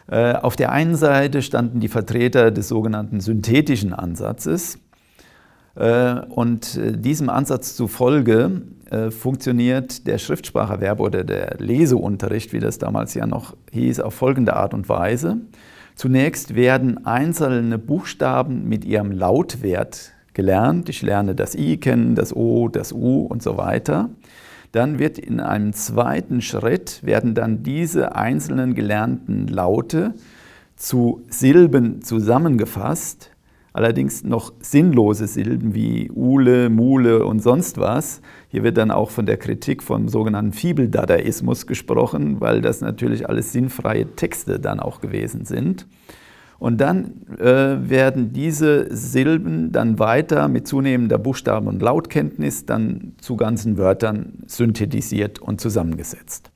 Äh, 0.09 0.35
auf 0.35 0.57
der 0.57 0.73
einen 0.73 0.97
Seite 0.97 1.43
standen 1.43 1.81
die 1.81 1.89
Vertreter 1.89 2.51
des 2.51 2.69
sogenannten 2.69 3.21
synthetischen 3.21 3.93
Ansatzes. 3.93 4.79
Äh, 5.75 6.21
und 6.29 6.77
äh, 6.77 6.97
diesem 6.97 7.29
Ansatz 7.29 7.77
zufolge 7.77 8.63
funktioniert 9.11 10.07
der 10.07 10.19
Schriftspracherwerb 10.19 11.01
oder 11.01 11.25
der 11.25 11.57
Leseunterricht, 11.59 12.53
wie 12.53 12.61
das 12.61 12.79
damals 12.79 13.15
ja 13.15 13.27
noch 13.27 13.57
hieß, 13.73 13.99
auf 13.99 14.15
folgende 14.15 14.55
Art 14.55 14.75
und 14.75 14.89
Weise. 14.89 15.39
Zunächst 15.97 16.55
werden 16.55 17.05
einzelne 17.05 17.79
Buchstaben 17.79 18.69
mit 18.69 18.85
ihrem 18.85 19.11
Lautwert 19.11 20.13
gelernt. 20.35 20.89
Ich 20.89 21.03
lerne 21.03 21.35
das 21.35 21.57
I 21.57 21.79
kennen, 21.79 22.15
das 22.15 22.37
O, 22.37 22.69
das 22.69 22.93
U 22.93 23.23
und 23.23 23.43
so 23.43 23.57
weiter. 23.57 24.11
Dann 24.77 24.99
wird 24.99 25.18
in 25.18 25.41
einem 25.41 25.72
zweiten 25.72 26.43
Schritt, 26.43 27.01
werden 27.03 27.35
dann 27.35 27.62
diese 27.62 28.14
einzelnen 28.14 28.74
gelernten 28.74 29.49
Laute 29.49 30.12
zu 30.74 31.22
Silben 31.31 32.03
zusammengefasst, 32.03 33.31
allerdings 33.72 34.22
noch 34.22 34.53
sinnlose 34.61 35.29
Silben 35.29 35.74
wie 35.74 36.11
Ule, 36.14 36.68
Mule 36.68 37.24
und 37.24 37.41
sonst 37.43 37.79
was. 37.79 38.20
Hier 38.49 38.64
wird 38.64 38.77
dann 38.77 38.91
auch 38.91 39.09
von 39.09 39.24
der 39.24 39.39
Kritik 39.39 39.83
vom 39.83 40.11
sogenannten 40.11 40.53
Fibel-Dadaismus 40.53 41.66
gesprochen, 41.66 42.43
weil 42.43 42.61
das 42.61 42.83
natürlich 42.83 43.31
alles 43.31 43.55
sinnfreie 43.55 44.14
Texte 44.14 44.61
dann 44.61 44.79
auch 44.79 45.01
gewesen 45.01 45.47
sind. 45.47 45.87
Und 46.59 46.81
dann 46.81 47.27
äh, 47.39 47.89
werden 47.91 48.33
diese 48.33 48.95
Silben 48.95 49.73
dann 49.73 49.99
weiter 49.99 50.49
mit 50.49 50.67
zunehmender 50.67 51.19
Buchstaben- 51.19 51.67
und 51.67 51.83
Lautkenntnis 51.83 52.65
dann 52.65 53.13
zu 53.21 53.37
ganzen 53.37 53.77
Wörtern 53.77 54.45
synthetisiert 54.47 55.39
und 55.39 55.61
zusammengesetzt. 55.61 56.51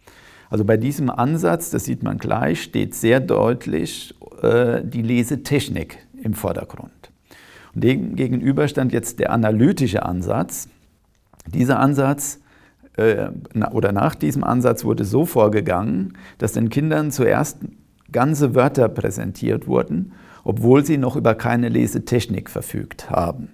Also 0.49 0.65
bei 0.65 0.77
diesem 0.77 1.11
Ansatz, 1.11 1.71
das 1.71 1.85
sieht 1.85 2.03
man 2.03 2.19
gleich, 2.19 2.63
steht 2.63 2.95
sehr 2.95 3.21
deutlich 3.21 4.15
äh, 4.43 4.83
die 4.83 5.03
Lesetechnik 5.03 5.99
im 6.23 6.35
Vordergrund. 6.35 7.13
Und 7.75 7.85
dem 7.85 8.17
gegenüber 8.17 8.67
stand 8.69 8.93
jetzt 8.93 9.21
der 9.21 9.31
analytische 9.31 10.05
Ansatz. 10.05 10.69
Dieser 11.47 11.79
Ansatz 11.79 12.41
äh, 12.97 13.29
oder 13.73 13.93
nach 13.93 14.15
diesem 14.15 14.43
Ansatz 14.43 14.85
wurde 14.85 15.05
so 15.05 15.25
vorgegangen, 15.25 16.15
dass 16.39 16.53
den 16.53 16.69
Kindern 16.69 17.11
zuerst 17.11 17.59
ganze 18.13 18.55
Wörter 18.55 18.89
präsentiert 18.89 19.67
wurden, 19.67 20.13
obwohl 20.45 20.85
sie 20.85 20.99
noch 20.99 21.17
über 21.17 21.35
keine 21.35 21.69
Lesetechnik 21.69 22.51
verfügt 22.51 23.11
haben. 23.11 23.51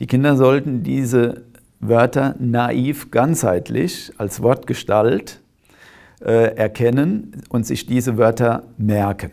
Die 0.00 0.06
Kinder 0.06 0.36
sollten 0.36 0.82
diese 0.82 1.42
Wörter 1.80 2.34
naiv 2.38 3.10
ganzheitlich 3.10 4.12
als 4.18 4.42
Wortgestalt 4.42 5.40
äh, 6.20 6.56
erkennen 6.56 7.42
und 7.48 7.66
sich 7.66 7.86
diese 7.86 8.16
Wörter 8.16 8.64
merken. 8.76 9.30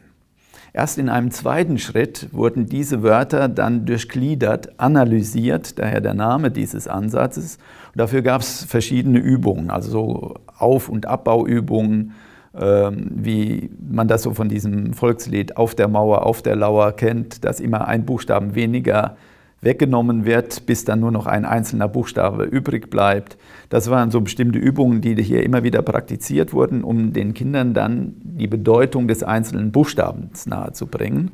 Erst 0.75 0.97
in 0.97 1.07
einem 1.07 1.31
zweiten 1.31 1.77
Schritt 1.77 2.27
wurden 2.33 2.65
diese 2.65 3.01
Wörter 3.01 3.47
dann 3.47 3.85
durchgliedert, 3.85 4.77
analysiert, 4.77 5.79
daher 5.79 6.01
der 6.01 6.13
Name 6.13 6.51
dieses 6.51 6.89
Ansatzes. 6.89 7.59
Und 7.93 7.99
dafür 8.01 8.21
gab 8.21 8.41
es 8.41 8.65
verschiedene 8.65 9.19
Übungen, 9.19 9.69
also 9.69 9.89
so 9.89 10.35
Auf- 10.57 10.89
und 10.89 11.05
Abbauübungen, 11.05 12.11
wie 12.57 13.69
man 13.89 14.07
das 14.07 14.23
so 14.23 14.33
von 14.33 14.47
diesem 14.47 14.93
Volkslied 14.93 15.57
Auf 15.57 15.75
der 15.75 15.87
Mauer, 15.87 16.25
auf 16.25 16.41
der 16.41 16.55
Lauer 16.55 16.93
kennt, 16.93 17.43
dass 17.43 17.59
immer 17.59 17.87
ein 17.87 18.05
Buchstaben 18.05 18.55
weniger 18.55 19.17
weggenommen 19.61 20.25
wird, 20.25 20.65
bis 20.65 20.85
dann 20.85 20.99
nur 20.99 21.11
noch 21.11 21.25
ein 21.25 21.43
einzelner 21.43 21.87
Buchstabe 21.87 22.43
übrig 22.43 22.89
bleibt. 22.89 23.37
Das 23.69 23.89
waren 23.89 24.11
so 24.11 24.21
bestimmte 24.21 24.59
Übungen, 24.59 25.01
die 25.01 25.15
hier 25.21 25.43
immer 25.43 25.63
wieder 25.63 25.81
praktiziert 25.81 26.53
wurden, 26.53 26.83
um 26.83 27.13
den 27.13 27.33
Kindern 27.33 27.73
dann 27.73 28.13
die 28.23 28.47
Bedeutung 28.47 29.07
des 29.07 29.23
einzelnen 29.23 29.71
Buchstabens 29.71 30.45
nahezubringen. 30.45 31.31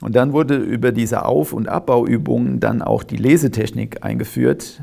Und 0.00 0.14
dann 0.14 0.32
wurde 0.32 0.56
über 0.56 0.92
diese 0.92 1.24
Auf- 1.24 1.54
und 1.54 1.68
Abbauübungen 1.68 2.60
dann 2.60 2.82
auch 2.82 3.02
die 3.02 3.16
Lesetechnik 3.16 4.04
eingeführt 4.04 4.82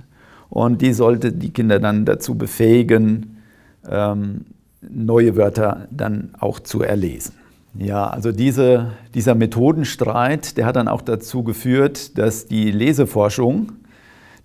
und 0.50 0.82
die 0.82 0.94
sollte 0.94 1.32
die 1.32 1.54
Kinder 1.54 1.80
dann 1.80 2.06
dazu 2.06 2.36
befähigen, 2.36 3.38
ähm, 3.88 4.46
neue 4.82 5.36
Wörter 5.36 5.88
dann 5.92 6.32
auch 6.40 6.60
zu 6.60 6.82
erlesen. 6.82 7.34
Ja, 7.74 8.10
also 8.10 8.32
diese, 8.32 8.94
dieser 9.14 9.34
Methodenstreit, 9.34 10.58
der 10.58 10.66
hat 10.66 10.76
dann 10.76 10.90
auch 10.90 11.02
dazu 11.02 11.44
geführt, 11.44 12.18
dass 12.18 12.46
die 12.46 12.70
Leseforschung, 12.70 13.72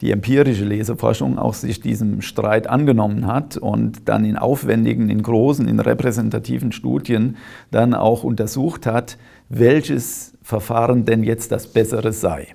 die 0.00 0.12
empirische 0.12 0.64
Leseforschung 0.64 1.38
auch 1.38 1.54
sich 1.54 1.80
diesem 1.80 2.22
Streit 2.22 2.68
angenommen 2.68 3.26
hat 3.26 3.56
und 3.56 4.08
dann 4.08 4.24
in 4.24 4.36
aufwendigen, 4.36 5.08
in 5.08 5.22
großen, 5.22 5.66
in 5.66 5.80
repräsentativen 5.80 6.70
Studien 6.70 7.36
dann 7.70 7.94
auch 7.94 8.22
untersucht 8.22 8.86
hat, 8.86 9.18
welches 9.48 10.34
Verfahren 10.42 11.04
denn 11.04 11.24
jetzt 11.24 11.50
das 11.50 11.66
bessere 11.66 12.12
sei. 12.12 12.48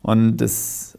Und 0.00 0.38
das 0.38 0.91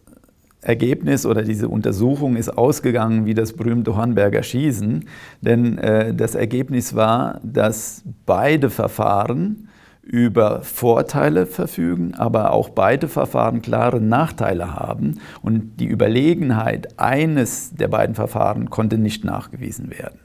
Ergebnis 0.64 1.26
oder 1.26 1.44
diese 1.44 1.70
Untersuchung 1.70 2.36
ist 2.36 2.58
ausgegangen 2.58 3.26
wie 3.26 3.34
das 3.34 3.54
berühmte 3.54 3.96
Hornberger 3.96 4.44
Schießen, 4.44 5.06
denn 5.42 5.78
äh, 5.78 6.14
das 6.14 6.36
Ergebnis 6.36 6.96
war, 6.96 7.40
dass 7.44 8.04
beide 8.26 8.70
Verfahren 8.70 9.70
über 10.04 10.62
Vorteile 10.64 11.46
verfügen, 11.46 12.14
aber 12.16 12.52
auch 12.52 12.70
beide 12.70 13.08
Verfahren 13.08 13.62
klare 13.62 14.02
Nachteile 14.02 14.74
haben 14.74 15.20
und 15.42 15.80
die 15.80 15.88
Überlegenheit 15.88 17.00
eines 17.00 17.74
der 17.74 17.88
beiden 17.88 18.14
Verfahren 18.14 18.70
konnte 18.70 18.98
nicht 18.98 19.24
nachgewiesen 19.24 19.90
werden. 19.90 20.20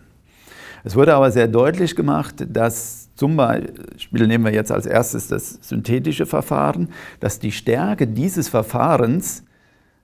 Es 0.85 0.97
wurde 0.97 1.15
aber 1.15 1.31
sehr 1.31 1.49
deutlich 1.49 1.95
gemacht, 1.95 2.47
dass 2.49 3.15
zum 3.15 3.37
Beispiel 3.37 4.27
nehmen 4.27 4.45
wir 4.45 4.53
jetzt 4.53 4.73
als 4.73 4.87
erstes 4.87 5.29
das 5.29 5.59
synthetische 5.61 6.27
Verfahren, 6.27 6.89
dass 7.21 7.39
die 7.39 7.53
Stärke 7.53 8.07
dieses 8.07 8.49
Verfahrens 8.49 9.45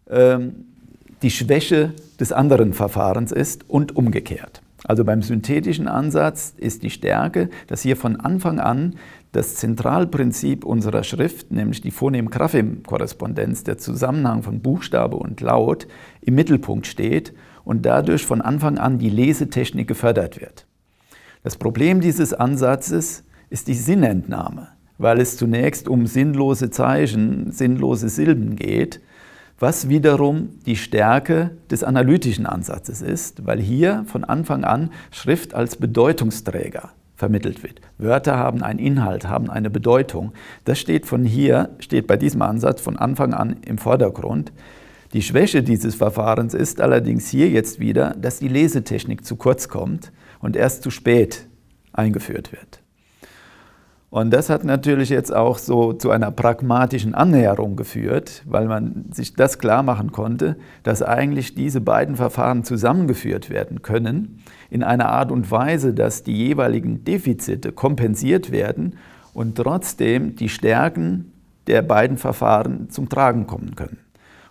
die 0.06 1.30
Schwäche 1.30 1.92
des 2.20 2.32
anderen 2.32 2.72
Verfahrens 2.72 3.32
ist 3.32 3.68
und 3.68 3.96
umgekehrt. 3.96 4.62
Also 4.86 5.04
beim 5.04 5.22
synthetischen 5.22 5.88
Ansatz 5.88 6.52
ist 6.58 6.82
die 6.82 6.90
Stärke, 6.90 7.48
dass 7.68 7.80
hier 7.80 7.96
von 7.96 8.16
Anfang 8.20 8.60
an 8.60 8.96
das 9.32 9.54
Zentralprinzip 9.56 10.64
unserer 10.64 11.02
Schrift, 11.04 11.50
nämlich 11.50 11.80
die 11.80 11.90
Phonem-Graphem-Korrespondenz, 11.90 13.64
der 13.64 13.78
Zusammenhang 13.78 14.42
von 14.42 14.60
Buchstabe 14.60 15.16
und 15.16 15.40
Laut, 15.40 15.88
im 16.20 16.34
Mittelpunkt 16.34 16.86
steht 16.86 17.32
und 17.64 17.86
dadurch 17.86 18.26
von 18.26 18.42
Anfang 18.42 18.76
an 18.76 18.98
die 18.98 19.08
Lesetechnik 19.08 19.88
gefördert 19.88 20.40
wird. 20.40 20.66
Das 21.42 21.56
Problem 21.56 22.00
dieses 22.02 22.34
Ansatzes 22.34 23.24
ist 23.48 23.68
die 23.68 23.74
Sinnentnahme, 23.74 24.68
weil 24.98 25.18
es 25.18 25.38
zunächst 25.38 25.88
um 25.88 26.06
sinnlose 26.06 26.70
Zeichen, 26.70 27.50
sinnlose 27.50 28.10
Silben 28.10 28.56
geht 28.56 29.00
was 29.58 29.88
wiederum 29.88 30.50
die 30.66 30.76
Stärke 30.76 31.52
des 31.70 31.84
analytischen 31.84 32.46
Ansatzes 32.46 33.02
ist, 33.02 33.46
weil 33.46 33.60
hier 33.60 34.04
von 34.06 34.24
Anfang 34.24 34.64
an 34.64 34.90
Schrift 35.10 35.54
als 35.54 35.76
Bedeutungsträger 35.76 36.90
vermittelt 37.16 37.62
wird. 37.62 37.80
Wörter 37.98 38.36
haben 38.36 38.62
einen 38.62 38.78
Inhalt, 38.78 39.28
haben 39.28 39.48
eine 39.48 39.70
Bedeutung. 39.70 40.32
Das 40.64 40.78
steht 40.78 41.06
von 41.06 41.24
hier, 41.24 41.70
steht 41.78 42.06
bei 42.06 42.16
diesem 42.16 42.42
Ansatz 42.42 42.80
von 42.80 42.96
Anfang 42.96 43.32
an 43.32 43.56
im 43.64 43.78
Vordergrund. 43.78 44.52
Die 45.12 45.22
Schwäche 45.22 45.62
dieses 45.62 45.94
Verfahrens 45.94 46.54
ist 46.54 46.80
allerdings 46.80 47.28
hier 47.28 47.48
jetzt 47.48 47.78
wieder, 47.78 48.16
dass 48.20 48.40
die 48.40 48.48
Lesetechnik 48.48 49.24
zu 49.24 49.36
kurz 49.36 49.68
kommt 49.68 50.12
und 50.40 50.56
erst 50.56 50.82
zu 50.82 50.90
spät 50.90 51.46
eingeführt 51.92 52.50
wird. 52.50 52.83
Und 54.14 54.30
das 54.30 54.48
hat 54.48 54.62
natürlich 54.62 55.08
jetzt 55.08 55.34
auch 55.34 55.58
so 55.58 55.92
zu 55.92 56.10
einer 56.10 56.30
pragmatischen 56.30 57.16
Annäherung 57.16 57.74
geführt, 57.74 58.44
weil 58.46 58.68
man 58.68 59.06
sich 59.10 59.34
das 59.34 59.58
klar 59.58 59.82
machen 59.82 60.12
konnte, 60.12 60.54
dass 60.84 61.02
eigentlich 61.02 61.56
diese 61.56 61.80
beiden 61.80 62.14
Verfahren 62.14 62.62
zusammengeführt 62.62 63.50
werden 63.50 63.82
können 63.82 64.44
in 64.70 64.84
einer 64.84 65.08
Art 65.08 65.32
und 65.32 65.50
Weise, 65.50 65.94
dass 65.94 66.22
die 66.22 66.36
jeweiligen 66.36 67.02
Defizite 67.02 67.72
kompensiert 67.72 68.52
werden 68.52 68.98
und 69.32 69.56
trotzdem 69.56 70.36
die 70.36 70.48
Stärken 70.48 71.32
der 71.66 71.82
beiden 71.82 72.16
Verfahren 72.16 72.90
zum 72.90 73.08
Tragen 73.08 73.48
kommen 73.48 73.74
können. 73.74 73.98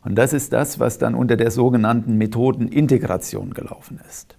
Und 0.02 0.16
das 0.16 0.34
ist 0.34 0.52
das, 0.52 0.82
was 0.82 0.98
dann 0.98 1.16
unter 1.16 1.38
der 1.38 1.52
sogenannten 1.52 2.18
Methodenintegration 2.18 3.54
gelaufen 3.54 4.02
ist. 4.10 4.36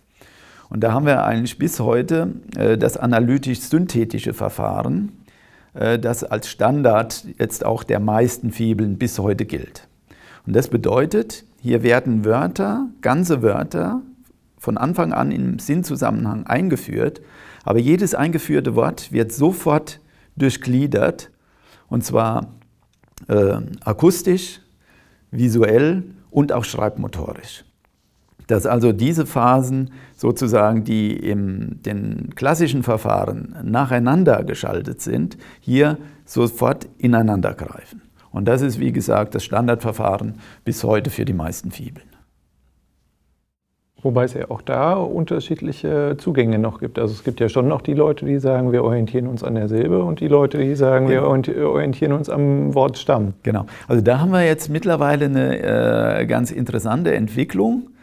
Und 0.75 0.81
da 0.81 0.93
haben 0.93 1.07
wir 1.07 1.25
eigentlich 1.25 1.57
bis 1.57 1.79
heute 1.79 2.33
äh, 2.57 2.77
das 2.77 2.97
analytisch-synthetische 2.97 4.35
Verfahren, 4.35 5.12
äh, 5.72 6.01
das 6.01 6.25
als 6.25 6.49
Standard 6.49 7.25
jetzt 7.39 7.64
auch 7.64 7.85
der 7.85 8.01
meisten 8.01 8.51
Fibeln 8.51 8.99
bis 8.99 9.20
heute 9.20 9.45
gilt. 9.45 9.87
Und 10.49 10.57
das 10.57 10.66
bedeutet, 10.66 11.45
hier 11.62 11.85
werden 11.85 12.25
Wörter, 12.25 12.89
ganze 13.03 13.41
Wörter, 13.41 14.03
von 14.59 14.77
Anfang 14.77 15.12
an 15.12 15.31
im 15.31 15.61
Sinnzusammenhang 15.61 16.49
eingeführt, 16.49 17.20
aber 17.62 17.79
jedes 17.79 18.16
eingeführte 18.16 18.75
Wort 18.75 19.12
wird 19.12 19.31
sofort 19.31 20.01
durchgliedert, 20.35 21.31
und 21.89 22.05
zwar 22.05 22.49
äh, 23.29 23.59
akustisch, 23.85 24.61
visuell 25.31 26.03
und 26.33 26.53
auch 26.53 26.64
schreibmotorisch 26.64 27.64
dass 28.47 28.66
also 28.66 28.92
diese 28.92 29.26
Phasen 29.26 29.90
sozusagen, 30.16 30.84
die 30.84 31.12
in 31.16 31.80
den 31.84 32.34
klassischen 32.34 32.82
Verfahren 32.82 33.57
nacheinander 33.62 34.45
geschaltet 34.45 35.01
sind, 35.01 35.36
hier 35.61 35.99
sofort 36.24 36.88
ineinander 36.99 37.55
greifen. 37.55 38.03
Und 38.30 38.47
das 38.47 38.62
ist, 38.62 38.80
wie 38.80 38.92
gesagt, 38.92 39.34
das 39.34 39.45
Standardverfahren 39.45 40.34
bis 40.64 40.82
heute 40.82 41.11
für 41.11 41.24
die 41.24 41.32
meisten 41.32 41.70
Fibeln. 41.70 42.07
Wobei 44.03 44.24
es 44.24 44.34
ja 44.34 44.51
auch 44.51 44.61
da 44.61 44.95
unterschiedliche 44.95 46.16
Zugänge 46.18 46.59
noch 46.59 46.78
gibt. 46.78 46.99
Also 46.99 47.14
es 47.14 47.24
gibt 47.24 47.40
ja 47.40 47.49
schon 47.49 47.68
noch 47.68 47.80
die 47.80 47.95
Leute, 47.95 48.26
die 48.26 48.38
sagen, 48.38 48.70
wir 48.70 48.84
orientieren 48.84 49.26
uns 49.26 49.42
an 49.42 49.55
der 49.55 49.66
Silbe 49.66 50.03
und 50.03 50.20
die 50.20 50.28
Leute, 50.28 50.59
die 50.59 50.74
sagen, 50.74 51.07
genau. 51.07 51.34
wir 51.34 51.68
orientieren 51.70 52.12
uns 52.12 52.28
am 52.28 52.74
Wortstamm. 52.74 53.32
Genau. 53.45 53.64
Also 53.88 54.03
da 54.03 54.20
haben 54.20 54.30
wir 54.30 54.45
jetzt 54.45 54.68
mittlerweile 54.68 55.24
eine 55.24 56.18
äh, 56.20 56.26
ganz 56.26 56.51
interessante 56.51 57.14
Entwicklung 57.14 57.93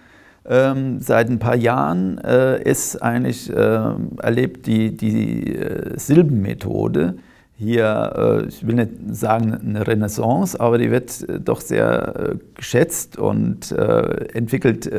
ähm, 0.45 0.99
seit 0.99 1.29
ein 1.29 1.39
paar 1.39 1.55
Jahren 1.55 2.17
äh, 2.19 2.61
ist 2.63 3.01
eigentlich 3.01 3.49
äh, 3.49 3.93
erlebt 4.21 4.65
die, 4.65 4.95
die 4.95 5.55
äh, 5.55 5.97
Silbenmethode 5.97 7.15
hier, 7.61 8.41
äh, 8.43 8.47
ich 8.47 8.65
will 8.65 8.73
nicht 8.73 8.89
sagen 9.11 9.53
eine 9.53 9.85
Renaissance, 9.85 10.59
aber 10.59 10.79
die 10.79 10.89
wird 10.89 11.29
äh, 11.29 11.39
doch 11.39 11.61
sehr 11.61 12.15
äh, 12.15 12.35
geschätzt 12.55 13.19
und 13.19 13.71
entwickelt 13.71 14.89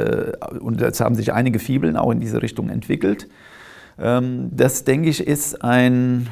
und 0.60 0.80
jetzt 0.80 1.00
haben 1.00 1.14
sich 1.14 1.32
einige 1.32 1.58
Fibeln 1.58 1.96
auch 1.96 2.12
in 2.12 2.20
diese 2.20 2.40
Richtung 2.40 2.68
entwickelt. 2.68 3.28
Ähm, 3.98 4.50
das 4.52 4.84
denke 4.84 5.08
ich 5.08 5.26
ist 5.26 5.62
ein 5.64 6.28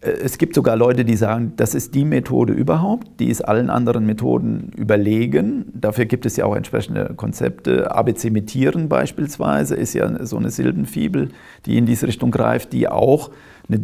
es 0.00 0.38
gibt 0.38 0.54
sogar 0.54 0.76
Leute, 0.76 1.04
die 1.04 1.16
sagen, 1.16 1.54
das 1.56 1.74
ist 1.74 1.92
die 1.94 2.04
Methode 2.04 2.52
überhaupt, 2.52 3.08
die 3.18 3.28
ist 3.30 3.40
allen 3.40 3.68
anderen 3.68 4.06
Methoden 4.06 4.70
überlegen. 4.76 5.72
Dafür 5.74 6.04
gibt 6.04 6.24
es 6.24 6.36
ja 6.36 6.44
auch 6.44 6.54
entsprechende 6.54 7.14
Konzepte. 7.16 7.90
ABC-Metieren 7.90 8.88
beispielsweise 8.88 9.74
ist 9.74 9.94
ja 9.94 10.24
so 10.24 10.36
eine 10.36 10.50
Silbenfibel, 10.50 11.30
die 11.66 11.76
in 11.76 11.86
diese 11.86 12.06
Richtung 12.06 12.30
greift, 12.30 12.72
die 12.72 12.86
auch 12.88 13.30
eine, 13.68 13.80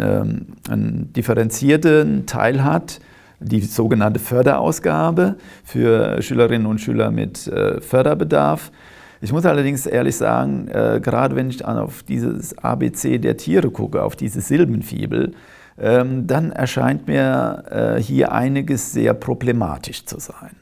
ähm, 0.00 0.46
einen 0.68 1.12
differenzierten 1.12 2.26
Teil 2.26 2.62
hat, 2.62 3.00
die 3.40 3.60
sogenannte 3.60 4.20
Förderausgabe 4.20 5.34
für 5.64 6.22
Schülerinnen 6.22 6.66
und 6.66 6.80
Schüler 6.80 7.10
mit 7.10 7.48
äh, 7.48 7.80
Förderbedarf. 7.80 8.70
Ich 9.24 9.32
muss 9.32 9.46
allerdings 9.46 9.86
ehrlich 9.86 10.16
sagen, 10.16 10.68
äh, 10.68 11.00
gerade 11.02 11.34
wenn 11.34 11.48
ich 11.48 11.64
auf 11.64 12.02
dieses 12.02 12.58
ABC 12.58 13.16
der 13.16 13.38
Tiere 13.38 13.70
gucke, 13.70 14.02
auf 14.02 14.16
diese 14.16 14.42
Silbenfibel, 14.42 15.32
ähm, 15.78 16.26
dann 16.26 16.52
erscheint 16.52 17.08
mir 17.08 17.64
äh, 17.70 18.02
hier 18.02 18.32
einiges 18.32 18.92
sehr 18.92 19.14
problematisch 19.14 20.04
zu 20.04 20.20
sein. 20.20 20.56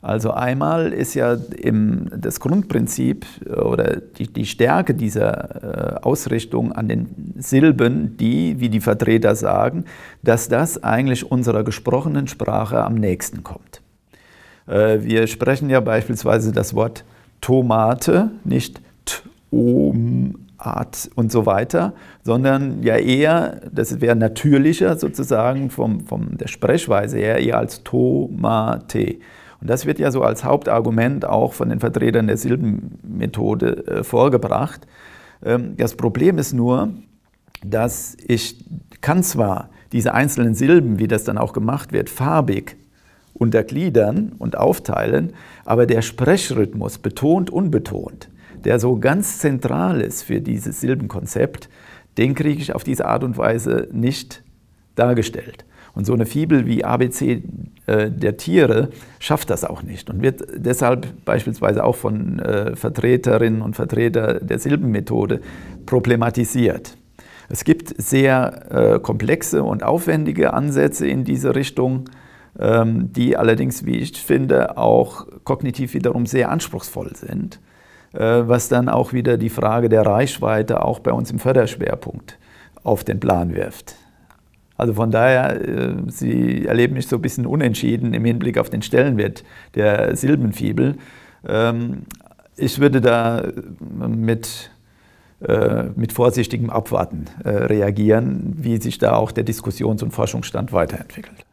Also 0.00 0.32
einmal 0.32 0.92
ist 0.92 1.14
ja 1.14 1.36
im, 1.56 2.08
das 2.16 2.40
Grundprinzip 2.40 3.24
äh, 3.46 3.52
oder 3.52 3.98
die, 3.98 4.26
die 4.26 4.46
Stärke 4.46 4.94
dieser 4.94 6.00
äh, 6.00 6.02
Ausrichtung 6.02 6.72
an 6.72 6.88
den 6.88 7.34
Silben, 7.38 8.16
die, 8.16 8.58
wie 8.58 8.68
die 8.68 8.80
Vertreter 8.80 9.36
sagen, 9.36 9.84
dass 10.24 10.48
das 10.48 10.82
eigentlich 10.82 11.30
unserer 11.30 11.62
gesprochenen 11.62 12.26
Sprache 12.26 12.82
am 12.82 12.96
nächsten 12.96 13.44
kommt. 13.44 13.80
Äh, 14.66 15.04
wir 15.04 15.28
sprechen 15.28 15.70
ja 15.70 15.78
beispielsweise 15.78 16.50
das 16.50 16.74
Wort 16.74 17.04
Tomate, 17.42 18.30
nicht 18.44 18.80
Tomat 19.50 21.10
und 21.14 21.30
so 21.30 21.44
weiter, 21.44 21.92
sondern 22.22 22.82
ja 22.82 22.96
eher, 22.96 23.60
das 23.70 24.00
wäre 24.00 24.16
natürlicher 24.16 24.96
sozusagen 24.96 25.68
vom, 25.68 26.06
von 26.06 26.38
der 26.38 26.48
Sprechweise 26.48 27.18
her, 27.18 27.38
eher 27.38 27.58
als 27.58 27.82
Tomate. 27.82 29.16
Und 29.60 29.68
das 29.68 29.84
wird 29.84 29.98
ja 29.98 30.10
so 30.10 30.22
als 30.22 30.44
Hauptargument 30.44 31.26
auch 31.26 31.52
von 31.52 31.68
den 31.68 31.80
Vertretern 31.80 32.28
der 32.28 32.38
Silbenmethode 32.38 33.86
äh, 33.86 34.04
vorgebracht. 34.04 34.86
Ähm, 35.44 35.76
das 35.76 35.96
Problem 35.96 36.38
ist 36.38 36.52
nur, 36.52 36.90
dass 37.64 38.16
ich 38.26 38.64
kann 39.00 39.22
zwar 39.22 39.68
diese 39.92 40.14
einzelnen 40.14 40.54
Silben, 40.54 40.98
wie 40.98 41.08
das 41.08 41.24
dann 41.24 41.38
auch 41.38 41.52
gemacht 41.52 41.92
wird, 41.92 42.08
farbig 42.08 42.76
untergliedern 43.42 44.32
und 44.38 44.56
aufteilen, 44.56 45.32
aber 45.64 45.84
der 45.84 46.00
Sprechrhythmus, 46.00 46.98
betont, 46.98 47.50
unbetont, 47.50 48.28
der 48.64 48.78
so 48.78 48.98
ganz 48.98 49.38
zentral 49.38 50.00
ist 50.00 50.22
für 50.22 50.40
dieses 50.40 50.80
Silbenkonzept, 50.80 51.68
den 52.18 52.34
kriege 52.34 52.62
ich 52.62 52.74
auf 52.74 52.84
diese 52.84 53.06
Art 53.06 53.24
und 53.24 53.36
Weise 53.36 53.88
nicht 53.92 54.42
dargestellt. 54.94 55.64
Und 55.94 56.06
so 56.06 56.14
eine 56.14 56.24
Fibel 56.24 56.66
wie 56.66 56.84
ABC 56.84 57.42
äh, 57.86 58.10
der 58.10 58.36
Tiere 58.36 58.90
schafft 59.18 59.50
das 59.50 59.64
auch 59.64 59.82
nicht 59.82 60.08
und 60.08 60.22
wird 60.22 60.42
deshalb 60.56 61.24
beispielsweise 61.24 61.84
auch 61.84 61.96
von 61.96 62.38
äh, 62.38 62.76
Vertreterinnen 62.76 63.60
und 63.60 63.74
Vertretern 63.74 64.46
der 64.46 64.58
Silbenmethode 64.58 65.40
problematisiert. 65.84 66.96
Es 67.50 67.64
gibt 67.64 68.00
sehr 68.00 68.94
äh, 68.94 69.00
komplexe 69.00 69.62
und 69.62 69.82
aufwendige 69.82 70.54
Ansätze 70.54 71.06
in 71.06 71.24
diese 71.24 71.54
Richtung, 71.54 72.04
die 72.54 73.36
allerdings, 73.36 73.86
wie 73.86 73.96
ich 73.96 74.20
finde, 74.20 74.76
auch 74.76 75.26
kognitiv 75.44 75.94
wiederum 75.94 76.26
sehr 76.26 76.50
anspruchsvoll 76.50 77.16
sind, 77.16 77.60
äh, 78.12 78.42
was 78.46 78.68
dann 78.68 78.88
auch 78.88 79.12
wieder 79.12 79.38
die 79.38 79.48
Frage 79.48 79.88
der 79.88 80.04
Reichweite 80.04 80.84
auch 80.84 80.98
bei 80.98 81.12
uns 81.12 81.30
im 81.30 81.38
Förderschwerpunkt 81.38 82.38
auf 82.82 83.04
den 83.04 83.20
Plan 83.20 83.54
wirft. 83.54 83.94
Also 84.76 84.94
von 84.94 85.10
daher, 85.10 85.60
äh, 85.60 85.94
Sie 86.08 86.66
erleben 86.66 86.94
mich 86.94 87.06
so 87.06 87.16
ein 87.16 87.22
bisschen 87.22 87.46
unentschieden 87.46 88.14
im 88.14 88.24
Hinblick 88.24 88.58
auf 88.58 88.68
den 88.68 88.82
Stellenwert 88.82 89.44
der 89.74 90.16
Silbenfibel. 90.16 90.96
Ähm, 91.46 92.02
ich 92.56 92.80
würde 92.80 93.00
da 93.00 93.48
mit, 93.98 94.70
äh, 95.40 95.84
mit 95.96 96.12
vorsichtigem 96.12 96.68
Abwarten 96.68 97.24
reagieren, 97.44 98.54
wie 98.58 98.80
sich 98.80 98.98
da 98.98 99.14
auch 99.14 99.32
der 99.32 99.44
Diskussions- 99.44 100.02
und 100.02 100.10
Forschungsstand 100.10 100.72
weiterentwickelt. 100.72 101.46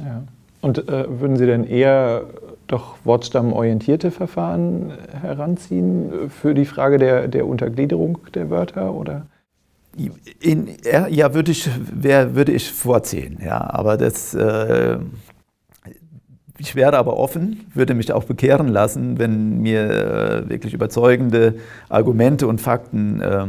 Ja. 0.00 0.24
Und 0.60 0.88
äh, 0.88 1.20
würden 1.20 1.36
Sie 1.36 1.46
denn 1.46 1.64
eher 1.64 2.24
doch 2.66 2.96
wortstammorientierte 3.04 4.10
Verfahren 4.10 4.92
heranziehen 5.20 6.30
für 6.30 6.54
die 6.54 6.66
Frage 6.66 6.98
der, 6.98 7.28
der 7.28 7.46
Untergliederung 7.46 8.18
der 8.34 8.50
Wörter? 8.50 8.94
Oder? 8.94 9.26
In, 10.40 10.68
ja, 11.08 11.34
würde 11.34 11.50
ich, 11.50 11.68
wär, 11.92 12.34
würde 12.36 12.52
ich 12.52 12.70
vorziehen, 12.70 13.38
ja, 13.44 13.58
aber 13.58 13.96
das, 13.96 14.34
äh, 14.34 14.98
ich 16.58 16.76
wäre 16.76 16.96
aber 16.96 17.16
offen, 17.16 17.66
würde 17.74 17.94
mich 17.94 18.12
auch 18.12 18.24
bekehren 18.24 18.68
lassen, 18.68 19.18
wenn 19.18 19.60
mir 19.60 19.90
äh, 19.90 20.48
wirklich 20.48 20.74
überzeugende 20.74 21.56
Argumente 21.88 22.46
und 22.46 22.60
Fakten 22.60 23.20
äh, 23.20 23.46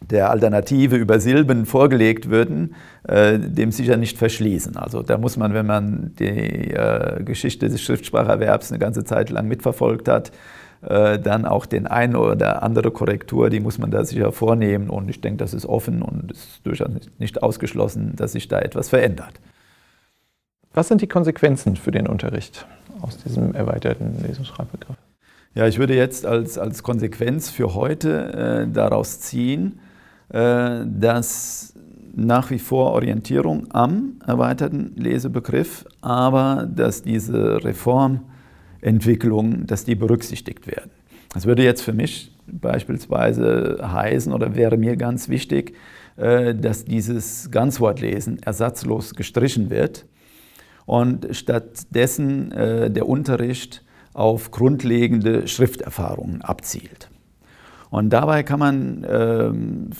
der 0.00 0.30
Alternative 0.30 0.96
über 0.96 1.20
Silben 1.20 1.66
vorgelegt 1.66 2.30
würden, 2.30 2.74
äh, 3.04 3.38
dem 3.38 3.72
sicher 3.72 3.96
nicht 3.96 4.16
verschließen. 4.16 4.76
Also 4.76 5.02
da 5.02 5.18
muss 5.18 5.36
man, 5.36 5.54
wenn 5.54 5.66
man 5.66 6.12
die 6.18 6.70
äh, 6.70 7.22
Geschichte 7.24 7.68
des 7.68 7.82
Schriftspracherwerbs 7.82 8.70
eine 8.70 8.78
ganze 8.78 9.04
Zeit 9.04 9.30
lang 9.30 9.48
mitverfolgt 9.48 10.08
hat, 10.08 10.30
äh, 10.82 11.18
dann 11.18 11.44
auch 11.44 11.66
den 11.66 11.86
ein 11.88 12.14
oder 12.14 12.62
andere 12.62 12.92
Korrektur, 12.92 13.50
die 13.50 13.60
muss 13.60 13.78
man 13.78 13.90
da 13.90 14.04
sicher 14.04 14.30
vornehmen. 14.30 14.88
Und 14.88 15.08
ich 15.10 15.20
denke, 15.20 15.38
das 15.38 15.52
ist 15.52 15.66
offen 15.66 16.02
und 16.02 16.30
ist 16.30 16.64
durchaus 16.64 16.90
nicht 17.18 17.42
ausgeschlossen, 17.42 18.14
dass 18.14 18.32
sich 18.32 18.46
da 18.46 18.60
etwas 18.60 18.88
verändert. 18.88 19.40
Was 20.72 20.86
sind 20.86 21.00
die 21.00 21.08
Konsequenzen 21.08 21.74
für 21.74 21.90
den 21.90 22.06
Unterricht 22.06 22.66
aus 23.00 23.16
diesem 23.18 23.54
erweiterten 23.54 24.22
Lesungsschreibbegriff? 24.24 24.96
Ja, 25.54 25.66
ich 25.66 25.78
würde 25.80 25.96
jetzt 25.96 26.24
als, 26.24 26.58
als 26.58 26.84
Konsequenz 26.84 27.50
für 27.50 27.74
heute 27.74 28.66
äh, 28.68 28.72
daraus 28.72 29.18
ziehen, 29.18 29.80
dass 30.30 31.74
nach 32.14 32.50
wie 32.50 32.58
vor 32.58 32.92
Orientierung 32.92 33.66
am 33.70 34.20
erweiterten 34.26 34.92
Lesebegriff, 34.96 35.84
aber 36.00 36.68
dass 36.70 37.02
diese 37.02 37.64
Reform 37.64 38.20
Entwicklungen, 38.80 39.66
dass 39.66 39.84
die 39.84 39.94
berücksichtigt 39.94 40.66
werden. 40.66 40.90
Das 41.32 41.46
würde 41.46 41.62
jetzt 41.62 41.82
für 41.82 41.92
mich 41.92 42.32
beispielsweise 42.46 43.78
heißen 43.82 44.32
oder 44.32 44.56
wäre 44.56 44.76
mir 44.76 44.96
ganz 44.96 45.28
wichtig, 45.28 45.74
äh, 46.16 46.54
dass 46.54 46.84
dieses 46.84 47.50
Ganzwortlesen 47.50 48.42
ersatzlos 48.42 49.14
gestrichen 49.14 49.70
wird 49.70 50.06
und 50.86 51.28
stattdessen 51.32 52.50
äh, 52.52 52.90
der 52.90 53.08
Unterricht 53.08 53.84
auf 54.14 54.50
grundlegende 54.50 55.46
Schrifterfahrungen 55.46 56.42
abzielt. 56.42 57.10
Und 57.90 58.10
dabei 58.10 58.42
kann 58.42 58.58
man 58.58 59.06
ähm, 59.08 59.90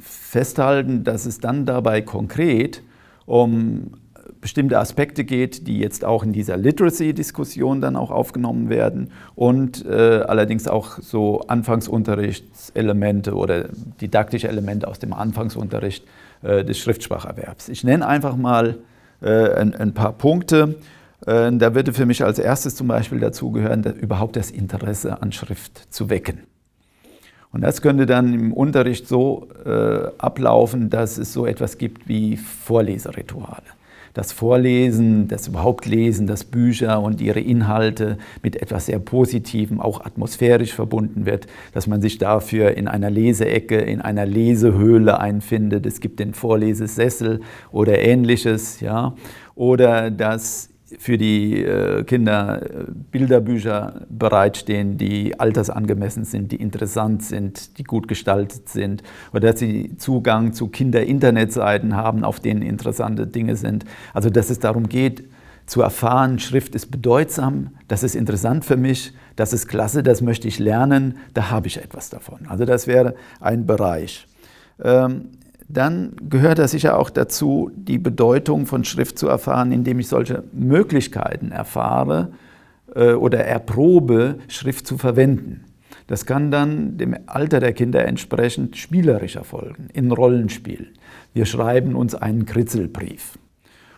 festhalten, 0.00 1.04
dass 1.04 1.26
es 1.26 1.40
dann 1.40 1.66
dabei 1.66 2.02
konkret 2.02 2.82
um 3.26 3.92
bestimmte 4.40 4.78
Aspekte 4.78 5.24
geht, 5.24 5.66
die 5.66 5.78
jetzt 5.78 6.04
auch 6.04 6.22
in 6.22 6.32
dieser 6.32 6.56
Literacy-Diskussion 6.56 7.80
dann 7.80 7.96
auch 7.96 8.10
aufgenommen 8.10 8.68
werden 8.68 9.10
und 9.34 9.84
äh, 9.84 10.22
allerdings 10.26 10.66
auch 10.66 10.98
so 11.00 11.40
Anfangsunterrichtselemente 11.42 13.34
oder 13.34 13.68
didaktische 14.00 14.48
Elemente 14.48 14.88
aus 14.88 14.98
dem 14.98 15.12
Anfangsunterricht 15.12 16.06
äh, 16.42 16.64
des 16.64 16.78
Schriftspracherwerbs. 16.78 17.68
Ich 17.68 17.84
nenne 17.84 18.06
einfach 18.06 18.36
mal 18.36 18.78
äh, 19.20 19.52
ein, 19.54 19.74
ein, 19.74 19.92
paar 19.92 20.12
Punkte. 20.12 20.76
Äh, 21.26 21.52
da 21.52 21.74
würde 21.74 21.92
für 21.92 22.06
mich 22.06 22.24
als 22.24 22.38
erstes 22.38 22.76
zum 22.76 22.88
Beispiel 22.88 23.20
dazugehören, 23.20 23.84
überhaupt 23.84 24.36
das 24.36 24.50
Interesse 24.50 25.20
an 25.20 25.32
Schrift 25.32 25.92
zu 25.92 26.08
wecken. 26.08 26.49
Und 27.52 27.62
das 27.62 27.82
könnte 27.82 28.06
dann 28.06 28.32
im 28.32 28.52
Unterricht 28.52 29.08
so 29.08 29.48
äh, 29.64 30.08
ablaufen, 30.18 30.88
dass 30.88 31.18
es 31.18 31.32
so 31.32 31.46
etwas 31.46 31.78
gibt 31.78 32.08
wie 32.08 32.36
Vorleserituale 32.36 33.62
das 34.14 34.32
Vorlesen, 34.32 35.28
das 35.28 35.46
überhaupt 35.46 35.86
Lesen, 35.86 36.26
das 36.26 36.44
Bücher 36.44 37.00
und 37.00 37.20
ihre 37.20 37.40
Inhalte 37.40 38.18
mit 38.42 38.60
etwas 38.60 38.86
sehr 38.86 38.98
Positivem, 38.98 39.80
auch 39.80 40.04
atmosphärisch 40.04 40.74
verbunden 40.74 41.26
wird, 41.26 41.46
dass 41.72 41.86
man 41.86 42.02
sich 42.02 42.18
dafür 42.18 42.76
in 42.76 42.88
einer 42.88 43.10
Leseecke, 43.10 43.76
in 43.76 44.00
einer 44.00 44.26
Lesehöhle 44.26 45.20
einfindet. 45.20 45.86
Es 45.86 46.00
gibt 46.00 46.18
den 46.18 46.34
Vorlesesessel 46.34 47.40
oder 47.70 47.98
ähnliches, 48.00 48.80
ja. 48.80 49.14
Oder 49.54 50.10
dass 50.10 50.69
für 50.98 51.18
die 51.18 51.62
äh, 51.62 52.04
Kinder 52.04 52.62
äh, 52.62 52.84
Bilderbücher 53.10 54.06
bereitstehen, 54.08 54.98
die 54.98 55.38
altersangemessen 55.38 56.24
sind, 56.24 56.52
die 56.52 56.56
interessant 56.56 57.22
sind, 57.22 57.78
die 57.78 57.84
gut 57.84 58.08
gestaltet 58.08 58.68
sind 58.68 59.02
oder 59.32 59.52
dass 59.52 59.60
sie 59.60 59.96
Zugang 59.96 60.52
zu 60.52 60.68
Kinder-Internetseiten 60.68 61.96
haben, 61.96 62.24
auf 62.24 62.40
denen 62.40 62.62
interessante 62.62 63.26
Dinge 63.26 63.56
sind. 63.56 63.84
Also 64.14 64.30
dass 64.30 64.50
es 64.50 64.58
darum 64.58 64.88
geht, 64.88 65.24
zu 65.66 65.82
erfahren, 65.82 66.40
Schrift 66.40 66.74
ist 66.74 66.90
bedeutsam, 66.90 67.70
das 67.86 68.02
ist 68.02 68.16
interessant 68.16 68.64
für 68.64 68.76
mich, 68.76 69.12
das 69.36 69.52
ist 69.52 69.68
klasse, 69.68 70.02
das 70.02 70.20
möchte 70.20 70.48
ich 70.48 70.58
lernen, 70.58 71.18
da 71.32 71.50
habe 71.50 71.68
ich 71.68 71.76
etwas 71.76 72.10
davon. 72.10 72.46
Also 72.48 72.64
das 72.64 72.88
wäre 72.88 73.14
ein 73.40 73.66
Bereich. 73.66 74.26
Ähm, 74.82 75.28
dann 75.72 76.16
gehört 76.28 76.58
da 76.58 76.68
sicher 76.68 76.98
auch 76.98 77.10
dazu, 77.10 77.70
die 77.74 77.98
Bedeutung 77.98 78.66
von 78.66 78.84
Schrift 78.84 79.18
zu 79.18 79.28
erfahren, 79.28 79.72
indem 79.72 79.98
ich 79.98 80.08
solche 80.08 80.44
Möglichkeiten 80.52 81.52
erfahre 81.52 82.32
äh, 82.94 83.12
oder 83.12 83.44
erprobe, 83.44 84.38
Schrift 84.48 84.86
zu 84.86 84.98
verwenden. 84.98 85.64
Das 86.06 86.26
kann 86.26 86.50
dann 86.50 86.98
dem 86.98 87.16
Alter 87.26 87.60
der 87.60 87.72
Kinder 87.72 88.04
entsprechend 88.04 88.76
spielerisch 88.76 89.36
erfolgen, 89.36 89.88
in 89.92 90.10
Rollenspiel. 90.10 90.88
Wir 91.34 91.46
schreiben 91.46 91.94
uns 91.94 92.14
einen 92.14 92.46
Kritzelbrief. 92.46 93.38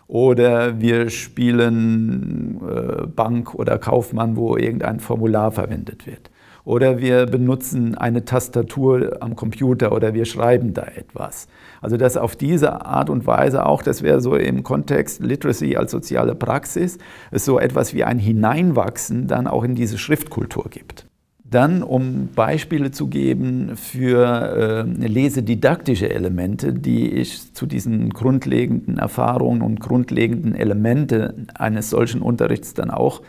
Oder 0.07 0.79
wir 0.79 1.09
spielen 1.09 2.61
äh, 2.61 3.07
Bank 3.07 3.55
oder 3.55 3.79
Kaufmann, 3.79 4.35
wo 4.35 4.57
irgendein 4.57 4.99
Formular 4.99 5.51
verwendet 5.51 6.05
wird 6.05 6.29
oder 6.65 6.99
wir 6.99 7.25
benutzen 7.25 7.95
eine 7.95 8.25
Tastatur 8.25 9.17
am 9.19 9.35
Computer 9.35 9.91
oder 9.91 10.13
wir 10.13 10.25
schreiben 10.25 10.73
da 10.73 10.83
etwas. 10.83 11.47
Also 11.81 11.97
das 11.97 12.15
auf 12.15 12.35
diese 12.35 12.85
Art 12.85 13.09
und 13.09 13.27
Weise 13.27 13.65
auch, 13.65 13.83
das 13.83 14.01
wäre 14.01 14.21
so 14.21 14.35
im 14.35 14.63
Kontext 14.63 15.21
Literacy 15.21 15.75
als 15.75 15.91
soziale 15.91 16.35
Praxis, 16.35 16.97
es 17.31 17.43
so 17.45 17.59
etwas 17.59 17.93
wie 17.93 18.03
ein 18.03 18.19
Hineinwachsen 18.19 19.27
dann 19.27 19.47
auch 19.47 19.63
in 19.63 19.75
diese 19.75 19.97
Schriftkultur 19.97 20.65
gibt. 20.69 21.05
Dann, 21.43 21.83
um 21.83 22.29
Beispiele 22.33 22.89
zu 22.89 23.07
geben 23.07 23.75
für 23.75 24.87
äh, 24.87 25.07
lesedidaktische 25.07 26.09
Elemente, 26.09 26.73
die 26.73 27.11
ich 27.11 27.53
zu 27.53 27.67
diesen 27.67 28.09
grundlegenden 28.09 28.97
Erfahrungen 28.97 29.61
und 29.61 29.79
grundlegenden 29.79 30.55
Elemente 30.55 31.35
eines 31.53 31.91
solchen 31.91 32.23
Unterrichts 32.23 32.73
dann 32.73 32.89
auch 32.89 33.21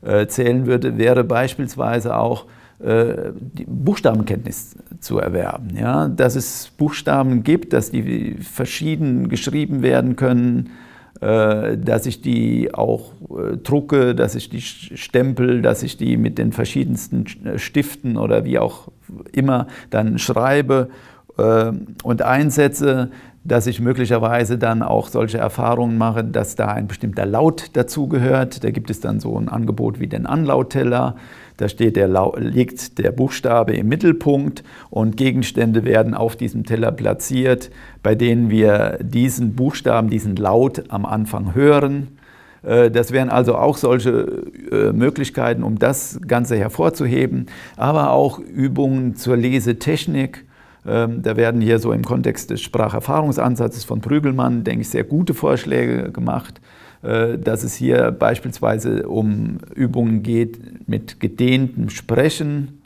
äh, 0.00 0.26
zählen 0.26 0.66
würde, 0.66 0.96
wäre 0.96 1.22
beispielsweise 1.22 2.16
auch 2.16 2.46
äh, 2.78 3.32
Buchstabenkenntnis 3.66 4.76
zu 5.00 5.18
erwerben. 5.18 5.76
Ja? 5.76 6.08
Dass 6.08 6.36
es 6.36 6.70
Buchstaben 6.76 7.42
gibt, 7.42 7.72
dass 7.72 7.90
die 7.90 8.34
verschieden 8.34 9.28
geschrieben 9.28 9.82
werden 9.82 10.16
können, 10.16 10.70
äh, 11.20 11.78
dass 11.78 12.04
ich 12.04 12.20
die 12.20 12.74
auch 12.74 13.12
äh, 13.30 13.56
drucke, 13.56 14.14
dass 14.14 14.34
ich 14.34 14.50
die 14.50 14.60
stempel, 14.60 15.62
dass 15.62 15.82
ich 15.82 15.96
die 15.96 16.18
mit 16.18 16.36
den 16.36 16.52
verschiedensten 16.52 17.24
Stiften 17.56 18.18
oder 18.18 18.44
wie 18.44 18.58
auch 18.58 18.88
immer 19.32 19.68
dann 19.90 20.18
schreibe 20.18 20.88
und 22.02 22.22
einsetze, 22.22 23.10
dass 23.46 23.66
ich 23.66 23.80
möglicherweise 23.80 24.58
dann 24.58 24.82
auch 24.82 25.08
solche 25.08 25.38
Erfahrungen 25.38 25.98
mache, 25.98 26.24
dass 26.24 26.56
da 26.56 26.68
ein 26.68 26.88
bestimmter 26.88 27.26
Laut 27.26 27.70
dazugehört. 27.74 28.64
Da 28.64 28.70
gibt 28.70 28.90
es 28.90 29.00
dann 29.00 29.20
so 29.20 29.38
ein 29.38 29.48
Angebot 29.48 30.00
wie 30.00 30.08
den 30.08 30.26
Anlautteller 30.26 31.16
Da 31.56 31.68
steht 31.68 31.96
der, 31.96 32.08
liegt 32.36 32.98
der 32.98 33.12
Buchstabe 33.12 33.74
im 33.74 33.88
Mittelpunkt 33.88 34.62
und 34.90 35.16
Gegenstände 35.16 35.84
werden 35.84 36.14
auf 36.14 36.36
diesem 36.36 36.64
Teller 36.64 36.92
platziert, 36.92 37.70
bei 38.02 38.14
denen 38.14 38.50
wir 38.50 38.98
diesen 39.00 39.54
Buchstaben, 39.54 40.10
diesen 40.10 40.36
Laut 40.36 40.84
am 40.88 41.06
Anfang 41.06 41.54
hören. 41.54 42.18
Äh, 42.62 42.90
das 42.90 43.12
wären 43.12 43.30
also 43.30 43.56
auch 43.56 43.76
solche 43.76 44.42
äh, 44.70 44.92
Möglichkeiten, 44.92 45.62
um 45.62 45.78
das 45.78 46.20
Ganze 46.26 46.56
hervorzuheben, 46.56 47.46
aber 47.76 48.10
auch 48.10 48.38
Übungen 48.38 49.16
zur 49.16 49.36
Lesetechnik. 49.36 50.45
Ähm, 50.86 51.22
da 51.22 51.36
werden 51.36 51.60
hier 51.60 51.78
so 51.78 51.92
im 51.92 52.02
Kontext 52.02 52.50
des 52.50 52.62
Spracherfahrungsansatzes 52.62 53.84
von 53.84 54.00
Prügelmann, 54.00 54.64
denke 54.64 54.82
ich, 54.82 54.88
sehr 54.88 55.04
gute 55.04 55.34
Vorschläge 55.34 56.12
gemacht. 56.12 56.60
Äh, 57.02 57.38
dass 57.38 57.62
es 57.62 57.74
hier 57.74 58.10
beispielsweise 58.10 59.08
um 59.08 59.58
Übungen 59.74 60.22
geht 60.22 60.88
mit 60.88 61.20
gedehntem 61.20 61.90
Sprechen, 61.90 62.82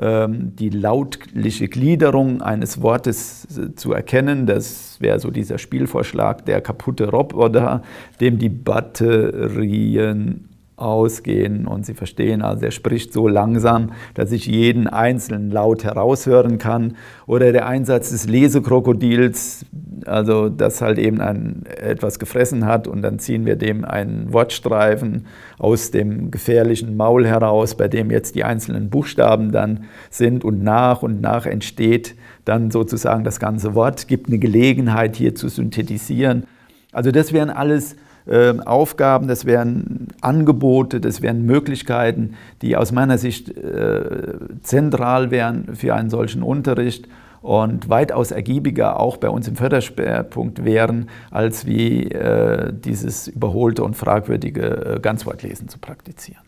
ähm, 0.00 0.54
die 0.56 0.70
lautliche 0.70 1.68
Gliederung 1.68 2.42
eines 2.42 2.80
Wortes 2.80 3.58
äh, 3.58 3.74
zu 3.74 3.92
erkennen. 3.92 4.46
Das 4.46 5.00
wäre 5.00 5.18
so 5.18 5.30
dieser 5.30 5.58
Spielvorschlag, 5.58 6.44
der 6.46 6.60
kaputte 6.60 7.10
Roboter, 7.10 7.82
dem 8.20 8.38
die 8.38 8.48
Batterien 8.48 10.49
ausgehen 10.80 11.66
und 11.66 11.84
Sie 11.84 11.94
verstehen, 11.94 12.42
also 12.42 12.64
er 12.64 12.70
spricht 12.70 13.12
so 13.12 13.28
langsam, 13.28 13.92
dass 14.14 14.32
ich 14.32 14.46
jeden 14.46 14.86
einzelnen 14.86 15.50
Laut 15.50 15.84
heraushören 15.84 16.58
kann. 16.58 16.96
Oder 17.26 17.52
der 17.52 17.66
Einsatz 17.66 18.10
des 18.10 18.28
Lesekrokodils, 18.28 19.66
also 20.06 20.48
das 20.48 20.80
halt 20.80 20.98
eben 20.98 21.20
ein, 21.20 21.64
etwas 21.66 22.18
gefressen 22.18 22.66
hat 22.66 22.88
und 22.88 23.02
dann 23.02 23.18
ziehen 23.18 23.46
wir 23.46 23.56
dem 23.56 23.84
einen 23.84 24.32
Wortstreifen 24.32 25.26
aus 25.58 25.90
dem 25.90 26.30
gefährlichen 26.30 26.96
Maul 26.96 27.26
heraus, 27.26 27.74
bei 27.74 27.88
dem 27.88 28.10
jetzt 28.10 28.34
die 28.34 28.44
einzelnen 28.44 28.90
Buchstaben 28.90 29.52
dann 29.52 29.84
sind 30.10 30.44
und 30.44 30.62
nach 30.62 31.02
und 31.02 31.20
nach 31.20 31.46
entsteht 31.46 32.14
dann 32.44 32.70
sozusagen 32.70 33.24
das 33.24 33.38
ganze 33.38 33.74
Wort, 33.74 34.08
gibt 34.08 34.28
eine 34.28 34.38
Gelegenheit 34.38 35.16
hier 35.16 35.34
zu 35.34 35.48
synthetisieren. 35.48 36.44
Also 36.92 37.10
das 37.12 37.32
wären 37.32 37.50
alles 37.50 37.96
äh, 38.26 38.58
Aufgaben, 38.64 39.28
das 39.28 39.44
wären 39.44 40.08
Angebote, 40.20 41.00
das 41.00 41.22
wären 41.22 41.44
Möglichkeiten, 41.46 42.34
die 42.62 42.76
aus 42.76 42.92
meiner 42.92 43.18
Sicht 43.18 43.56
äh, 43.56 44.34
zentral 44.62 45.30
wären 45.30 45.74
für 45.74 45.94
einen 45.94 46.10
solchen 46.10 46.42
Unterricht 46.42 47.08
und 47.42 47.88
weitaus 47.88 48.30
ergiebiger 48.30 49.00
auch 49.00 49.16
bei 49.16 49.28
uns 49.28 49.48
im 49.48 49.56
Förderschwerpunkt 49.56 50.64
wären, 50.64 51.08
als 51.30 51.66
wie 51.66 52.10
äh, 52.10 52.72
dieses 52.72 53.28
überholte 53.28 53.82
und 53.82 53.96
fragwürdige 53.96 54.96
äh, 54.96 55.00
Ganzwortlesen 55.00 55.68
zu 55.68 55.78
praktizieren. 55.78 56.42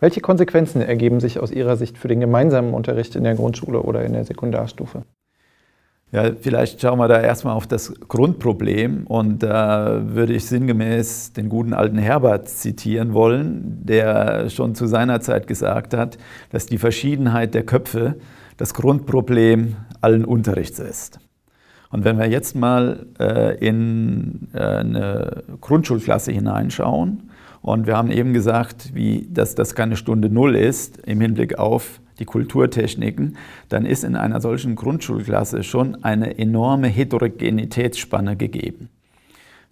Welche 0.00 0.20
Konsequenzen 0.20 0.82
ergeben 0.82 1.20
sich 1.20 1.38
aus 1.38 1.52
Ihrer 1.52 1.76
Sicht 1.76 1.96
für 1.96 2.08
den 2.08 2.20
gemeinsamen 2.20 2.74
Unterricht 2.74 3.14
in 3.14 3.24
der 3.24 3.36
Grundschule 3.36 3.80
oder 3.80 4.04
in 4.04 4.12
der 4.12 4.24
Sekundarstufe? 4.24 5.02
Ja, 6.14 6.30
vielleicht 6.40 6.80
schauen 6.80 7.00
wir 7.00 7.08
da 7.08 7.20
erstmal 7.20 7.54
auf 7.54 7.66
das 7.66 7.92
Grundproblem 8.06 9.04
und 9.08 9.42
da 9.42 10.00
würde 10.06 10.32
ich 10.34 10.46
sinngemäß 10.46 11.32
den 11.32 11.48
guten 11.48 11.72
alten 11.72 11.98
Herbert 11.98 12.48
zitieren 12.48 13.14
wollen, 13.14 13.84
der 13.84 14.48
schon 14.48 14.76
zu 14.76 14.86
seiner 14.86 15.20
Zeit 15.22 15.48
gesagt 15.48 15.92
hat, 15.92 16.16
dass 16.50 16.66
die 16.66 16.78
Verschiedenheit 16.78 17.52
der 17.52 17.64
Köpfe 17.64 18.14
das 18.58 18.74
Grundproblem 18.74 19.74
allen 20.02 20.24
Unterrichts 20.24 20.78
ist. 20.78 21.18
Und 21.90 22.04
wenn 22.04 22.16
wir 22.16 22.28
jetzt 22.28 22.54
mal 22.54 23.06
äh, 23.18 23.56
in 23.56 24.46
äh, 24.54 24.60
eine 24.60 25.42
Grundschulklasse 25.60 26.30
hineinschauen 26.30 27.28
und 27.60 27.88
wir 27.88 27.96
haben 27.96 28.12
eben 28.12 28.32
gesagt, 28.32 28.94
wie, 28.94 29.26
dass 29.32 29.56
das 29.56 29.74
keine 29.74 29.96
Stunde 29.96 30.30
Null 30.30 30.54
ist 30.54 30.98
im 31.08 31.20
Hinblick 31.20 31.58
auf 31.58 32.00
die 32.18 32.24
Kulturtechniken, 32.24 33.36
dann 33.68 33.86
ist 33.86 34.04
in 34.04 34.16
einer 34.16 34.40
solchen 34.40 34.76
Grundschulklasse 34.76 35.62
schon 35.62 36.04
eine 36.04 36.38
enorme 36.38 36.88
Heterogenitätsspanne 36.88 38.36
gegeben. 38.36 38.88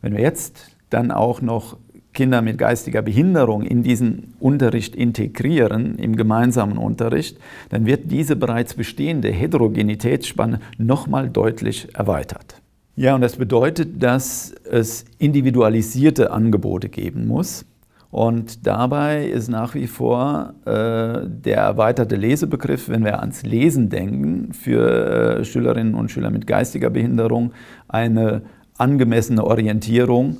Wenn 0.00 0.14
wir 0.14 0.22
jetzt 0.22 0.76
dann 0.90 1.10
auch 1.10 1.40
noch 1.40 1.76
Kinder 2.12 2.42
mit 2.42 2.58
geistiger 2.58 3.00
Behinderung 3.00 3.62
in 3.62 3.82
diesen 3.82 4.34
Unterricht 4.38 4.94
integrieren, 4.94 5.96
im 5.96 6.16
gemeinsamen 6.16 6.76
Unterricht, 6.76 7.38
dann 7.70 7.86
wird 7.86 8.10
diese 8.10 8.36
bereits 8.36 8.74
bestehende 8.74 9.30
Heterogenitätsspanne 9.30 10.60
nochmal 10.76 11.30
deutlich 11.30 11.88
erweitert. 11.94 12.60
Ja, 12.96 13.14
und 13.14 13.22
das 13.22 13.36
bedeutet, 13.36 14.02
dass 14.02 14.52
es 14.70 15.06
individualisierte 15.18 16.30
Angebote 16.30 16.90
geben 16.90 17.26
muss. 17.26 17.64
Und 18.12 18.66
dabei 18.66 19.24
ist 19.24 19.48
nach 19.48 19.74
wie 19.74 19.86
vor 19.86 20.52
äh, 20.66 21.26
der 21.26 21.56
erweiterte 21.56 22.14
Lesebegriff, 22.14 22.90
wenn 22.90 23.06
wir 23.06 23.20
ans 23.20 23.42
Lesen 23.42 23.88
denken, 23.88 24.52
für 24.52 25.38
äh, 25.40 25.44
Schülerinnen 25.46 25.94
und 25.94 26.10
Schüler 26.10 26.28
mit 26.28 26.46
geistiger 26.46 26.90
Behinderung 26.90 27.52
eine 27.88 28.42
angemessene 28.76 29.42
Orientierung 29.42 30.36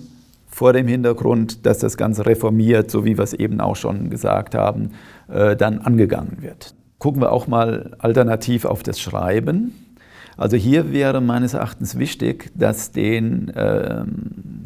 vor 0.49 0.75
dem 0.75 0.87
Hintergrund, 0.87 1.65
dass 1.65 1.79
das 1.79 1.97
Ganze 1.97 2.27
reformiert, 2.27 2.91
so 2.91 3.07
wie 3.07 3.17
wir 3.17 3.25
es 3.25 3.33
eben 3.33 3.59
auch 3.63 3.77
schon 3.77 4.11
gesagt 4.11 4.55
haben, 4.55 4.91
äh, 5.29 5.57
dann 5.57 5.79
angegangen 5.79 6.43
wird. 6.43 6.75
Gucken 6.99 7.23
wir 7.23 7.33
auch 7.33 7.47
mal 7.47 7.97
alternativ 8.01 8.67
auf 8.67 8.83
das 8.83 9.01
Schreiben. 9.01 9.73
Also 10.43 10.57
hier 10.57 10.93
wäre 10.93 11.21
meines 11.21 11.55
Erachtens 11.55 12.01
wichtig, 12.01 12.51
dass 12.57 12.91
den 12.91 13.51
äh, 13.51 14.03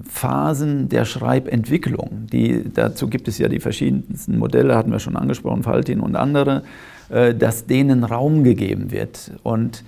Phasen 0.08 0.88
der 0.88 1.04
Schreibentwicklung, 1.04 2.28
die, 2.32 2.64
dazu 2.72 3.08
gibt 3.08 3.28
es 3.28 3.36
ja 3.36 3.48
die 3.48 3.60
verschiedensten 3.60 4.38
Modelle, 4.38 4.74
hatten 4.74 4.90
wir 4.90 5.00
schon 5.00 5.16
angesprochen, 5.16 5.64
Faltin 5.64 6.00
und 6.00 6.16
andere, 6.16 6.62
äh, 7.10 7.34
dass 7.34 7.66
denen 7.66 8.04
Raum 8.04 8.42
gegeben 8.42 8.90
wird 8.90 9.32
und 9.42 9.84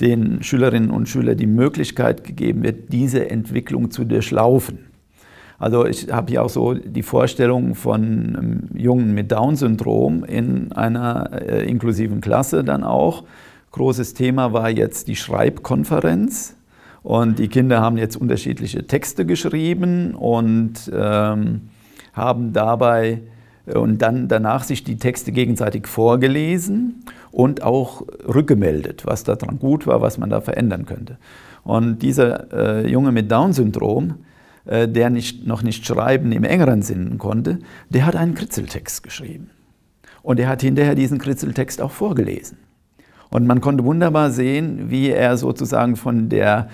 den 0.00 0.42
Schülerinnen 0.42 0.88
und 0.88 1.06
Schülern 1.06 1.36
die 1.36 1.46
Möglichkeit 1.46 2.24
gegeben 2.24 2.62
wird, 2.62 2.90
diese 2.94 3.28
Entwicklung 3.28 3.90
zu 3.90 4.04
durchlaufen. 4.04 4.86
Also 5.58 5.84
ich 5.84 6.10
habe 6.10 6.30
hier 6.30 6.44
auch 6.44 6.50
so 6.50 6.72
die 6.72 7.02
Vorstellung 7.02 7.74
von 7.74 8.70
Jungen 8.74 9.12
mit 9.12 9.32
Down-Syndrom 9.32 10.24
in 10.24 10.72
einer 10.72 11.30
äh, 11.32 11.68
inklusiven 11.68 12.22
Klasse 12.22 12.64
dann 12.64 12.84
auch, 12.84 13.24
Großes 13.76 14.14
Thema 14.14 14.54
war 14.54 14.70
jetzt 14.70 15.06
die 15.06 15.16
Schreibkonferenz. 15.16 16.56
Und 17.02 17.38
die 17.38 17.48
Kinder 17.48 17.82
haben 17.82 17.98
jetzt 17.98 18.16
unterschiedliche 18.16 18.86
Texte 18.86 19.26
geschrieben 19.26 20.14
und 20.14 20.90
ähm, 20.90 21.68
haben 22.14 22.54
dabei 22.54 23.20
äh, 23.66 23.76
und 23.76 24.00
dann 24.00 24.28
danach 24.28 24.64
sich 24.64 24.82
die 24.82 24.96
Texte 24.96 25.30
gegenseitig 25.30 25.88
vorgelesen 25.88 27.04
und 27.30 27.62
auch 27.62 28.00
rückgemeldet, 28.26 29.04
was 29.04 29.24
daran 29.24 29.58
gut 29.58 29.86
war, 29.86 30.00
was 30.00 30.16
man 30.16 30.30
da 30.30 30.40
verändern 30.40 30.86
könnte. 30.86 31.18
Und 31.62 31.98
dieser 31.98 32.50
äh, 32.54 32.90
Junge 32.90 33.12
mit 33.12 33.30
Down-Syndrom, 33.30 34.24
äh, 34.64 34.88
der 34.88 35.10
nicht, 35.10 35.46
noch 35.46 35.62
nicht 35.62 35.84
schreiben 35.84 36.32
im 36.32 36.44
engeren 36.44 36.80
Sinn 36.80 37.18
konnte, 37.18 37.58
der 37.90 38.06
hat 38.06 38.16
einen 38.16 38.34
Kritzeltext 38.34 39.02
geschrieben. 39.02 39.50
Und 40.22 40.40
er 40.40 40.48
hat 40.48 40.62
hinterher 40.62 40.94
diesen 40.94 41.18
Kritzeltext 41.18 41.82
auch 41.82 41.90
vorgelesen. 41.90 42.56
Und 43.30 43.46
man 43.46 43.60
konnte 43.60 43.84
wunderbar 43.84 44.30
sehen, 44.30 44.90
wie 44.90 45.10
er 45.10 45.36
sozusagen 45.36 45.96
von 45.96 46.28
der 46.28 46.68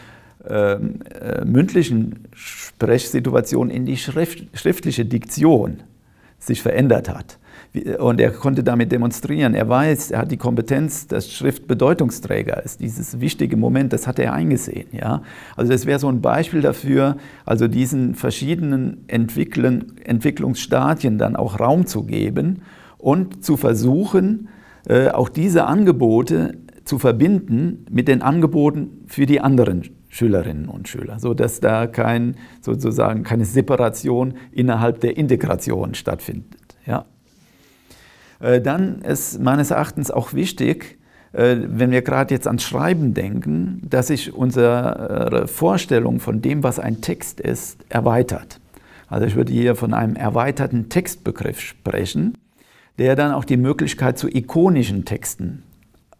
ähm, 0.49 1.01
äh, 1.21 1.45
mündlichen 1.45 2.29
Sprechsituation 2.35 3.71
in 3.71 3.87
die 3.87 3.97
Schrift, 3.97 4.45
schriftliche 4.55 5.05
Diktion 5.05 5.83
sich 6.39 6.63
verändert 6.63 7.09
hat. 7.09 7.39
Und 7.99 8.21
er 8.21 8.31
konnte 8.33 8.63
damit 8.63 8.93
demonstrieren, 8.93 9.55
er 9.55 9.67
weiß, 9.69 10.11
er 10.11 10.19
hat 10.19 10.31
die 10.31 10.37
Kompetenz, 10.37 11.07
dass 11.07 11.33
Schrift 11.33 11.67
Bedeutungsträger 11.67 12.63
ist. 12.63 12.81
Dieses 12.81 13.21
wichtige 13.21 13.57
Moment, 13.57 13.95
das 13.95 14.07
hat 14.07 14.19
er 14.19 14.35
eingesehen. 14.35 14.89
Ja? 14.93 15.23
Also 15.57 15.73
das 15.73 15.87
wäre 15.87 15.99
so 15.99 16.09
ein 16.09 16.21
Beispiel 16.21 16.61
dafür, 16.61 17.17
also 17.47 17.69
diesen 17.69 18.15
verschiedenen 18.15 19.09
Entwicklungsstadien 19.09 21.17
dann 21.17 21.37
auch 21.37 21.61
Raum 21.61 21.87
zu 21.87 22.03
geben 22.03 22.61
und 22.99 23.43
zu 23.43 23.57
versuchen, 23.57 24.49
äh, 24.89 25.09
auch 25.09 25.29
diese 25.29 25.65
Angebote 25.65 26.59
zu 26.85 26.99
verbinden 26.99 27.87
mit 27.91 28.09
den 28.09 28.23
Angeboten 28.23 29.05
für 29.07 29.27
die 29.27 29.41
anderen 29.41 29.91
Schülerinnen 30.09 30.69
und 30.69 30.89
Schüler, 30.89 31.19
sodass 31.21 31.61
da 31.61 31.87
kein, 31.87 32.37
sozusagen 32.61 33.23
keine 33.23 33.45
Separation 33.45 34.35
innerhalb 34.51 35.01
der 35.01 35.17
Integration 35.17 35.95
stattfindet. 35.95 36.61
Ja. 36.85 37.07
Äh, 38.41 38.61
dann 38.61 39.01
ist 39.03 39.41
meines 39.41 39.71
Erachtens 39.71 40.11
auch 40.11 40.35
wichtig, 40.35 40.99
äh, 41.33 41.57
wenn 41.67 41.93
wir 41.93 42.03
gerade 42.03 42.35
jetzt 42.35 42.47
ans 42.47 42.65
Schreiben 42.65 43.15
denken, 43.15 43.83
dass 43.89 44.09
sich 44.09 44.35
unsere 44.35 45.47
Vorstellung 45.47 46.21
von 46.21 46.43
dem, 46.43 46.63
was 46.63 46.79
ein 46.79 47.01
Text 47.01 47.41
ist, 47.41 47.79
erweitert. 47.89 48.61
Also 49.09 49.27
ich 49.27 49.37
würde 49.37 49.53
hier 49.53 49.77
von 49.77 49.95
einem 49.95 50.17
erweiterten 50.17 50.89
Textbegriff 50.89 51.61
sprechen 51.61 52.37
der 52.99 53.17
dann 53.17 53.33
auch 53.33 53.45
die 53.45 53.57
Möglichkeit 53.57 54.19
zu 54.19 54.29
ikonischen 54.29 55.05
Texten 55.05 55.63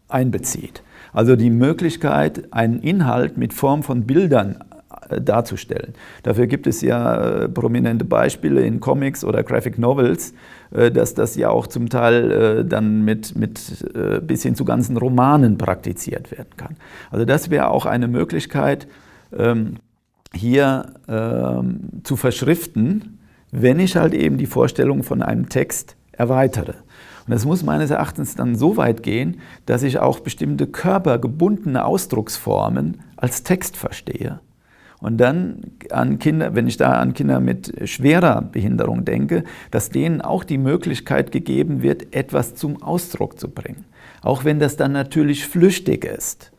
einbezieht. 0.09 0.83
Also 1.11 1.35
die 1.35 1.49
Möglichkeit, 1.49 2.51
einen 2.51 2.79
Inhalt 2.79 3.37
mit 3.37 3.53
Form 3.53 3.83
von 3.83 4.05
Bildern 4.05 4.63
äh, 5.09 5.21
darzustellen. 5.21 5.93
Dafür 6.23 6.47
gibt 6.47 6.67
es 6.67 6.81
ja 6.81 7.43
äh, 7.43 7.49
prominente 7.49 8.05
Beispiele 8.05 8.65
in 8.65 8.79
Comics 8.79 9.23
oder 9.23 9.43
Graphic 9.43 9.77
Novels, 9.77 10.33
äh, 10.71 10.91
dass 10.91 11.13
das 11.13 11.35
ja 11.35 11.49
auch 11.49 11.67
zum 11.67 11.89
Teil 11.89 12.65
dann 12.65 13.03
mit, 13.03 13.35
mit 13.35 13.85
bis 14.25 14.43
hin 14.43 14.55
zu 14.55 14.65
ganzen 14.65 14.97
Romanen 14.97 15.57
praktiziert 15.57 16.31
werden 16.31 16.55
kann. 16.57 16.75
Also 17.11 17.25
das 17.25 17.49
wäre 17.49 17.69
auch 17.69 17.85
eine 17.85 18.07
Möglichkeit, 18.07 18.87
ähm, 19.37 19.75
hier 20.33 20.93
ähm, 21.07 22.01
zu 22.03 22.15
verschriften, 22.15 23.19
wenn 23.51 23.79
ich 23.79 23.95
halt 23.95 24.13
eben 24.13 24.37
die 24.37 24.47
Vorstellung 24.47 25.03
von 25.03 25.21
einem 25.21 25.47
Text 25.49 25.95
erweitere. 26.13 26.75
Und 27.25 27.31
das 27.31 27.45
muss 27.45 27.63
meines 27.63 27.89
Erachtens 27.89 28.35
dann 28.35 28.55
so 28.55 28.77
weit 28.77 29.03
gehen, 29.03 29.39
dass 29.65 29.83
ich 29.83 29.99
auch 29.99 30.19
bestimmte 30.19 30.67
körpergebundene 30.67 31.85
Ausdrucksformen 31.85 33.01
als 33.15 33.43
Text 33.43 33.77
verstehe. 33.77 34.39
Und 34.99 35.17
dann 35.17 35.71
an 35.89 36.17
Kinder, 36.17 36.55
wenn 36.55 36.67
ich 36.67 36.77
da 36.77 36.93
an 36.93 37.13
Kinder 37.13 37.41
mit 37.41 37.89
schwerer 37.89 38.41
Behinderung 38.41 39.03
denke, 39.03 39.43
dass 39.69 39.89
denen 39.89 40.21
auch 40.21 40.45
die 40.45 40.57
Möglichkeit 40.57 41.33
gegeben 41.33 41.81
wird, 41.81 42.15
etwas 42.15 42.55
zum 42.55 42.81
Ausdruck 42.81 43.37
zu 43.37 43.49
bringen. 43.49 43.85
Auch 44.21 44.45
wenn 44.45 44.59
das 44.59 44.77
dann 44.77 44.93
natürlich 44.93 45.45
flüchtig 45.45 46.05
ist 46.05 46.52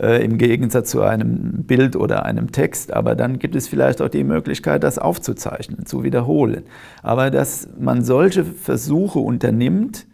äh, 0.00 0.24
im 0.24 0.38
Gegensatz 0.38 0.90
zu 0.90 1.02
einem 1.02 1.64
Bild 1.64 1.96
oder 1.96 2.24
einem 2.24 2.52
Text. 2.52 2.92
Aber 2.92 3.14
dann 3.14 3.38
gibt 3.38 3.56
es 3.56 3.68
vielleicht 3.68 4.02
auch 4.02 4.08
die 4.08 4.24
Möglichkeit, 4.24 4.82
das 4.82 4.98
aufzuzeichnen, 4.98 5.86
zu 5.86 6.04
wiederholen. 6.04 6.64
Aber 7.02 7.30
dass 7.30 7.68
man 7.78 8.02
solche 8.04 8.44
Versuche 8.44 9.18
unternimmt, 9.18 10.06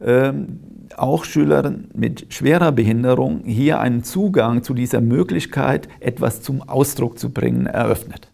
ähm, 0.00 0.60
auch 0.96 1.24
Schülern 1.24 1.88
mit 1.94 2.32
schwerer 2.32 2.72
Behinderung 2.72 3.42
hier 3.44 3.80
einen 3.80 4.04
Zugang 4.04 4.62
zu 4.62 4.74
dieser 4.74 5.00
Möglichkeit, 5.00 5.88
etwas 6.00 6.40
zum 6.40 6.62
Ausdruck 6.62 7.18
zu 7.18 7.30
bringen, 7.30 7.66
eröffnet. 7.66 8.30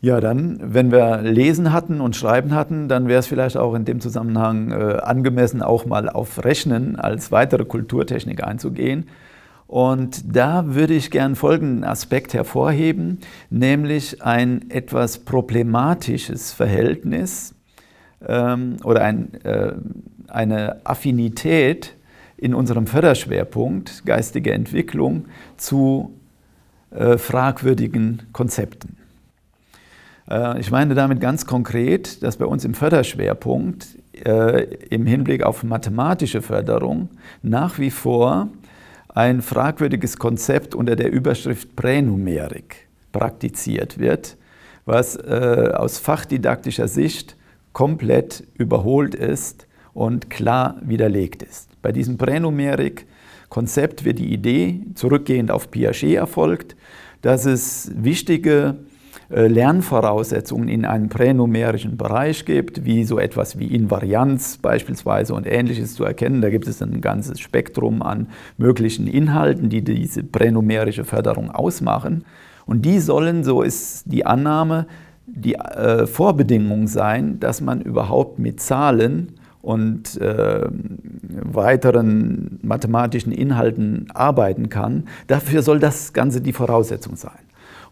Ja, 0.00 0.20
dann, 0.20 0.58
wenn 0.60 0.90
wir 0.90 1.22
Lesen 1.22 1.72
hatten 1.72 2.00
und 2.00 2.16
Schreiben 2.16 2.56
hatten, 2.56 2.88
dann 2.88 3.06
wäre 3.06 3.20
es 3.20 3.28
vielleicht 3.28 3.56
auch 3.56 3.72
in 3.74 3.84
dem 3.84 4.00
Zusammenhang 4.00 4.72
äh, 4.72 4.96
angemessen, 4.96 5.62
auch 5.62 5.86
mal 5.86 6.08
auf 6.08 6.44
Rechnen 6.44 6.96
als 6.96 7.30
weitere 7.30 7.64
Kulturtechnik 7.64 8.42
einzugehen. 8.42 9.06
Und 9.72 10.36
da 10.36 10.74
würde 10.74 10.92
ich 10.92 11.10
gern 11.10 11.34
folgenden 11.34 11.82
Aspekt 11.82 12.34
hervorheben, 12.34 13.20
nämlich 13.48 14.22
ein 14.22 14.70
etwas 14.70 15.20
problematisches 15.20 16.52
Verhältnis 16.52 17.54
ähm, 18.28 18.76
oder 18.84 19.00
ein, 19.00 19.32
äh, 19.44 19.72
eine 20.28 20.84
Affinität 20.84 21.94
in 22.36 22.54
unserem 22.54 22.86
Förderschwerpunkt 22.86 24.04
geistige 24.04 24.52
Entwicklung 24.52 25.24
zu 25.56 26.18
äh, 26.90 27.16
fragwürdigen 27.16 28.24
Konzepten. 28.34 28.98
Äh, 30.28 30.60
ich 30.60 30.70
meine 30.70 30.94
damit 30.94 31.18
ganz 31.18 31.46
konkret, 31.46 32.22
dass 32.22 32.36
bei 32.36 32.44
uns 32.44 32.66
im 32.66 32.74
Förderschwerpunkt 32.74 33.86
äh, 34.22 34.64
im 34.90 35.06
Hinblick 35.06 35.42
auf 35.42 35.64
mathematische 35.64 36.42
Förderung 36.42 37.08
nach 37.40 37.78
wie 37.78 37.90
vor 37.90 38.50
ein 39.14 39.42
fragwürdiges 39.42 40.16
Konzept 40.18 40.74
unter 40.74 40.96
der 40.96 41.12
Überschrift 41.12 41.76
Pränumerik 41.76 42.88
praktiziert 43.12 43.98
wird, 43.98 44.36
was 44.84 45.16
äh, 45.16 45.72
aus 45.74 45.98
fachdidaktischer 45.98 46.88
Sicht 46.88 47.36
komplett 47.72 48.44
überholt 48.54 49.14
ist 49.14 49.66
und 49.92 50.30
klar 50.30 50.76
widerlegt 50.82 51.42
ist. 51.42 51.68
Bei 51.82 51.92
diesem 51.92 52.16
Pränumerik-Konzept 52.16 54.04
wird 54.04 54.18
die 54.18 54.32
Idee, 54.32 54.80
zurückgehend 54.94 55.50
auf 55.50 55.70
Piaget 55.70 56.16
erfolgt, 56.16 56.76
dass 57.20 57.44
es 57.44 57.92
wichtige 57.94 58.76
Lernvoraussetzungen 59.34 60.68
in 60.68 60.84
einem 60.84 61.08
pränumerischen 61.08 61.96
Bereich 61.96 62.44
gibt, 62.44 62.84
wie 62.84 63.04
so 63.04 63.18
etwas 63.18 63.58
wie 63.58 63.66
Invarianz 63.66 64.58
beispielsweise 64.58 65.34
und 65.34 65.46
ähnliches 65.46 65.94
zu 65.94 66.04
erkennen. 66.04 66.42
Da 66.42 66.50
gibt 66.50 66.68
es 66.68 66.82
ein 66.82 67.00
ganzes 67.00 67.40
Spektrum 67.40 68.02
an 68.02 68.28
möglichen 68.58 69.06
Inhalten, 69.06 69.70
die 69.70 69.82
diese 69.82 70.22
pränumerische 70.22 71.04
Förderung 71.04 71.50
ausmachen. 71.50 72.24
Und 72.66 72.84
die 72.84 73.00
sollen, 73.00 73.42
so 73.42 73.62
ist 73.62 74.04
die 74.06 74.26
Annahme, 74.26 74.86
die 75.26 75.54
äh, 75.54 76.06
Vorbedingung 76.06 76.86
sein, 76.86 77.40
dass 77.40 77.60
man 77.60 77.80
überhaupt 77.80 78.38
mit 78.38 78.60
Zahlen 78.60 79.32
und 79.62 80.20
äh, 80.20 80.66
weiteren 80.70 82.58
mathematischen 82.62 83.32
Inhalten 83.32 84.08
arbeiten 84.12 84.68
kann. 84.68 85.04
Dafür 85.28 85.62
soll 85.62 85.78
das 85.78 86.12
Ganze 86.12 86.40
die 86.40 86.52
Voraussetzung 86.52 87.16
sein. 87.16 87.32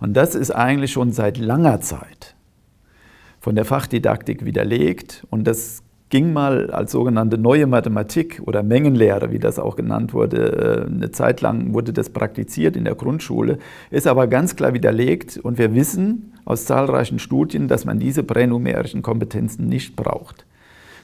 Und 0.00 0.14
das 0.16 0.34
ist 0.34 0.50
eigentlich 0.50 0.92
schon 0.92 1.12
seit 1.12 1.38
langer 1.38 1.80
Zeit 1.80 2.34
von 3.38 3.54
der 3.54 3.64
Fachdidaktik 3.64 4.44
widerlegt. 4.44 5.26
Und 5.30 5.46
das 5.46 5.82
ging 6.10 6.32
mal 6.32 6.70
als 6.70 6.92
sogenannte 6.92 7.38
neue 7.38 7.66
Mathematik 7.66 8.42
oder 8.44 8.62
Mengenlehre, 8.62 9.30
wie 9.30 9.38
das 9.38 9.58
auch 9.58 9.76
genannt 9.76 10.12
wurde. 10.12 10.86
Äh, 10.88 10.92
eine 10.92 11.10
Zeit 11.12 11.40
lang 11.40 11.72
wurde 11.72 11.92
das 11.92 12.10
praktiziert 12.10 12.76
in 12.76 12.84
der 12.84 12.96
Grundschule, 12.96 13.58
ist 13.90 14.06
aber 14.06 14.26
ganz 14.26 14.56
klar 14.56 14.74
widerlegt. 14.74 15.38
Und 15.38 15.58
wir 15.58 15.74
wissen 15.74 16.32
aus 16.44 16.64
zahlreichen 16.64 17.18
Studien, 17.18 17.68
dass 17.68 17.84
man 17.84 17.98
diese 17.98 18.22
pränumerischen 18.22 19.02
Kompetenzen 19.02 19.68
nicht 19.68 19.96
braucht. 19.96 20.44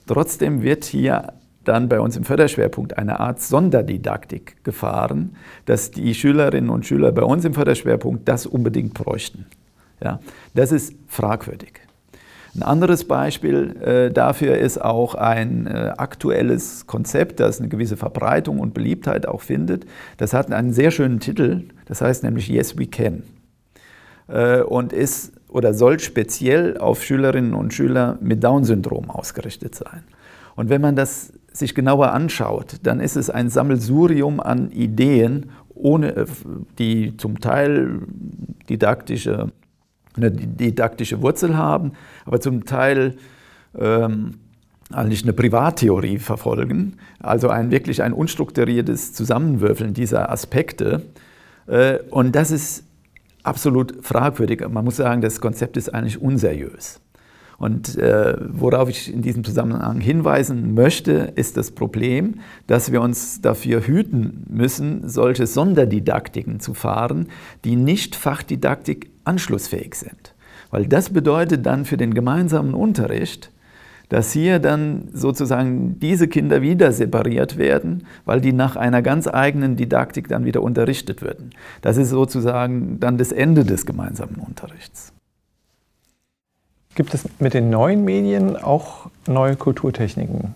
Trotzdem 0.06 0.62
wird 0.62 0.84
hier 0.84 1.32
dann 1.68 1.88
bei 1.88 2.00
uns 2.00 2.16
im 2.16 2.24
Förderschwerpunkt 2.24 2.98
eine 2.98 3.20
Art 3.20 3.40
Sonderdidaktik 3.40 4.62
gefahren, 4.64 5.36
dass 5.64 5.90
die 5.90 6.14
Schülerinnen 6.14 6.70
und 6.70 6.86
Schüler 6.86 7.12
bei 7.12 7.22
uns 7.22 7.44
im 7.44 7.54
Förderschwerpunkt 7.54 8.28
das 8.28 8.46
unbedingt 8.46 8.94
bräuchten. 8.94 9.46
Ja, 10.02 10.20
das 10.54 10.72
ist 10.72 10.94
fragwürdig. 11.08 11.80
Ein 12.54 12.62
anderes 12.62 13.04
Beispiel 13.04 13.76
äh, 13.82 14.10
dafür 14.10 14.56
ist 14.56 14.80
auch 14.80 15.14
ein 15.14 15.66
äh, 15.66 15.92
aktuelles 15.98 16.86
Konzept, 16.86 17.38
das 17.40 17.60
eine 17.60 17.68
gewisse 17.68 17.98
Verbreitung 17.98 18.60
und 18.60 18.72
Beliebtheit 18.72 19.26
auch 19.26 19.42
findet. 19.42 19.84
Das 20.16 20.32
hat 20.32 20.50
einen 20.50 20.72
sehr 20.72 20.90
schönen 20.90 21.20
Titel, 21.20 21.64
das 21.84 22.00
heißt 22.00 22.22
nämlich 22.22 22.48
Yes 22.48 22.78
We 22.78 22.86
Can 22.86 23.24
äh, 24.28 24.60
und 24.60 24.94
ist 24.94 25.32
oder 25.48 25.74
soll 25.74 25.98
speziell 26.00 26.78
auf 26.78 27.02
Schülerinnen 27.02 27.54
und 27.54 27.74
Schüler 27.74 28.18
mit 28.20 28.42
Down-Syndrom 28.42 29.10
ausgerichtet 29.10 29.74
sein. 29.74 30.04
Und 30.54 30.70
wenn 30.70 30.80
man 30.80 30.96
das 30.96 31.32
sich 31.58 31.74
genauer 31.74 32.12
anschaut, 32.12 32.76
dann 32.82 33.00
ist 33.00 33.16
es 33.16 33.30
ein 33.30 33.48
Sammelsurium 33.48 34.40
an 34.40 34.70
Ideen, 34.70 35.50
ohne, 35.74 36.16
äh, 36.16 36.26
die 36.78 37.16
zum 37.16 37.40
Teil 37.40 38.00
didaktische, 38.68 39.52
eine 40.16 40.30
didaktische 40.30 41.22
Wurzel 41.22 41.56
haben, 41.56 41.92
aber 42.24 42.40
zum 42.40 42.64
Teil 42.64 43.16
ähm, 43.78 44.34
eigentlich 44.92 45.24
eine 45.24 45.32
Privattheorie 45.32 46.18
verfolgen, 46.18 46.96
also 47.20 47.48
ein 47.48 47.70
wirklich 47.70 48.02
ein 48.02 48.12
unstrukturiertes 48.12 49.12
Zusammenwürfeln 49.12 49.94
dieser 49.94 50.30
Aspekte. 50.30 51.02
Äh, 51.66 51.98
und 52.10 52.36
das 52.36 52.50
ist 52.50 52.84
absolut 53.42 54.04
fragwürdig. 54.04 54.66
Man 54.68 54.84
muss 54.84 54.96
sagen, 54.96 55.20
das 55.20 55.40
Konzept 55.40 55.76
ist 55.76 55.92
eigentlich 55.92 56.20
unseriös. 56.20 57.00
Und 57.58 57.96
äh, 57.96 58.36
worauf 58.50 58.88
ich 58.88 59.12
in 59.12 59.22
diesem 59.22 59.42
Zusammenhang 59.42 60.00
hinweisen 60.00 60.74
möchte, 60.74 61.32
ist 61.36 61.56
das 61.56 61.70
Problem, 61.70 62.40
dass 62.66 62.92
wir 62.92 63.00
uns 63.00 63.40
dafür 63.40 63.86
hüten 63.86 64.44
müssen, 64.48 65.08
solche 65.08 65.46
Sonderdidaktiken 65.46 66.60
zu 66.60 66.74
fahren, 66.74 67.28
die 67.64 67.76
nicht 67.76 68.14
Fachdidaktik 68.14 69.10
anschlussfähig 69.24 69.94
sind. 69.94 70.34
Weil 70.70 70.86
das 70.86 71.10
bedeutet 71.10 71.64
dann 71.64 71.84
für 71.84 71.96
den 71.96 72.12
gemeinsamen 72.12 72.74
Unterricht, 72.74 73.50
dass 74.08 74.32
hier 74.32 74.58
dann 74.58 75.08
sozusagen 75.12 75.98
diese 75.98 76.28
Kinder 76.28 76.62
wieder 76.62 76.92
separiert 76.92 77.56
werden, 77.56 78.06
weil 78.24 78.40
die 78.40 78.52
nach 78.52 78.76
einer 78.76 79.02
ganz 79.02 79.26
eigenen 79.26 79.76
Didaktik 79.76 80.28
dann 80.28 80.44
wieder 80.44 80.62
unterrichtet 80.62 81.22
werden. 81.22 81.50
Das 81.82 81.96
ist 81.96 82.10
sozusagen 82.10 83.00
dann 83.00 83.18
das 83.18 83.32
Ende 83.32 83.64
des 83.64 83.86
gemeinsamen 83.86 84.36
Unterrichts. 84.36 85.15
Gibt 86.96 87.12
es 87.12 87.28
mit 87.40 87.52
den 87.52 87.68
neuen 87.68 88.06
Medien 88.06 88.56
auch 88.56 89.10
neue 89.28 89.54
Kulturtechniken? 89.54 90.54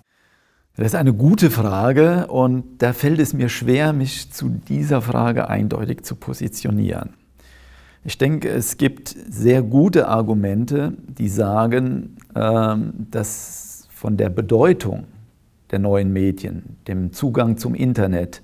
Das 0.74 0.86
ist 0.86 0.95
eine 0.95 1.12
gute 1.12 1.51
Frage 1.51 2.28
und 2.28 2.78
da 2.78 2.95
fällt 2.95 3.20
es 3.20 3.34
mir 3.34 3.51
schwer, 3.51 3.93
mich 3.93 4.32
zu 4.32 4.49
dieser 4.49 5.03
Frage 5.03 5.51
eindeutig 5.51 6.03
zu 6.03 6.16
positionieren. 6.16 7.11
Ich 8.05 8.16
denke, 8.16 8.49
es 8.49 8.78
gibt 8.78 9.14
sehr 9.28 9.61
gute 9.61 10.09
Argumente, 10.09 10.95
die 11.07 11.28
sagen, 11.28 12.16
ähm, 12.34 13.07
dass 13.11 13.86
von 13.91 14.16
der 14.16 14.30
Bedeutung 14.30 15.05
der 15.70 15.78
neuen 15.78 16.11
Medien, 16.11 16.78
dem 16.88 17.12
Zugang 17.12 17.59
zum 17.59 17.74
Internet, 17.74 18.41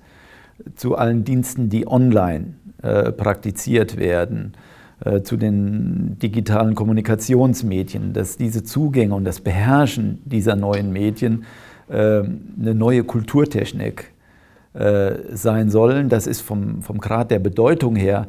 zu 0.75 0.95
allen 0.95 1.23
Diensten, 1.23 1.69
die 1.69 1.87
online 1.87 2.53
äh, 2.83 3.11
praktiziert 3.11 3.97
werden, 3.97 4.53
zu 5.23 5.37
den 5.37 6.17
digitalen 6.19 6.73
Kommunikationsmedien, 6.73 8.13
dass 8.13 8.35
diese 8.35 8.63
Zugänge 8.63 9.13
und 9.13 9.25
das 9.25 9.41
Beherrschen 9.41 10.21
dieser 10.25 10.55
neuen 10.55 10.91
Medien 10.91 11.45
äh, 11.89 12.23
eine 12.59 12.73
neue 12.73 13.03
Kulturtechnik 13.03 14.11
äh, 14.73 15.13
sein 15.31 15.69
sollen. 15.69 16.09
Das 16.09 16.27
ist 16.27 16.41
vom, 16.41 16.81
vom 16.81 16.97
Grad 16.97 17.31
der 17.31 17.39
Bedeutung 17.39 17.95
her, 17.95 18.27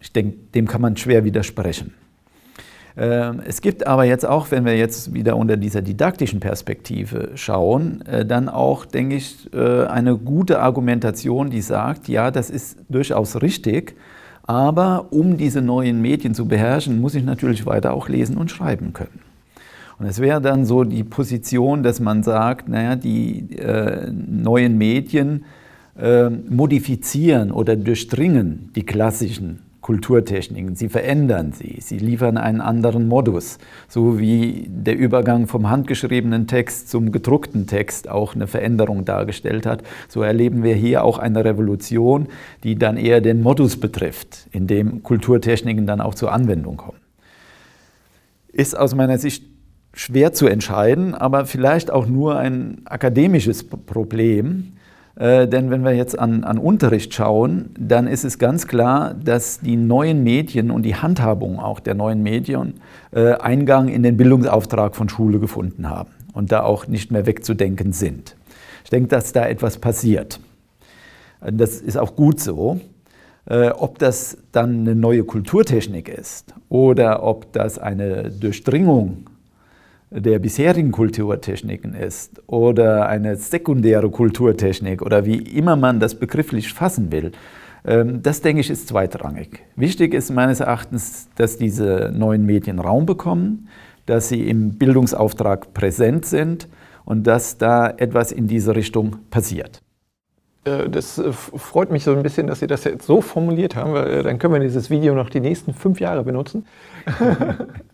ich 0.00 0.12
denke, 0.12 0.36
dem 0.54 0.68
kann 0.68 0.80
man 0.80 0.96
schwer 0.96 1.24
widersprechen. 1.24 1.94
Ähm, 2.96 3.40
es 3.44 3.60
gibt 3.60 3.86
aber 3.86 4.04
jetzt 4.04 4.24
auch, 4.24 4.50
wenn 4.50 4.64
wir 4.64 4.76
jetzt 4.76 5.12
wieder 5.14 5.36
unter 5.36 5.56
dieser 5.56 5.82
didaktischen 5.82 6.38
Perspektive 6.40 7.32
schauen, 7.34 8.02
äh, 8.02 8.24
dann 8.24 8.48
auch, 8.48 8.84
denke 8.84 9.16
ich, 9.16 9.52
äh, 9.52 9.86
eine 9.86 10.16
gute 10.16 10.60
Argumentation, 10.60 11.50
die 11.50 11.62
sagt, 11.62 12.08
ja, 12.08 12.30
das 12.30 12.50
ist 12.50 12.78
durchaus 12.88 13.42
richtig, 13.42 13.96
aber 14.46 15.06
um 15.10 15.36
diese 15.36 15.62
neuen 15.62 16.00
Medien 16.02 16.34
zu 16.34 16.46
beherrschen, 16.46 17.00
muss 17.00 17.14
ich 17.14 17.24
natürlich 17.24 17.66
weiter 17.66 17.94
auch 17.94 18.08
lesen 18.08 18.36
und 18.36 18.50
schreiben 18.50 18.92
können. 18.92 19.20
Und 19.98 20.06
es 20.06 20.20
wäre 20.20 20.40
dann 20.40 20.66
so 20.66 20.84
die 20.84 21.04
Position, 21.04 21.82
dass 21.82 22.00
man 22.00 22.22
sagt, 22.22 22.68
naja, 22.68 22.96
die 22.96 23.56
äh, 23.56 24.10
neuen 24.10 24.76
Medien 24.76 25.44
äh, 25.98 26.28
modifizieren 26.28 27.52
oder 27.52 27.76
durchdringen 27.76 28.70
die 28.74 28.84
klassischen 28.84 29.60
Kulturtechniken. 29.84 30.76
Sie 30.76 30.88
verändern 30.88 31.52
sie, 31.52 31.76
sie 31.82 31.98
liefern 31.98 32.38
einen 32.38 32.62
anderen 32.62 33.06
Modus, 33.06 33.58
so 33.86 34.18
wie 34.18 34.64
der 34.66 34.96
Übergang 34.96 35.46
vom 35.46 35.68
handgeschriebenen 35.68 36.46
Text 36.46 36.88
zum 36.88 37.12
gedruckten 37.12 37.66
Text 37.66 38.08
auch 38.08 38.34
eine 38.34 38.46
Veränderung 38.46 39.04
dargestellt 39.04 39.66
hat. 39.66 39.82
So 40.08 40.22
erleben 40.22 40.62
wir 40.62 40.74
hier 40.74 41.04
auch 41.04 41.18
eine 41.18 41.44
Revolution, 41.44 42.28
die 42.62 42.76
dann 42.76 42.96
eher 42.96 43.20
den 43.20 43.42
Modus 43.42 43.78
betrifft, 43.78 44.48
in 44.52 44.66
dem 44.66 45.02
Kulturtechniken 45.02 45.86
dann 45.86 46.00
auch 46.00 46.14
zur 46.14 46.32
Anwendung 46.32 46.78
kommen. 46.78 47.00
Ist 48.54 48.78
aus 48.78 48.94
meiner 48.94 49.18
Sicht 49.18 49.44
schwer 49.92 50.32
zu 50.32 50.46
entscheiden, 50.46 51.14
aber 51.14 51.44
vielleicht 51.44 51.90
auch 51.90 52.06
nur 52.06 52.38
ein 52.38 52.80
akademisches 52.86 53.64
Problem, 53.64 54.72
äh, 55.16 55.46
denn 55.46 55.70
wenn 55.70 55.84
wir 55.84 55.94
jetzt 55.94 56.18
an, 56.18 56.44
an, 56.44 56.58
Unterricht 56.58 57.14
schauen, 57.14 57.70
dann 57.78 58.06
ist 58.06 58.24
es 58.24 58.38
ganz 58.38 58.66
klar, 58.66 59.14
dass 59.14 59.60
die 59.60 59.76
neuen 59.76 60.24
Medien 60.24 60.70
und 60.70 60.82
die 60.82 60.96
Handhabung 60.96 61.60
auch 61.60 61.80
der 61.80 61.94
neuen 61.94 62.22
Medien 62.22 62.74
äh, 63.12 63.34
Eingang 63.34 63.88
in 63.88 64.02
den 64.02 64.16
Bildungsauftrag 64.16 64.96
von 64.96 65.08
Schule 65.08 65.38
gefunden 65.38 65.88
haben 65.88 66.10
und 66.32 66.50
da 66.50 66.62
auch 66.62 66.88
nicht 66.88 67.12
mehr 67.12 67.26
wegzudenken 67.26 67.92
sind. 67.92 68.36
Ich 68.82 68.90
denke, 68.90 69.08
dass 69.08 69.32
da 69.32 69.46
etwas 69.46 69.78
passiert. 69.78 70.40
Das 71.40 71.80
ist 71.80 71.96
auch 71.96 72.16
gut 72.16 72.40
so. 72.40 72.80
Äh, 73.46 73.68
ob 73.70 73.98
das 73.98 74.38
dann 74.52 74.80
eine 74.80 74.94
neue 74.94 75.22
Kulturtechnik 75.22 76.08
ist 76.08 76.54
oder 76.70 77.22
ob 77.22 77.52
das 77.52 77.78
eine 77.78 78.30
Durchdringung 78.30 79.26
der 80.14 80.38
bisherigen 80.38 80.92
Kulturtechniken 80.92 81.94
ist 81.94 82.42
oder 82.46 83.08
eine 83.08 83.36
sekundäre 83.36 84.10
Kulturtechnik 84.10 85.02
oder 85.02 85.24
wie 85.24 85.38
immer 85.38 85.76
man 85.76 85.98
das 85.98 86.14
begrifflich 86.14 86.72
fassen 86.72 87.10
will, 87.10 87.32
ähm, 87.84 88.22
das 88.22 88.40
denke 88.40 88.60
ich 88.60 88.70
ist 88.70 88.88
zweitrangig. 88.88 89.60
Wichtig 89.76 90.14
ist 90.14 90.30
meines 90.30 90.60
Erachtens, 90.60 91.28
dass 91.36 91.56
diese 91.56 92.12
neuen 92.14 92.46
Medien 92.46 92.78
Raum 92.78 93.06
bekommen, 93.06 93.68
dass 94.06 94.28
sie 94.28 94.48
im 94.48 94.78
Bildungsauftrag 94.78 95.74
präsent 95.74 96.26
sind 96.26 96.68
und 97.04 97.26
dass 97.26 97.58
da 97.58 97.90
etwas 97.90 98.32
in 98.32 98.46
diese 98.46 98.76
Richtung 98.76 99.16
passiert. 99.30 99.82
Äh, 100.64 100.88
das 100.88 101.18
äh, 101.18 101.32
freut 101.32 101.90
mich 101.90 102.04
so 102.04 102.12
ein 102.12 102.22
bisschen, 102.22 102.46
dass 102.46 102.60
Sie 102.60 102.66
das 102.66 102.84
jetzt 102.84 103.06
so 103.06 103.20
formuliert 103.20 103.76
haben, 103.76 103.92
weil 103.92 104.08
äh, 104.08 104.22
dann 104.22 104.38
können 104.38 104.54
wir 104.54 104.60
dieses 104.60 104.90
Video 104.90 105.14
noch 105.14 105.28
die 105.28 105.40
nächsten 105.40 105.74
fünf 105.74 106.00
Jahre 106.00 106.22
benutzen. 106.22 106.66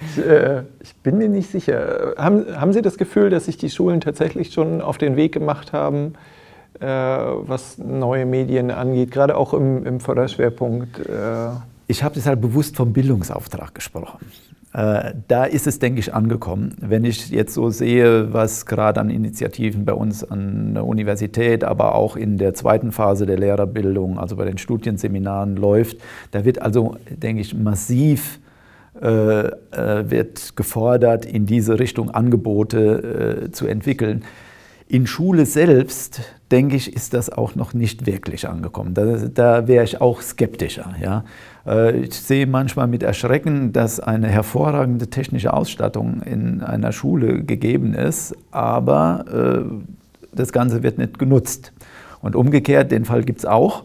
Ich, 0.00 0.24
äh, 0.24 0.62
ich, 0.80 0.94
bin 0.96 1.18
mir 1.18 1.28
nicht 1.28 1.50
sicher. 1.50 2.14
Haben, 2.16 2.46
haben 2.58 2.72
Sie 2.72 2.82
das 2.82 2.96
Gefühl, 2.96 3.30
dass 3.30 3.46
sich 3.46 3.56
die 3.56 3.70
Schulen 3.70 4.00
tatsächlich 4.00 4.52
schon 4.52 4.80
auf 4.80 4.98
den 4.98 5.16
Weg 5.16 5.32
gemacht 5.32 5.72
haben, 5.72 6.14
äh, 6.80 6.86
was 6.86 7.78
neue 7.78 8.26
Medien 8.26 8.70
angeht, 8.70 9.10
gerade 9.10 9.36
auch 9.36 9.52
im, 9.52 9.84
im 9.84 10.00
Förderschwerpunkt? 10.00 11.00
Äh 11.00 11.50
ich 11.90 12.04
habe 12.04 12.14
deshalb 12.14 12.40
bewusst 12.40 12.76
vom 12.76 12.92
Bildungsauftrag 12.92 13.74
gesprochen. 13.74 14.24
Äh, 14.72 15.14
da 15.26 15.44
ist 15.44 15.66
es, 15.66 15.80
denke 15.80 15.98
ich, 15.98 16.14
angekommen. 16.14 16.76
Wenn 16.80 17.04
ich 17.04 17.30
jetzt 17.30 17.54
so 17.54 17.70
sehe, 17.70 18.32
was 18.32 18.66
gerade 18.66 19.00
an 19.00 19.10
Initiativen 19.10 19.84
bei 19.84 19.94
uns 19.94 20.22
an 20.22 20.74
der 20.74 20.86
Universität, 20.86 21.64
aber 21.64 21.96
auch 21.96 22.14
in 22.14 22.38
der 22.38 22.54
zweiten 22.54 22.92
Phase 22.92 23.26
der 23.26 23.38
Lehrerbildung, 23.38 24.20
also 24.20 24.36
bei 24.36 24.44
den 24.44 24.58
Studienseminaren 24.58 25.56
läuft, 25.56 25.98
da 26.30 26.44
wird 26.44 26.62
also, 26.62 26.96
denke 27.10 27.42
ich, 27.42 27.54
massiv 27.54 28.38
wird 29.00 30.56
gefordert, 30.56 31.24
in 31.24 31.46
diese 31.46 31.78
Richtung 31.78 32.10
Angebote 32.10 33.46
äh, 33.46 33.50
zu 33.50 33.66
entwickeln. 33.66 34.24
In 34.88 35.06
Schule 35.06 35.46
selbst, 35.46 36.20
denke 36.50 36.76
ich, 36.76 36.94
ist 36.94 37.14
das 37.14 37.30
auch 37.30 37.54
noch 37.54 37.74
nicht 37.74 38.06
wirklich 38.06 38.48
angekommen. 38.48 38.92
Da, 38.92 39.04
da 39.32 39.68
wäre 39.68 39.84
ich 39.84 40.00
auch 40.00 40.20
skeptischer. 40.20 40.94
Ja. 41.00 41.24
Ich 41.92 42.14
sehe 42.14 42.46
manchmal 42.46 42.88
mit 42.88 43.04
Erschrecken, 43.04 43.72
dass 43.72 44.00
eine 44.00 44.26
hervorragende 44.28 45.06
technische 45.08 45.52
Ausstattung 45.52 46.22
in 46.22 46.60
einer 46.62 46.90
Schule 46.90 47.44
gegeben 47.44 47.94
ist, 47.94 48.34
aber 48.50 49.24
das 50.34 50.52
Ganze 50.52 50.82
wird 50.82 50.98
nicht 50.98 51.20
genutzt. 51.20 51.72
Und 52.20 52.34
umgekehrt, 52.34 52.90
den 52.90 53.04
Fall 53.04 53.22
gibt 53.22 53.38
es 53.38 53.46
auch 53.46 53.84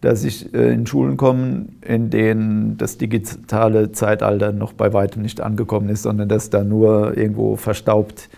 dass 0.00 0.24
ich 0.24 0.52
äh, 0.54 0.72
in 0.72 0.86
Schulen 0.86 1.16
komme, 1.16 1.66
in 1.82 2.10
denen 2.10 2.76
das 2.76 2.98
digitale 2.98 3.92
Zeitalter 3.92 4.52
noch 4.52 4.72
bei 4.72 4.92
weitem 4.92 5.22
nicht 5.22 5.40
angekommen 5.40 5.88
ist, 5.88 6.02
sondern 6.02 6.28
dass 6.28 6.50
da 6.50 6.64
nur 6.64 7.16
irgendwo 7.16 7.56
verstaubt 7.56 8.28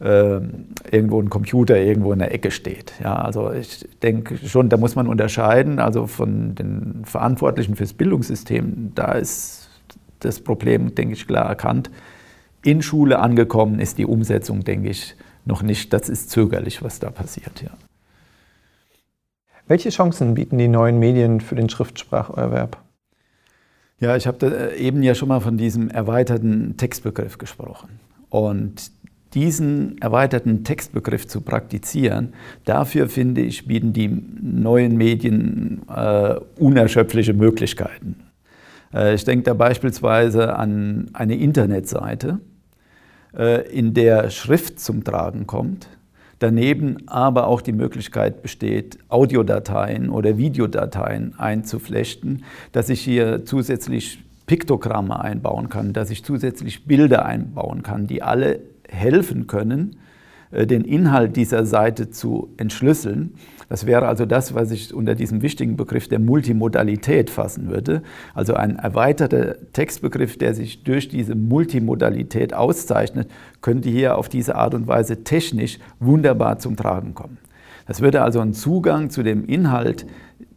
äh, 0.00 0.40
irgendwo 0.90 1.20
ein 1.20 1.30
Computer 1.30 1.78
irgendwo 1.78 2.12
in 2.12 2.20
der 2.20 2.32
Ecke 2.32 2.50
steht. 2.50 2.94
Ja, 3.02 3.16
also 3.16 3.52
ich 3.52 3.86
denke 4.02 4.36
schon, 4.38 4.68
da 4.68 4.76
muss 4.76 4.96
man 4.96 5.06
unterscheiden. 5.06 5.78
Also 5.78 6.06
von 6.06 6.54
den 6.54 7.02
Verantwortlichen 7.04 7.76
fürs 7.76 7.92
Bildungssystem, 7.92 8.92
da 8.94 9.12
ist 9.12 9.68
das 10.20 10.40
Problem, 10.40 10.94
denke 10.94 11.14
ich, 11.14 11.26
klar 11.26 11.46
erkannt. 11.46 11.90
In 12.62 12.82
Schule 12.82 13.18
angekommen 13.18 13.78
ist 13.78 13.98
die 13.98 14.06
Umsetzung, 14.06 14.64
denke 14.64 14.90
ich, 14.90 15.16
noch 15.44 15.62
nicht. 15.62 15.92
Das 15.92 16.08
ist 16.08 16.30
zögerlich, 16.30 16.82
was 16.82 16.98
da 16.98 17.10
passiert. 17.10 17.62
Ja. 17.62 17.70
Welche 19.70 19.90
Chancen 19.90 20.34
bieten 20.34 20.58
die 20.58 20.66
neuen 20.66 20.98
Medien 20.98 21.40
für 21.40 21.54
den 21.54 21.68
Schriftspracherwerb? 21.68 22.82
Ja, 24.00 24.16
ich 24.16 24.26
habe 24.26 24.72
äh, 24.72 24.76
eben 24.76 25.00
ja 25.04 25.14
schon 25.14 25.28
mal 25.28 25.38
von 25.38 25.56
diesem 25.58 25.88
erweiterten 25.88 26.76
Textbegriff 26.76 27.38
gesprochen. 27.38 28.00
Und 28.30 28.90
diesen 29.32 29.96
erweiterten 30.02 30.64
Textbegriff 30.64 31.28
zu 31.28 31.42
praktizieren, 31.42 32.34
dafür 32.64 33.08
finde 33.08 33.42
ich, 33.42 33.68
bieten 33.68 33.92
die 33.92 34.08
neuen 34.08 34.96
Medien 34.96 35.82
äh, 35.88 36.34
unerschöpfliche 36.58 37.32
Möglichkeiten. 37.32 38.24
Äh, 38.92 39.14
ich 39.14 39.24
denke 39.24 39.44
da 39.44 39.54
beispielsweise 39.54 40.56
an 40.56 41.10
eine 41.12 41.36
Internetseite, 41.36 42.40
äh, 43.38 43.70
in 43.70 43.94
der 43.94 44.30
Schrift 44.30 44.80
zum 44.80 45.04
Tragen 45.04 45.46
kommt, 45.46 45.86
daneben 46.40 47.06
aber 47.06 47.46
auch 47.46 47.60
die 47.60 47.72
Möglichkeit 47.72 48.42
besteht, 48.42 48.98
Audiodateien 49.08 50.10
oder 50.10 50.36
Videodateien 50.36 51.38
einzuflechten, 51.38 52.44
dass 52.72 52.88
ich 52.88 53.00
hier 53.00 53.44
zusätzlich 53.44 54.24
Piktogramme 54.46 55.20
einbauen 55.20 55.68
kann, 55.68 55.92
dass 55.92 56.10
ich 56.10 56.24
zusätzlich 56.24 56.86
Bilder 56.86 57.24
einbauen 57.24 57.84
kann, 57.84 58.08
die 58.08 58.22
alle 58.22 58.58
helfen 58.88 59.46
können, 59.46 59.96
äh, 60.50 60.66
den 60.66 60.82
Inhalt 60.82 61.36
dieser 61.36 61.64
Seite 61.64 62.10
zu 62.10 62.48
entschlüsseln. 62.56 63.34
Das 63.70 63.86
wäre 63.86 64.08
also 64.08 64.26
das, 64.26 64.52
was 64.52 64.72
ich 64.72 64.92
unter 64.92 65.14
diesem 65.14 65.42
wichtigen 65.42 65.76
Begriff 65.76 66.08
der 66.08 66.18
Multimodalität 66.18 67.30
fassen 67.30 67.70
würde. 67.70 68.02
Also 68.34 68.54
ein 68.54 68.74
erweiterter 68.74 69.54
Textbegriff, 69.72 70.36
der 70.36 70.54
sich 70.54 70.82
durch 70.82 71.08
diese 71.08 71.36
Multimodalität 71.36 72.52
auszeichnet, 72.52 73.30
könnte 73.60 73.88
hier 73.88 74.18
auf 74.18 74.28
diese 74.28 74.56
Art 74.56 74.74
und 74.74 74.88
Weise 74.88 75.22
technisch 75.22 75.78
wunderbar 76.00 76.58
zum 76.58 76.74
Tragen 76.74 77.14
kommen. 77.14 77.38
Das 77.86 78.00
würde 78.00 78.22
also 78.22 78.40
einen 78.40 78.54
Zugang 78.54 79.08
zu 79.08 79.22
dem 79.22 79.46
Inhalt 79.46 80.04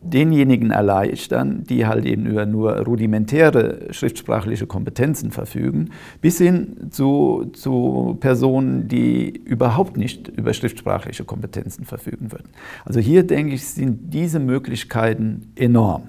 denjenigen 0.04 0.72
erleichtern, 0.72 1.64
die 1.64 1.86
halt 1.86 2.06
eben 2.06 2.26
über 2.26 2.46
nur 2.46 2.80
rudimentäre 2.80 3.88
schriftsprachliche 3.92 4.68
Kompetenzen 4.68 5.32
verfügen, 5.32 5.90
bis 6.22 6.38
hin 6.38 6.90
zu, 6.92 7.52
zu 7.54 8.18
Personen, 8.20 8.88
die 8.88 9.30
überhaupt 9.30 9.98
nicht 9.98 10.28
über 10.28 10.54
schriftsprachliche 10.54 11.24
Kompetenzen 11.24 11.86
verfügen 11.86 12.32
würden. 12.32 12.50
Also 12.86 13.00
hier 13.00 13.26
denke 13.26 13.56
ich, 13.56 13.66
sind 13.66 14.14
diese 14.14 14.40
Möglichkeiten 14.40 15.54
enorm. 15.56 16.04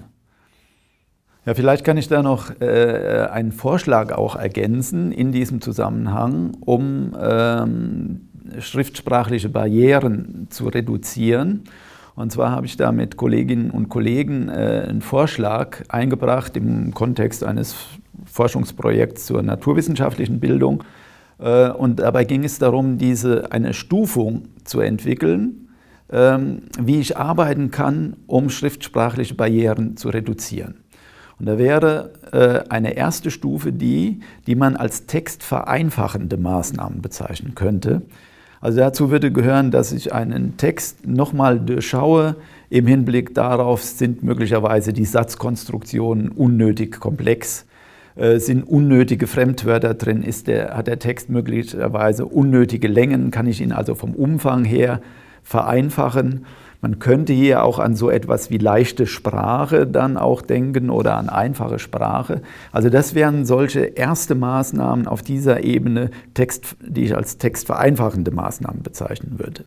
Ja, 1.45 1.53
vielleicht 1.53 1.85
kann 1.85 1.97
ich 1.97 2.07
da 2.07 2.23
noch 2.23 2.59
äh, 2.59 3.27
einen 3.31 3.51
Vorschlag 3.51 4.11
auch 4.11 4.35
ergänzen 4.35 5.11
in 5.11 5.31
diesem 5.31 5.61
Zusammenhang, 5.61 6.57
um 6.59 7.15
ähm, 7.21 8.29
schriftsprachliche 8.59 9.49
Barrieren 9.49 10.47
zu 10.49 10.67
reduzieren 10.67 11.63
und 12.15 12.31
zwar 12.31 12.51
habe 12.51 12.65
ich 12.65 12.77
da 12.77 12.91
mit 12.91 13.17
Kolleginnen 13.17 13.71
und 13.71 13.89
Kollegen 13.89 14.49
äh, 14.49 14.85
einen 14.87 15.01
Vorschlag 15.01 15.83
eingebracht 15.89 16.55
im 16.55 16.93
Kontext 16.93 17.43
eines 17.43 17.75
Forschungsprojekts 18.25 19.25
zur 19.25 19.41
naturwissenschaftlichen 19.41 20.39
Bildung. 20.39 20.83
Äh, 21.39 21.69
und 21.69 21.99
dabei 21.99 22.23
ging 22.23 22.43
es 22.45 22.57
darum, 22.57 22.97
diese, 22.97 23.51
eine 23.51 23.73
Stufung 23.73 24.43
zu 24.63 24.79
entwickeln, 24.79 25.69
ähm, 26.09 26.63
wie 26.79 26.99
ich 26.99 27.17
arbeiten 27.17 27.71
kann, 27.71 28.15
um 28.27 28.49
schriftsprachliche 28.49 29.35
Barrieren 29.35 29.97
zu 29.97 30.09
reduzieren. 30.09 30.85
Und 31.37 31.47
da 31.47 31.57
wäre 31.57 32.13
äh, 32.31 32.69
eine 32.69 32.95
erste 32.95 33.29
Stufe 33.29 33.73
die, 33.73 34.21
die 34.47 34.55
man 34.55 34.77
als 34.77 35.05
textvereinfachende 35.05 36.37
Maßnahmen 36.37 37.01
bezeichnen 37.01 37.55
könnte. 37.55 38.03
Also 38.61 38.79
dazu 38.79 39.11
würde 39.11 39.31
gehören, 39.31 39.71
dass 39.71 39.91
ich 39.91 40.13
einen 40.13 40.57
Text 40.57 41.05
nochmal 41.07 41.59
durchschaue. 41.59 42.35
Im 42.69 42.87
Hinblick 42.87 43.33
darauf 43.35 43.83
sind 43.83 44.23
möglicherweise 44.23 44.93
die 44.93 45.05
Satzkonstruktionen 45.05 46.29
unnötig 46.29 46.99
komplex, 46.99 47.65
äh, 48.15 48.39
sind 48.39 48.63
unnötige 48.63 49.27
Fremdwörter 49.27 49.93
drin, 49.93 50.23
ist 50.23 50.47
der, 50.47 50.75
hat 50.75 50.87
der 50.87 50.99
Text 50.99 51.29
möglicherweise 51.29 52.25
unnötige 52.25 52.87
Längen, 52.87 53.31
kann 53.31 53.47
ich 53.47 53.61
ihn 53.61 53.71
also 53.71 53.93
vom 53.93 54.13
Umfang 54.13 54.65
her 54.65 55.01
vereinfachen. 55.43 56.45
Man 56.85 56.99
könnte 56.99 57.33
hier 57.33 57.63
auch 57.63 57.79
an 57.79 57.95
so 57.95 58.11
etwas 58.11 58.51
wie 58.51 58.59
leichte 58.59 59.07
Sprache 59.07 59.87
dann 59.87 60.17
auch 60.17 60.43
denken 60.43 60.91
oder 60.91 61.17
an 61.17 61.29
einfache 61.29 61.79
Sprache. 61.79 62.43
Also 62.71 62.91
das 62.91 63.15
wären 63.15 63.43
solche 63.43 63.79
erste 63.79 64.35
Maßnahmen 64.35 65.07
auf 65.07 65.23
dieser 65.23 65.63
Ebene, 65.63 66.11
Text, 66.35 66.77
die 66.85 67.05
ich 67.05 67.15
als 67.15 67.39
textvereinfachende 67.39 68.29
Maßnahmen 68.29 68.83
bezeichnen 68.83 69.39
würde. 69.39 69.65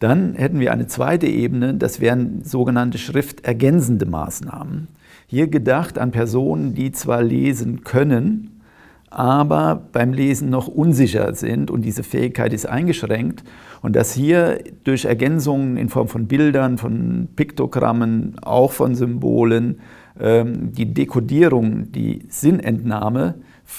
Dann 0.00 0.34
hätten 0.34 0.58
wir 0.58 0.72
eine 0.72 0.88
zweite 0.88 1.28
Ebene, 1.28 1.74
das 1.74 2.00
wären 2.00 2.42
sogenannte 2.42 2.98
schriftergänzende 2.98 4.06
Maßnahmen. 4.06 4.88
Hier 5.28 5.46
gedacht 5.46 6.00
an 6.00 6.10
Personen, 6.10 6.74
die 6.74 6.90
zwar 6.90 7.22
lesen 7.22 7.84
können, 7.84 8.60
aber 9.08 9.82
beim 9.92 10.12
Lesen 10.12 10.50
noch 10.50 10.66
unsicher 10.66 11.32
sind 11.34 11.70
und 11.70 11.82
diese 11.82 12.02
Fähigkeit 12.02 12.52
ist 12.52 12.66
eingeschränkt. 12.66 13.44
Und 13.82 13.96
dass 13.96 14.12
hier 14.12 14.62
durch 14.84 15.06
Ergänzungen 15.06 15.76
in 15.76 15.88
Form 15.88 16.08
von 16.08 16.26
Bildern, 16.26 16.78
von 16.78 17.28
Piktogrammen, 17.34 18.38
auch 18.42 18.72
von 18.72 18.94
Symbolen, 18.94 19.80
ähm, 20.20 20.72
die 20.72 20.92
Dekodierung, 20.92 21.90
die 21.92 22.26
Sinnentnahme 22.28 23.36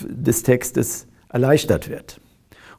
des 0.10 0.44
Textes 0.44 1.08
erleichtert 1.30 1.90
wird. 1.90 2.20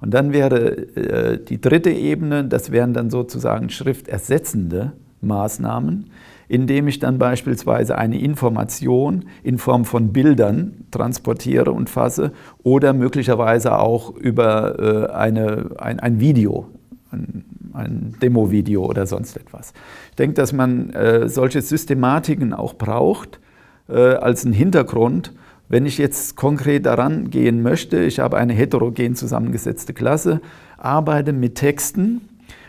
Und 0.00 0.12
dann 0.14 0.32
wäre 0.32 0.76
äh, 0.96 1.38
die 1.42 1.60
dritte 1.60 1.90
Ebene, 1.90 2.44
das 2.44 2.72
wären 2.72 2.92
dann 2.92 3.08
sozusagen 3.08 3.70
schriftersetzende 3.70 4.92
Maßnahmen, 5.20 6.10
indem 6.48 6.88
ich 6.88 6.98
dann 6.98 7.18
beispielsweise 7.18 7.96
eine 7.96 8.20
Information 8.20 9.26
in 9.44 9.58
Form 9.58 9.84
von 9.84 10.12
Bildern 10.12 10.84
transportiere 10.90 11.70
und 11.70 11.88
fasse 11.88 12.32
oder 12.64 12.92
möglicherweise 12.92 13.78
auch 13.78 14.14
über 14.16 15.08
äh, 15.08 15.12
eine, 15.12 15.70
ein, 15.78 16.00
ein 16.00 16.18
Video, 16.18 16.66
ein, 17.12 17.44
ein 17.72 18.14
Demo-Video 18.20 18.84
oder 18.84 19.06
sonst 19.06 19.36
etwas. 19.36 19.72
Ich 20.10 20.16
denke, 20.16 20.34
dass 20.34 20.52
man 20.52 20.90
äh, 20.90 21.28
solche 21.28 21.62
Systematiken 21.62 22.52
auch 22.52 22.74
braucht 22.74 23.40
äh, 23.88 24.14
als 24.14 24.44
einen 24.44 24.54
Hintergrund, 24.54 25.32
wenn 25.68 25.86
ich 25.86 25.96
jetzt 25.96 26.36
konkret 26.36 26.84
daran 26.84 27.30
gehen 27.30 27.62
möchte, 27.62 28.02
ich 28.02 28.18
habe 28.18 28.36
eine 28.36 28.52
heterogen 28.52 29.14
zusammengesetzte 29.14 29.94
Klasse, 29.94 30.40
arbeite 30.76 31.32
mit 31.32 31.54
Texten, 31.54 32.28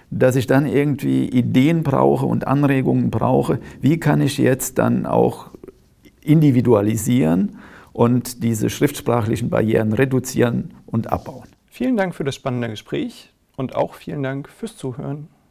dass 0.09 0.35
ich 0.35 0.47
dann 0.47 0.65
irgendwie 0.65 1.27
Ideen 1.27 1.83
brauche 1.83 2.25
und 2.25 2.47
Anregungen 2.47 3.09
brauche, 3.09 3.59
wie 3.81 3.99
kann 3.99 4.21
ich 4.21 4.37
jetzt 4.37 4.77
dann 4.77 5.05
auch 5.05 5.49
individualisieren 6.21 7.57
und 7.91 8.43
diese 8.43 8.69
schriftsprachlichen 8.69 9.49
Barrieren 9.49 9.91
reduzieren 9.91 10.73
und 10.85 11.11
abbauen. 11.11 11.49
Vielen 11.65 11.97
Dank 11.97 12.15
für 12.15 12.23
das 12.23 12.35
spannende 12.35 12.69
Gespräch 12.69 13.32
und 13.55 13.75
auch 13.75 13.95
vielen 13.95 14.23
Dank 14.23 14.49
fürs 14.49 14.77
Zuhören. 14.77 15.29